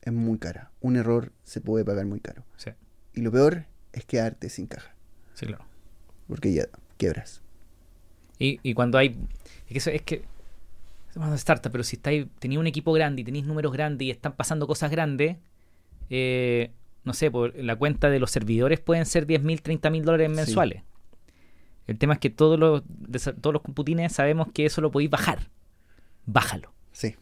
[0.00, 2.44] es muy cara, un error se puede pagar muy caro.
[2.56, 2.70] Sí,
[3.12, 3.66] Y lo peor
[3.96, 4.94] es quedarte sin caja,
[5.34, 5.64] sí, claro.
[6.28, 6.64] porque ya
[6.96, 7.42] quiebras.
[8.38, 9.16] Y, y cuando hay.
[9.66, 10.24] Es que eso es que.
[11.36, 14.66] Startup, pero si estáis, tenéis un equipo grande y tenéis números grandes y están pasando
[14.66, 15.38] cosas grandes,
[16.10, 16.70] eh,
[17.04, 20.28] no sé, por la cuenta de los servidores pueden ser 10 mil, 30 mil dólares
[20.30, 20.36] Sí.
[20.36, 20.82] mensuales.
[21.86, 22.82] El tema es que todos los,
[23.40, 25.48] todos los computines sabemos que eso lo podéis bajar.
[26.26, 26.72] Bájalo.
[26.92, 27.14] Sí.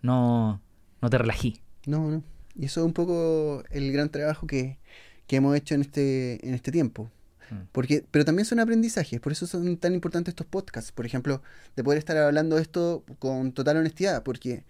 [0.00, 0.62] No,
[1.02, 1.60] no te relají.
[1.84, 2.22] No, no.
[2.56, 4.78] Y eso es un poco el gran trabajo que,
[5.26, 7.10] que hemos hecho en este, en este tiempo.
[7.50, 7.68] Mm.
[7.72, 10.92] Porque, pero también son aprendizajes, por eso son tan importantes estos podcasts.
[10.92, 11.42] Por ejemplo,
[11.76, 14.64] de poder estar hablando de esto con total honestidad, porque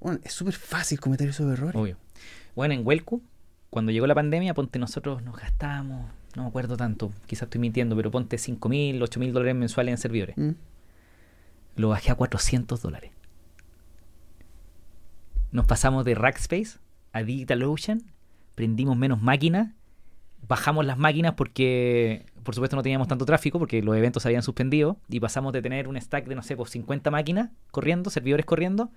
[0.00, 1.76] bueno, es súper fácil cometer esos errores.
[1.76, 1.96] Obvio.
[2.54, 3.20] Bueno, en Huelco,
[3.70, 7.96] cuando llegó la pandemia, ponte nosotros nos gastábamos, no me acuerdo tanto, quizás estoy mintiendo,
[7.96, 10.36] pero ponte 5 mil, 8 mil dólares mensuales en servidores.
[10.36, 10.50] Mm.
[11.76, 13.12] Lo bajé a 400 dólares.
[15.52, 16.78] Nos pasamos de Rackspace
[17.12, 18.02] a DigitalOcean,
[18.54, 19.72] prendimos menos máquinas,
[20.48, 24.42] bajamos las máquinas porque, por supuesto, no teníamos tanto tráfico porque los eventos se habían
[24.42, 28.44] suspendido y pasamos de tener un stack de, no sé, pues 50 máquinas corriendo, servidores
[28.46, 28.90] corriendo,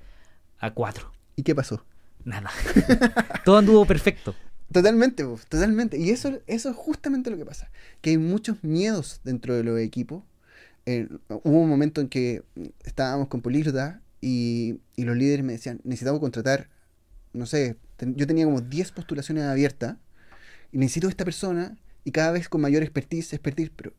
[0.59, 1.11] a 4.
[1.35, 1.85] ¿Y qué pasó?
[2.23, 2.49] Nada.
[3.45, 4.34] Todo anduvo perfecto.
[4.72, 5.97] Totalmente, po, totalmente.
[5.97, 7.69] Y eso, eso es justamente lo que pasa.
[8.01, 10.23] Que hay muchos miedos dentro de los equipos.
[10.88, 12.43] Eh, hubo un momento en que
[12.84, 16.69] estábamos con Políglota y, y los líderes me decían, necesitamos contratar,
[17.34, 19.97] no sé, ten- yo tenía como 10 postulaciones abiertas
[20.76, 23.93] y necesito esta persona y cada vez con mayor expertise, expertise, pero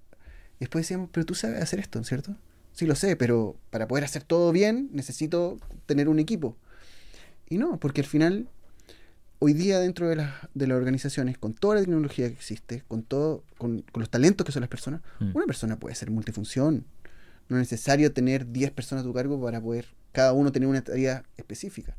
[0.61, 2.37] después decíamos, pero tú sabes hacer esto, ¿cierto?
[2.73, 6.55] Sí lo sé, pero para poder hacer todo bien necesito tener un equipo.
[7.49, 8.47] Y no, porque al final
[9.39, 13.03] hoy día dentro de las, de las organizaciones, con toda la tecnología que existe, con
[13.03, 15.31] todo, con, con los talentos que son las personas, Mm.
[15.35, 16.85] una persona puede ser multifunción.
[17.49, 20.83] No es necesario tener 10 personas a tu cargo para poder cada uno tener una
[20.83, 21.97] tarea específica.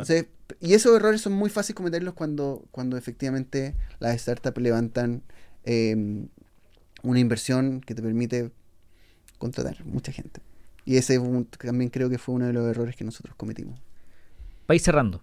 [0.00, 0.26] Entonces,
[0.60, 5.22] y esos errores son muy fáciles cometerlos cuando, cuando efectivamente las startups levantan
[5.64, 6.26] eh,
[7.02, 8.50] una inversión que te permite
[9.38, 10.40] contratar mucha gente.
[10.84, 13.80] Y ese un- también creo que fue uno de los errores que nosotros cometimos.
[14.66, 15.22] Para ir cerrando.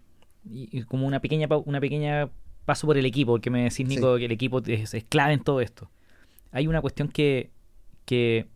[0.50, 2.30] Y, y como una pequeña, una pequeña
[2.66, 5.44] paso por el equipo, porque me decís, Nico, que el equipo es, es clave en
[5.44, 5.90] todo esto.
[6.52, 7.52] Hay una cuestión que,
[8.06, 8.48] que,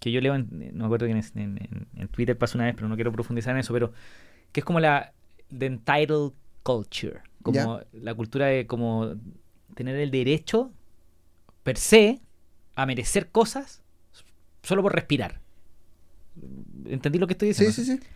[0.00, 2.88] que yo leo, en, no me acuerdo que en- en Twitter pasó una vez, pero
[2.88, 3.92] no quiero profundizar en eso, pero
[4.52, 5.13] que es como la
[5.56, 9.14] the entitled culture, como la cultura de como
[9.74, 10.70] tener el derecho
[11.62, 12.20] per se
[12.76, 13.82] a merecer cosas
[14.62, 15.40] solo por respirar.
[16.86, 17.74] ¿Entendí lo que estoy Sí, diciendo?
[17.74, 18.08] sí, sí.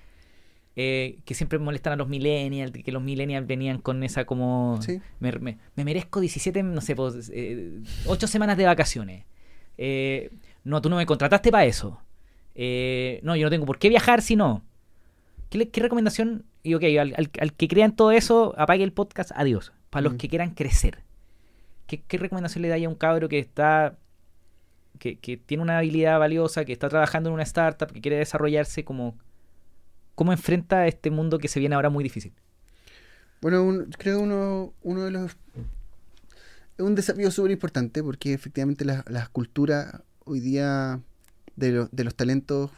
[0.80, 4.78] eh, que siempre molestan a los millennials, que los millennials venían con esa como...
[4.80, 5.00] Sí.
[5.20, 9.24] Me, me- me merezco 17, no sé, pues, eh, 8 semanas de vacaciones.
[9.76, 10.30] Eh,
[10.64, 12.00] no, tú no me contrataste para eso.
[12.54, 14.62] Eh, no, yo no tengo por qué viajar si no.
[15.50, 16.44] ¿Qué, le- qué recomendación?
[16.62, 19.72] Y ok, al, al- al que crean todo eso, apague el podcast, adiós.
[19.90, 20.16] Para los Mm.
[20.18, 21.02] que quieran crecer.
[21.86, 23.96] ¿Qué, qué recomendación le da a un cabro que está...
[24.98, 28.84] Que, que tiene una habilidad valiosa, que está trabajando en una startup, que quiere desarrollarse
[28.84, 29.16] como...
[30.14, 32.32] ¿Cómo enfrenta este mundo que se viene ahora muy difícil?
[33.40, 35.36] Bueno, un- creo uno, uno de los...
[36.76, 41.00] Es un desafío súper importante porque efectivamente la, la cultura hoy día
[41.56, 42.70] de, lo- de los talentos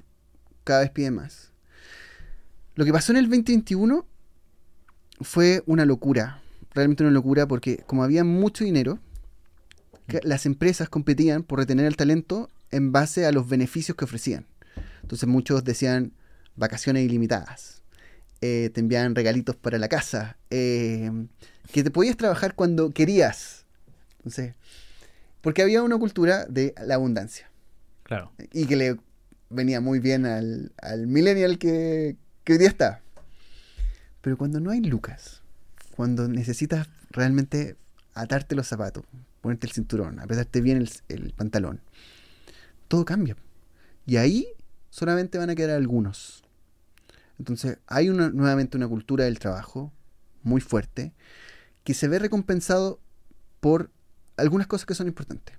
[0.65, 1.49] cada vez pide más.
[2.74, 4.06] Lo que pasó en el 2021
[5.20, 6.40] fue una locura,
[6.72, 8.98] realmente una locura porque como había mucho dinero,
[10.06, 14.47] que las empresas competían por retener el talento en base a los beneficios que ofrecían.
[15.02, 16.12] Entonces muchos decían
[16.56, 17.82] vacaciones ilimitadas,
[18.40, 21.10] eh, te enviaban regalitos para la casa, eh,
[21.72, 23.66] que te podías trabajar cuando querías.
[24.18, 24.55] Entonces,
[25.40, 27.51] porque había una cultura de la abundancia
[28.02, 28.32] Claro.
[28.52, 28.97] y que le
[29.48, 33.00] venía muy bien al, al millennial que, que hoy día está.
[34.20, 35.42] Pero cuando no hay lucas,
[35.96, 37.76] cuando necesitas realmente
[38.14, 39.04] atarte los zapatos,
[39.40, 41.80] ponerte el cinturón, apretarte bien el, pantalón,
[42.88, 43.36] todo cambia.
[44.06, 44.46] Y ahí
[44.90, 46.42] solamente van a quedar algunos.
[47.38, 49.92] Entonces hay nuevamente una cultura del trabajo
[50.42, 51.12] muy fuerte
[51.84, 53.00] que se ve recompensado
[53.60, 53.90] por
[54.36, 55.56] algunas cosas que son importantes.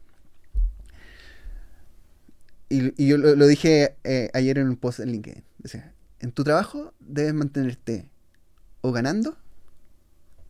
[2.69, 5.43] Y, yo lo, dije eh, ayer en un post en LinkedIn.
[6.21, 8.11] En tu trabajo debes mantenerte
[8.81, 9.37] o ganando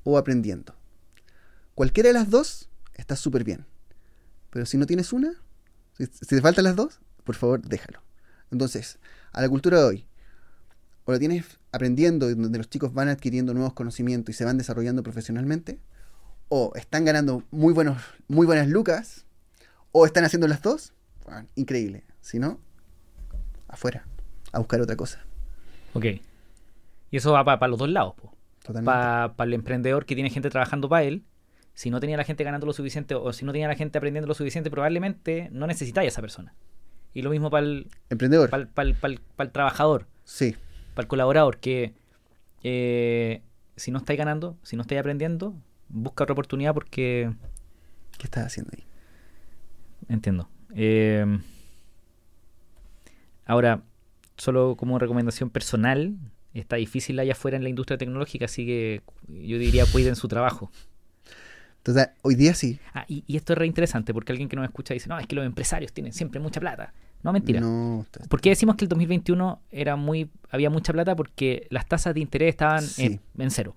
[0.03, 0.75] o aprendiendo.
[1.75, 3.65] Cualquiera de las dos está súper bien.
[4.49, 5.33] Pero si no tienes una,
[5.97, 8.01] si, te faltan las dos, por favor déjalo.
[8.51, 8.99] Entonces,
[9.31, 10.05] a la cultura de hoy,
[11.05, 15.03] o la tienes aprendiendo donde los chicos van adquiriendo nuevos conocimientos y se van desarrollando
[15.03, 15.79] profesionalmente,
[16.49, 19.25] o están ganando muy, buenos, muy buenas lucas,
[19.93, 20.91] o están haciendo las dos,
[21.55, 22.03] increíble.
[22.19, 22.59] Si no,
[23.69, 24.05] afuera,
[24.51, 25.25] a buscar otra cosa.
[25.93, 26.05] Ok.
[27.11, 28.33] Y eso va para los dos lados, po.
[28.63, 28.85] Totalmente.
[29.35, 31.23] Para el emprendedor que tiene gente trabajando para él.
[31.73, 34.27] Si no tenía la gente ganando lo suficiente o si no tenía la gente aprendiendo
[34.27, 36.53] lo suficiente, probablemente no necesitáis a esa persona.
[37.13, 38.49] Y lo mismo para el, Emprendedor.
[38.49, 40.55] para el, para el- para el- para el trabajador, Sí,
[40.93, 41.93] para el colaborador, que
[42.63, 43.41] eh,
[43.75, 45.55] si no estáis ganando, si no estáis aprendiendo,
[45.89, 47.31] busca otra oportunidad porque
[48.17, 48.83] ¿qué estás haciendo ahí?
[50.07, 50.47] Entiendo.
[50.75, 51.25] Eh,
[53.45, 53.81] ahora,
[54.41, 56.15] solo como recomendación personal,
[56.55, 60.71] está difícil allá afuera en la industria tecnológica, así que yo diría cuiden su trabajo.
[61.77, 62.79] Entonces, hoy día sí.
[62.95, 65.27] Ah, y, y esto es re interesante porque alguien que nos escucha dice, no, es
[65.27, 66.91] que los empresarios tienen siempre mucha plata.
[67.21, 67.59] No, mentira.
[67.59, 71.15] No, ¿Por qué decimos que el 2021 era muy, había mucha plata?
[71.15, 73.03] Porque las tasas de interés estaban Sí.
[73.03, 73.75] en, en cero,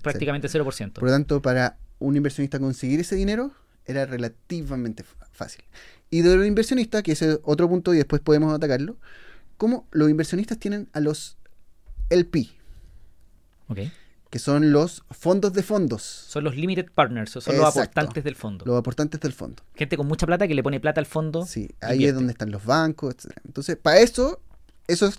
[0.00, 0.92] prácticamente 0%.
[0.92, 3.50] Por lo tanto, para un inversionista conseguir ese dinero
[3.84, 5.64] era relativamente fácil.
[6.10, 8.96] Y de los inversionistas, que ese es otro punto y después podemos atacarlo,
[9.56, 11.36] cómo los inversionistas tienen a los
[12.10, 12.48] LP,
[13.68, 13.78] Ok.
[14.30, 18.64] que son los fondos de fondos, Son los limited partners, son los aportantes del fondo.
[18.66, 19.62] los aportantes del fondo.
[19.74, 21.46] Gente con mucha plata que le pone plata al fondo.
[21.46, 22.08] Sí, ahí invierte.
[22.08, 23.36] es donde están los bancos, etc.
[23.44, 24.40] Entonces, para eso,
[24.88, 25.18] eso es,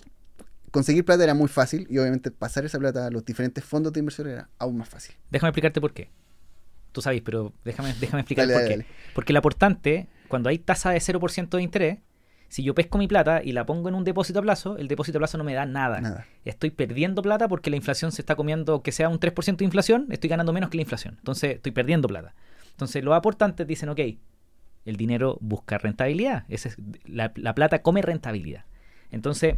[0.70, 4.00] conseguir plata era muy fácil y obviamente pasar esa plata a los diferentes fondos de
[4.00, 5.14] inversión era aún más fácil.
[5.30, 6.10] Déjame explicarte por qué.
[6.92, 8.82] Tú sabes, pero déjame, déjame explicar Dale, por dale, qué.
[8.84, 8.94] dale.
[9.14, 11.98] Porque el aportante, cuando hay tasa de 0% de interés,
[12.48, 15.18] si yo pesco mi plata y la pongo en un depósito a plazo, el depósito
[15.18, 16.00] a plazo no me da nada.
[16.00, 16.26] Nada.
[16.44, 20.06] Estoy perdiendo plata porque la inflación se está comiendo, que sea un 3% de inflación,
[20.10, 21.16] estoy ganando menos que la inflación.
[21.18, 22.34] Entonces estoy perdiendo plata.
[22.70, 24.00] Entonces los aportantes dicen, ok,
[24.84, 26.44] el dinero busca rentabilidad.
[26.48, 28.64] Ese es- la, la plata come rentabilidad.
[29.10, 29.56] Entonces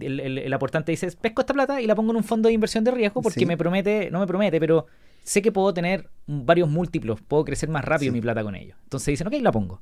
[0.00, 2.52] el, el- el aportante dice, pesco esta plata y la pongo en un fondo de
[2.54, 3.46] inversión de riesgo porque Sí.
[3.46, 4.86] me promete, no me promete, pero
[5.22, 8.16] sé que puedo tener varios múltiplos, puedo crecer más rápido Sí.
[8.16, 8.74] mi plata con ello.
[8.82, 9.80] Entonces dicen, ok, la pongo.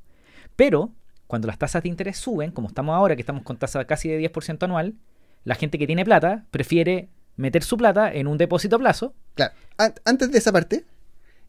[0.55, 0.91] Pero
[1.27, 4.17] cuando las tasas de interés suben, como estamos ahora, que estamos con tasa casi de
[4.17, 4.95] 10% anual,
[5.43, 9.13] la gente que tiene plata prefiere meter su plata en un depósito a plazo.
[9.35, 10.85] Claro, an- antes de esa parte,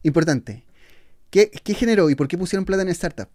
[0.02, 0.64] importante,
[1.30, 3.28] ¿qué, qué generó y por qué pusieron plata en startup?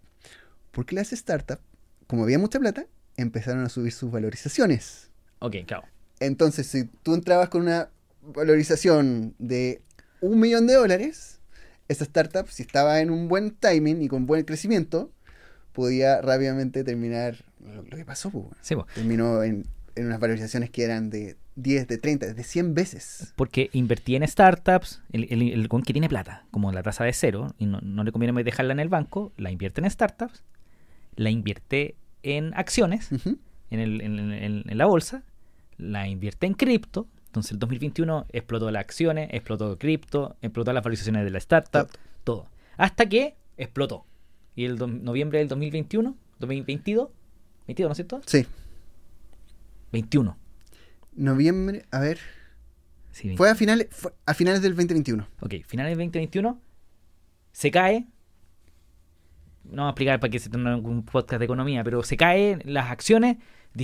[0.70, 1.62] Porque las startups,
[2.06, 5.10] como había mucha plata, empezaron a subir sus valorizaciones.
[5.40, 5.84] Ok, claro.
[6.20, 7.90] Entonces, si tú entrabas con una
[8.22, 9.82] valorización de
[10.20, 11.40] un millón de dólares,
[11.88, 15.10] esa startup, si estaba en un buen timing y con buen crecimiento,
[15.74, 18.30] podía rápidamente terminar lo, lo que pasó.
[18.30, 18.46] pues.
[18.62, 18.74] Sí.
[18.94, 23.32] Terminó en, en unas valorizaciones que eran de 10, de 30, de 100 veces.
[23.36, 27.12] Porque invertí en startups, el, el, el weón que tiene plata, como la tasa de
[27.12, 30.42] cero, y no, no le conviene dejarla en el banco, la invierte en startups,
[31.16, 33.10] la invierte en acciones,
[33.70, 35.22] en, el- en- en- en la bolsa,
[35.76, 37.06] la invierte en cripto.
[37.26, 41.88] Entonces el 2021 explotó las acciones, explotó cripto, explotó las valorizaciones de la startup,
[42.24, 42.48] todo.
[42.76, 44.06] Hasta que explotó.
[44.54, 47.08] Y el do- noviembre del 2021, 2022,
[47.66, 48.20] 22, ¿no es cierto?
[48.26, 48.46] Sí.
[49.92, 50.36] 21.
[51.16, 52.18] Noviembre, a ver.
[53.12, 53.36] Sí, 20.
[53.38, 55.26] Fue a finales, fue a finales del 2021.
[55.40, 56.60] Ok, finales del 2021,
[57.52, 58.06] se cae.
[59.64, 62.60] No vamos a explicar para que se tenga un podcast de economía, pero se caen
[62.64, 63.38] las acciones,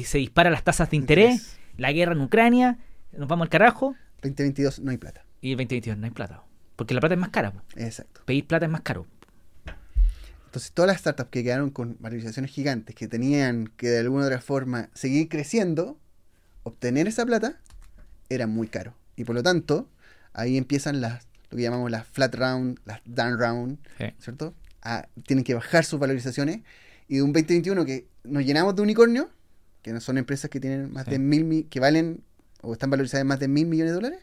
[0.05, 2.79] se disparan las tasas de interés, la guerra en Ucrania,
[3.13, 5.25] nos vamos al carajo, 2022 no hay plata.
[5.41, 6.45] y el 2022 no hay plata.
[6.77, 7.53] Porque la plata es más cara.
[7.77, 8.23] Exacto.
[8.25, 9.07] Pedir plata es más caro.
[10.51, 14.27] Entonces todas las startups que quedaron con valorizaciones gigantes, que tenían que de alguna u
[14.27, 15.97] otra forma seguir creciendo,
[16.65, 17.61] obtener esa plata
[18.29, 18.95] era muy caro.
[19.15, 19.89] Y por lo tanto,
[20.33, 24.07] ahí empiezan las, lo que llamamos las flat round, las down round, Sí.
[24.19, 24.53] ¿cierto?
[24.83, 26.63] A- tienen que bajar sus valorizaciones.
[27.07, 29.31] Y de un 2021 que nos llenamos de unicornio,
[29.83, 31.13] que no son empresas que tienen más Sí.
[31.13, 32.25] de mil, mi- que valen
[32.63, 34.19] o están valorizadas en más de mil millones de dólares,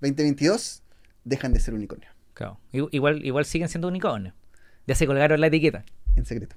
[0.00, 0.84] 2022
[1.24, 2.60] dejan de ser unicornio, Claro.
[2.72, 4.34] Igual, igual siguen siendo unicornios.
[4.86, 5.84] Ya se colgaron la etiqueta.
[6.16, 6.56] en secreto.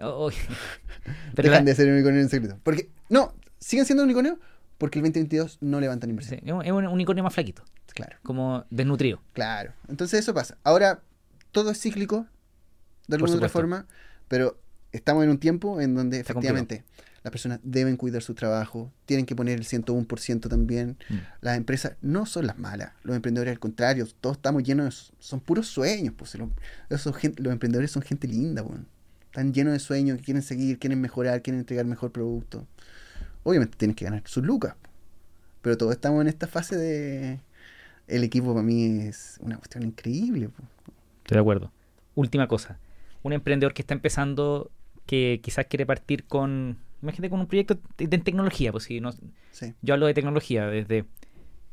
[0.00, 0.30] Oh, oh.
[1.34, 2.58] Pero dejan la- de ser unicornio en secreto.
[2.62, 4.38] Porque, no, siguen siendo unicornio
[4.78, 6.40] porque el 2022 no levantan sí, inversión.
[6.44, 7.64] es un- es un unicornio más flaquito,
[7.94, 9.20] Claro, como desnutrido.
[9.32, 9.72] claro.
[9.88, 10.56] Entonces eso pasa.
[10.62, 11.02] Ahora,
[11.52, 12.26] todo es cíclico,
[13.08, 13.86] de alguna u otra forma,
[14.28, 14.58] pero
[14.92, 16.84] estamos en un tiempo en donde Está efectivamente
[17.28, 20.96] las personas deben cuidar su trabajo, tienen que poner el 101% también.
[21.08, 21.14] Mm.
[21.40, 25.40] Las empresas no son las malas, los emprendedores al contrario, todos estamos llenos, de- son
[25.40, 26.14] puros sueños.
[26.16, 26.48] Pues, los,
[26.90, 28.86] esos los emprendedores son gente linda, weón.
[29.26, 32.66] están llenos de sueños, quieren seguir, quieren mejorar, quieren entregar mejor producto.
[33.44, 34.74] Obviamente tienen que ganar sus lucas,
[35.62, 37.40] pero todos estamos en esta fase de...
[38.06, 40.48] El equipo para mí es una cuestión increíble.
[41.18, 41.70] Estoy de acuerdo.
[42.14, 42.78] Última cosa.
[43.22, 44.70] Un emprendedor que está empezando,
[45.04, 49.10] que quizás quiere partir con, imagínate con un proyecto de, de tecnología, pues si no,
[49.52, 49.74] Sí.
[49.82, 51.04] yo hablo de tecnología desde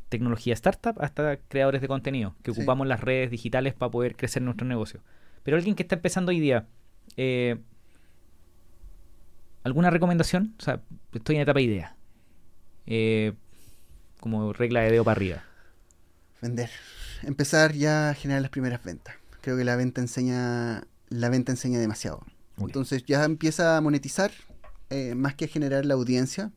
[0.10, 2.60] tecnología startup hasta creadores de contenido, que Sí.
[2.62, 5.02] ocupamos las redes digitales para poder crecer nuestro negocio.
[5.44, 6.68] Pero alguien que está empezando hoy día,
[7.18, 7.58] eh,
[9.64, 10.56] ¿alguna recomendación?
[10.60, 10.82] O sea,
[11.14, 11.96] estoy en etapa de idea.
[12.86, 13.34] Eh,
[14.20, 15.44] como regla de dedo para arriba.
[16.42, 16.70] Vender.
[17.24, 19.16] Empezar ya a generar las primeras ventas.
[19.42, 22.24] Creo que la venta enseña, la venta enseña demasiado.
[22.58, 24.32] Entonces ya empieza a monetizar,
[24.90, 26.52] eh, más que generar la audiencia.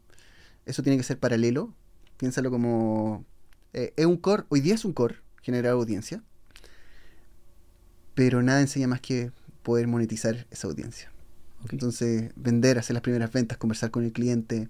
[0.67, 1.75] Eso tiene que ser paralelo.
[2.17, 3.25] Piénsalo como...
[3.73, 6.23] eh, es un core, hoy día es un core, generar audiencia.
[8.15, 9.31] Pero nada enseña más que
[9.63, 11.13] poder monetizar esa audiencia.
[11.71, 14.69] Entonces, vender, hacer las primeras ventas, conversar con el cliente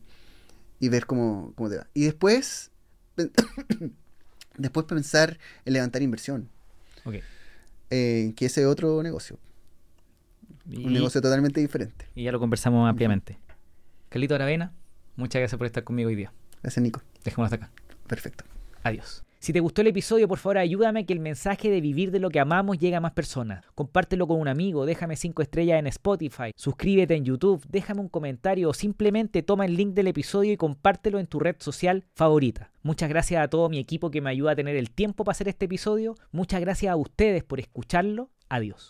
[0.80, 1.86] y ver cómo, cómo te va.
[1.94, 2.70] Y después,
[4.56, 6.48] después pensar en levantar inversión,
[7.90, 9.38] eh, que ese es otro negocio,
[10.70, 12.06] Y, un negocio totalmente diferente.
[12.14, 13.38] y ya lo conversamos ampliamente.
[14.08, 14.72] Carlito Aravena,
[15.16, 16.32] muchas gracias por estar conmigo hoy día.
[16.62, 17.02] Gracias, Nico.
[17.24, 17.74] Dejémonos hasta acá.
[18.06, 18.44] Perfecto.
[18.82, 19.24] Adiós.
[19.40, 22.28] Si te gustó el episodio, por favor ayúdame que el mensaje de vivir de lo
[22.28, 23.64] que amamos llegue a más personas.
[23.76, 28.70] Compártelo con un amigo, déjame 5 estrellas en Spotify, suscríbete en YouTube, déjame un comentario
[28.70, 32.72] o simplemente toma el link del episodio y compártelo en tu red social favorita.
[32.82, 35.46] Muchas gracias a todo mi equipo que me ayuda a tener el tiempo para hacer
[35.46, 36.16] este episodio.
[36.32, 38.30] Muchas gracias a ustedes por escucharlo.
[38.48, 38.86] Adiós.